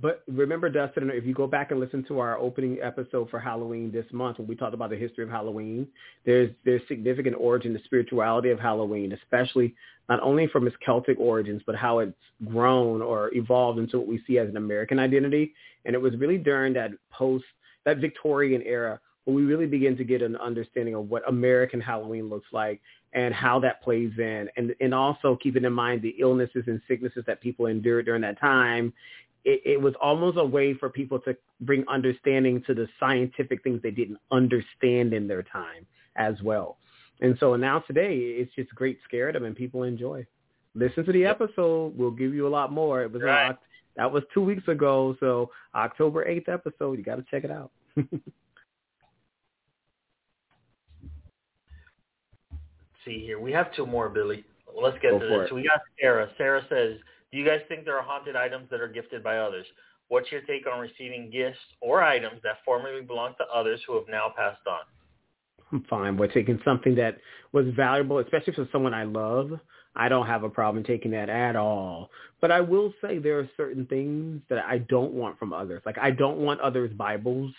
But 0.00 0.22
remember, 0.26 0.70
Dustin, 0.70 1.10
if 1.10 1.26
you 1.26 1.34
go 1.34 1.46
back 1.46 1.70
and 1.70 1.78
listen 1.78 2.02
to 2.04 2.18
our 2.18 2.38
opening 2.38 2.78
episode 2.82 3.28
for 3.28 3.38
Halloween 3.38 3.92
this 3.92 4.06
month, 4.10 4.38
when 4.38 4.48
we 4.48 4.56
talked 4.56 4.72
about 4.72 4.88
the 4.90 4.96
history 4.96 5.22
of 5.22 5.30
Halloween, 5.30 5.86
there's 6.24 6.50
there's 6.64 6.80
significant 6.88 7.36
origin, 7.38 7.74
the 7.74 7.80
spirituality 7.84 8.50
of 8.50 8.58
Halloween, 8.58 9.12
especially 9.12 9.74
not 10.08 10.20
only 10.22 10.46
from 10.46 10.66
its 10.66 10.76
Celtic 10.84 11.20
origins, 11.20 11.62
but 11.66 11.76
how 11.76 11.98
it's 11.98 12.16
grown 12.48 13.02
or 13.02 13.32
evolved 13.34 13.78
into 13.78 13.98
what 13.98 14.08
we 14.08 14.22
see 14.26 14.38
as 14.38 14.48
an 14.48 14.56
American 14.56 14.98
identity. 14.98 15.52
And 15.84 15.94
it 15.94 16.00
was 16.00 16.16
really 16.16 16.38
during 16.38 16.72
that 16.72 16.92
post, 17.10 17.44
that 17.84 17.98
Victorian 17.98 18.62
era, 18.62 19.00
where 19.24 19.36
we 19.36 19.44
really 19.44 19.66
begin 19.66 19.96
to 19.96 20.04
get 20.04 20.22
an 20.22 20.36
understanding 20.36 20.94
of 20.94 21.08
what 21.08 21.26
American 21.28 21.80
Halloween 21.80 22.28
looks 22.28 22.48
like 22.52 22.80
and 23.12 23.34
how 23.34 23.60
that 23.60 23.82
plays 23.82 24.12
in, 24.18 24.48
and 24.56 24.74
and 24.80 24.94
also 24.94 25.36
keeping 25.36 25.64
in 25.64 25.72
mind 25.72 26.02
the 26.02 26.14
illnesses 26.18 26.64
and 26.66 26.80
sicknesses 26.88 27.24
that 27.26 27.40
people 27.40 27.66
endured 27.66 28.06
during 28.06 28.22
that 28.22 28.40
time 28.40 28.92
it, 29.44 29.60
it 29.64 29.80
was 29.80 29.94
almost 30.00 30.38
a 30.38 30.44
way 30.44 30.74
for 30.74 30.88
people 30.88 31.18
to 31.20 31.36
bring 31.60 31.84
understanding 31.88 32.62
to 32.66 32.74
the 32.74 32.88
scientific 33.00 33.62
things 33.62 33.80
they 33.82 33.90
didn't 33.90 34.18
understand 34.30 35.12
in 35.12 35.26
their 35.26 35.42
time 35.42 35.86
as 36.16 36.34
well. 36.42 36.78
And 37.20 37.36
so 37.38 37.56
now 37.56 37.80
today, 37.80 38.16
it's 38.16 38.54
just 38.54 38.74
great 38.74 38.98
scare 39.04 39.32
them 39.32 39.44
and 39.44 39.54
people 39.54 39.84
enjoy. 39.84 40.26
Listen 40.74 41.04
to 41.04 41.12
the 41.12 41.24
episode. 41.24 41.96
We'll 41.96 42.10
give 42.10 42.34
you 42.34 42.46
a 42.46 42.50
lot 42.50 42.72
more. 42.72 43.02
It 43.02 43.12
was 43.12 43.22
Right. 43.22 43.50
Oc- 43.50 43.58
that 43.96 44.10
was 44.10 44.22
two 44.32 44.42
weeks 44.42 44.66
ago. 44.68 45.16
So 45.20 45.50
October 45.74 46.24
8th 46.24 46.48
episode, 46.48 46.98
you 46.98 47.04
got 47.04 47.16
to 47.16 47.24
check 47.30 47.44
it 47.44 47.50
out. 47.50 47.70
see 53.04 53.24
here. 53.24 53.38
We 53.38 53.52
have 53.52 53.74
two 53.74 53.86
more, 53.86 54.08
Billy. 54.08 54.44
Let's 54.80 54.96
get 55.02 55.10
Go 55.12 55.18
to 55.18 55.26
this. 55.26 55.48
it. 55.50 55.54
We 55.54 55.64
got 55.64 55.80
Sarah. 56.00 56.28
Sarah 56.38 56.64
says, 56.68 56.98
"Do 57.30 57.38
you 57.38 57.44
guys 57.44 57.60
think 57.68 57.84
there 57.84 57.98
are 57.98 58.02
haunted 58.02 58.36
items 58.36 58.68
that 58.70 58.80
are 58.80 58.88
gifted 58.88 59.22
by 59.22 59.38
others? 59.38 59.66
What's 60.08 60.30
your 60.32 60.40
take 60.42 60.66
on 60.66 60.80
receiving 60.80 61.30
gifts 61.30 61.58
or 61.80 62.02
items 62.02 62.40
that 62.42 62.56
formerly 62.64 63.02
belonged 63.02 63.36
to 63.38 63.46
others 63.54 63.80
who 63.86 63.94
have 63.94 64.08
now 64.08 64.32
passed 64.36 64.66
on?" 64.66 64.80
I'm 65.72 65.84
fine 65.88 66.16
with 66.16 66.32
taking 66.32 66.60
something 66.64 66.94
that 66.96 67.18
was 67.52 67.66
valuable, 67.74 68.18
especially 68.18 68.52
for 68.54 68.68
someone 68.72 68.92
I 68.94 69.04
love. 69.04 69.58
I 69.94 70.08
don't 70.08 70.26
have 70.26 70.42
a 70.42 70.48
problem 70.48 70.84
taking 70.84 71.10
that 71.12 71.28
at 71.28 71.56
all. 71.56 72.10
But 72.40 72.50
I 72.50 72.60
will 72.60 72.92
say 73.00 73.18
there 73.18 73.38
are 73.38 73.50
certain 73.56 73.86
things 73.86 74.40
that 74.48 74.64
I 74.64 74.78
don't 74.78 75.12
want 75.12 75.38
from 75.38 75.52
others. 75.52 75.82
Like 75.84 75.98
I 75.98 76.10
don't 76.10 76.38
want 76.38 76.60
others' 76.60 76.92
Bibles. 76.92 77.52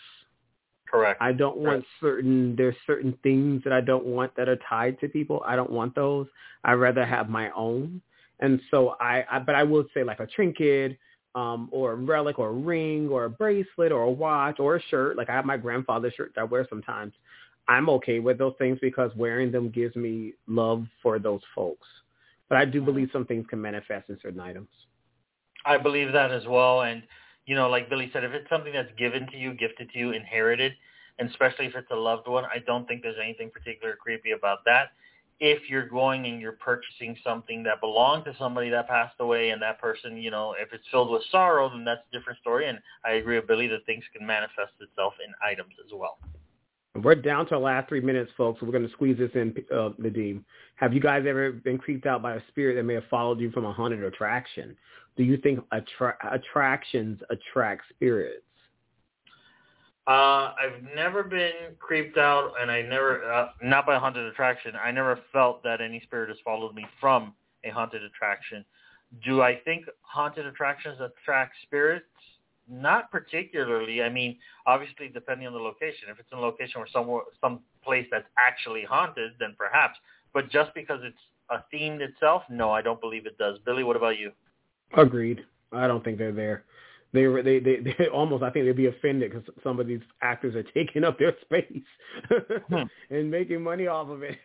Correct. 0.90 1.22
I 1.22 1.32
don't 1.32 1.58
want 1.58 1.86
certain 2.00 2.56
there's 2.56 2.76
certain 2.86 3.18
things 3.24 3.64
that 3.64 3.74
I 3.74 3.82
don't 3.82 4.06
want 4.06 4.36
that 4.36 4.50
are 4.50 4.60
tied 4.70 5.00
to 5.00 5.08
people. 5.08 5.44
I 5.46 5.56
don't 5.56 5.72
want 5.72 5.96
those. 5.96 6.28
I'd 6.64 6.74
rather 6.74 7.06
have 7.06 7.30
my 7.30 7.50
own. 7.52 8.02
And 8.40 8.60
so 8.72 8.96
I, 9.00 9.24
I 9.32 9.40
but 9.40 9.56
I 9.56 9.64
will 9.64 9.86
say 9.94 10.04
like 10.04 10.20
a 10.20 10.28
trinket, 10.28 10.98
um, 11.36 11.70
or 11.72 11.94
a 11.94 11.96
relic 11.96 12.40
or 12.40 12.50
a 12.50 12.54
ring 12.54 13.10
or 13.10 13.26
a 13.26 13.30
bracelet 13.30 13.92
or 13.92 14.04
a 14.04 14.12
watch 14.12 14.60
or 14.60 14.76
a 14.76 14.82
shirt. 14.90 15.18
Like 15.18 15.30
I 15.30 15.34
have 15.34 15.46
my 15.46 15.58
grandfather's 15.58 16.14
shirt 16.14 16.34
that 16.36 16.42
I 16.42 16.44
wear 16.46 16.68
sometimes. 16.70 17.14
I'm 17.68 17.90
okay 17.90 18.20
with 18.20 18.38
those 18.38 18.54
things 18.58 18.78
because 18.82 19.12
wearing 19.16 19.52
them 19.52 19.70
gives 19.70 19.96
me 19.96 20.34
love 20.48 20.86
for 21.02 21.18
those 21.18 21.42
folks. 21.56 21.88
But 22.54 22.60
I 22.60 22.66
do 22.66 22.84
believe 22.84 23.10
some 23.12 23.26
things 23.26 23.48
can 23.50 23.60
manifest 23.60 24.12
in 24.12 24.20
certain 24.22 24.40
items. 24.40 24.70
I 25.66 25.80
believe 25.80 26.14
that 26.14 26.32
as 26.32 26.46
well. 26.46 26.84
And, 26.84 27.02
you 27.48 27.56
know, 27.56 27.68
like 27.68 27.90
Billy 27.90 28.12
said, 28.14 28.24
if 28.24 28.32
it's 28.32 28.48
something 28.48 28.72
that's 28.72 28.92
given 28.96 29.26
to 29.32 29.38
you, 29.38 29.56
gifted 29.56 29.90
to 29.90 29.98
you, 29.98 30.12
inherited, 30.12 30.74
and 31.18 31.28
especially 31.32 31.66
if 31.66 31.74
it's 31.74 31.90
a 31.90 31.96
loved 31.96 32.28
one, 32.28 32.46
I 32.46 32.60
don't 32.60 32.88
think 32.88 33.02
there's 33.02 33.18
anything 33.20 33.50
particularly 33.50 33.98
creepy 34.00 34.34
about 34.34 34.60
that. 34.66 34.90
If 35.40 35.68
you're 35.68 35.88
going 35.88 36.28
and 36.28 36.40
you're 36.40 36.52
purchasing 36.52 37.18
something 37.24 37.64
that 37.64 37.82
belonged 37.82 38.26
to 38.26 38.36
somebody 38.38 38.70
that 38.70 38.88
passed 38.88 39.16
away 39.20 39.50
and 39.50 39.60
that 39.64 39.82
person, 39.82 40.18
you 40.18 40.30
know, 40.30 40.54
if 40.56 40.74
it's 40.74 40.86
filled 40.92 41.10
with 41.10 41.24
sorrow, 41.32 41.70
then 41.70 41.84
that's 41.84 42.04
a 42.08 42.16
different 42.16 42.38
story. 42.38 42.68
And 42.68 42.78
I 43.04 43.14
agree 43.14 43.38
with 43.38 43.48
Billy 43.48 43.66
that 43.70 43.84
things 43.88 44.04
can 44.16 44.28
manifest 44.28 44.74
itself 44.80 45.16
in 45.26 45.34
items 45.44 45.74
as 45.84 45.92
well. 45.92 46.20
We're 47.02 47.16
down 47.16 47.48
to 47.48 47.56
the 47.56 47.60
last 47.60 47.90
three 47.90 48.02
minutes, 48.02 48.32
folks. 48.38 48.60
So 48.60 48.68
we're 48.68 48.72
going 48.72 48.86
to 48.88 48.94
squeeze 48.94 49.18
this 49.18 49.32
in, 49.34 49.56
uh, 49.72 49.90
Nadim. 50.00 50.44
Have 50.76 50.94
you 50.94 51.00
guys 51.00 51.26
ever 51.28 51.52
been 51.52 51.80
creeped 51.80 52.06
out 52.06 52.22
by 52.22 52.36
a 52.36 52.42
spirit 52.50 52.76
that 52.76 52.84
may 52.84 52.94
have 52.94 53.08
followed 53.10 53.40
you 53.40 53.50
from 53.52 53.66
a 53.66 53.74
haunted 53.74 54.04
attraction? 54.04 54.78
Do 55.18 55.24
you 55.24 55.38
think 55.38 55.60
attra- 55.72 56.18
attractions 56.32 57.20
attract 57.32 57.84
spirits? 57.90 58.46
Uh, 60.06 60.54
I've 60.60 60.84
never 60.96 61.24
been 61.24 61.76
creeped 61.80 62.18
out, 62.18 62.54
and 62.60 62.70
I 62.70 62.82
never, 62.84 63.24
uh, 63.32 63.48
not 63.64 63.86
by 63.88 63.96
a 63.96 64.00
haunted 64.00 64.26
attraction. 64.26 64.74
I 64.76 64.92
never 64.92 65.20
felt 65.32 65.64
that 65.64 65.82
any 65.82 66.00
spirit 66.02 66.30
has 66.30 66.38
followed 66.44 66.76
me 66.76 66.86
from 67.00 67.34
a 67.64 67.70
haunted 67.70 68.04
attraction. 68.04 68.66
Do 69.24 69.42
I 69.42 69.60
think 69.66 69.86
haunted 70.02 70.46
attractions 70.46 71.00
attract 71.00 71.56
spirits? 71.64 72.06
Not 72.70 73.12
particularly. 73.12 74.02
I 74.02 74.10
mean, 74.10 74.38
obviously, 74.66 75.10
depending 75.10 75.48
on 75.48 75.54
the 75.54 75.60
location. 75.60 76.08
If 76.10 76.20
it's 76.20 76.30
in 76.32 76.38
a 76.38 76.42
location 76.42 76.80
where 76.80 76.88
some 76.92 77.22
some 77.42 77.60
place 77.84 78.08
that's 78.12 78.28
actually 78.38 78.84
haunted, 78.84 79.32
then 79.40 79.56
perhaps. 79.58 79.98
But 80.34 80.50
just 80.50 80.74
because 80.74 81.00
it's 81.04 81.18
a 81.50 81.64
themed 81.76 82.00
itself, 82.02 82.44
no, 82.50 82.72
I 82.72 82.82
don't 82.82 83.02
believe 83.02 83.26
it 83.26 83.38
does. 83.38 83.58
Billy, 83.66 83.84
what 83.84 83.96
about 83.96 84.18
you? 84.18 84.32
Agreed. 84.96 85.44
I 85.72 85.88
don't 85.88 86.04
think 86.04 86.18
they're 86.18 86.32
there. 86.32 86.64
They 87.14 87.28
were 87.28 87.44
they 87.44 87.60
they, 87.60 87.78
they 87.78 88.08
almost 88.14 88.44
I 88.44 88.50
think 88.50 88.66
they'd 88.66 88.76
be 88.76 88.88
offended 88.88 89.32
because 89.32 89.48
some 89.64 89.80
of 89.80 89.88
these 89.88 90.02
actors 90.22 90.56
are 90.56 90.64
taking 90.74 91.04
up 91.04 91.20
their 91.20 91.36
space 91.42 91.84
Hmm. 92.70 92.84
and 93.10 93.30
making 93.30 93.62
money 93.62 93.88
off 93.88 94.10
of 94.10 94.24
it. 94.24 94.38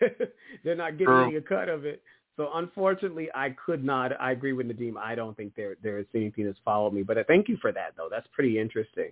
they're 0.65 0.75
not 0.75 0.93
getting 0.93 1.07
True. 1.07 1.25
any 1.29 1.41
cut 1.41 1.69
of 1.69 1.85
it. 1.85 2.03
So 2.39 2.51
unfortunately, 2.55 3.29
I 3.35 3.51
could 3.51 3.85
not. 3.85 4.19
I 4.21 4.31
agree 4.31 4.53
with 4.53 4.69
Nadim. 4.69 4.97
I 4.97 5.17
don't 5.17 5.37
think 5.37 5.55
there 5.57 5.77
there 5.83 5.99
is 5.99 6.07
anything 6.15 6.47
that's 6.47 6.59
followed 6.65 6.95
me. 6.95 7.03
But 7.03 7.19
I 7.19 7.25
thank 7.25 7.49
you 7.49 7.59
for 7.61 7.73
that 7.73 7.95
though. 7.97 8.09
That's 8.09 8.29
pretty 8.33 8.59
interesting. 8.61 9.11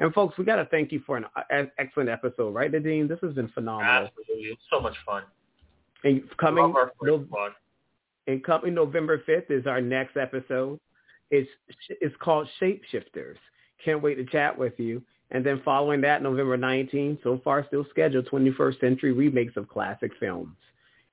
And 0.00 0.12
folks, 0.12 0.36
we 0.36 0.44
got 0.44 0.56
to 0.56 0.64
thank 0.66 0.90
you 0.90 1.00
for 1.06 1.16
an 1.16 1.26
uh, 1.36 1.62
excellent 1.78 2.10
episode, 2.10 2.52
right, 2.52 2.72
Nadim? 2.72 3.08
This 3.08 3.20
has 3.22 3.32
been 3.32 3.48
phenomenal. 3.48 4.08
Absolutely, 4.08 4.48
it's 4.48 4.62
so 4.68 4.80
much 4.80 4.96
fun. 5.06 5.22
And 6.02 6.24
coming 6.36 6.64
Love 6.64 6.74
our 6.74 6.92
first 7.00 7.30
no, 7.30 7.50
and 8.26 8.42
coming 8.42 8.74
November 8.74 9.18
5th 9.18 9.50
is 9.50 9.68
our 9.68 9.80
next 9.80 10.16
episode. 10.16 10.80
It's 11.30 11.48
it's 11.88 12.16
called 12.18 12.48
Shapeshifters. 12.60 13.36
Can't 13.84 14.02
wait 14.02 14.16
to 14.16 14.24
chat 14.24 14.58
with 14.58 14.78
you. 14.78 15.00
And 15.30 15.46
then 15.46 15.62
following 15.64 16.00
that, 16.02 16.22
November 16.22 16.58
19th, 16.58 17.22
so 17.22 17.40
far 17.44 17.64
still 17.66 17.86
scheduled, 17.90 18.26
21st 18.26 18.80
Century 18.80 19.12
remakes 19.12 19.56
of 19.56 19.68
classic 19.68 20.10
films. 20.18 20.56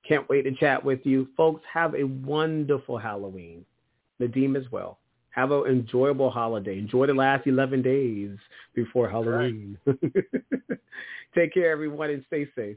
Can't 0.06 0.28
wait 0.28 0.42
to 0.42 0.52
chat 0.52 0.84
with 0.84 1.00
you. 1.04 1.28
Folks, 1.36 1.62
have 1.72 1.94
a 1.94 2.04
wonderful 2.04 2.98
Halloween. 2.98 3.64
Nadim 4.20 4.56
as 4.56 4.70
well. 4.70 4.98
Have 5.30 5.50
an 5.50 5.64
enjoyable 5.66 6.30
holiday. 6.30 6.78
Enjoy 6.78 7.06
the 7.06 7.14
last 7.14 7.46
11 7.46 7.82
days 7.82 8.36
before 8.74 9.08
Halloween. 9.08 9.78
Take 11.34 11.54
care, 11.54 11.70
everyone, 11.70 12.10
and 12.10 12.24
stay 12.26 12.46
safe. 12.54 12.76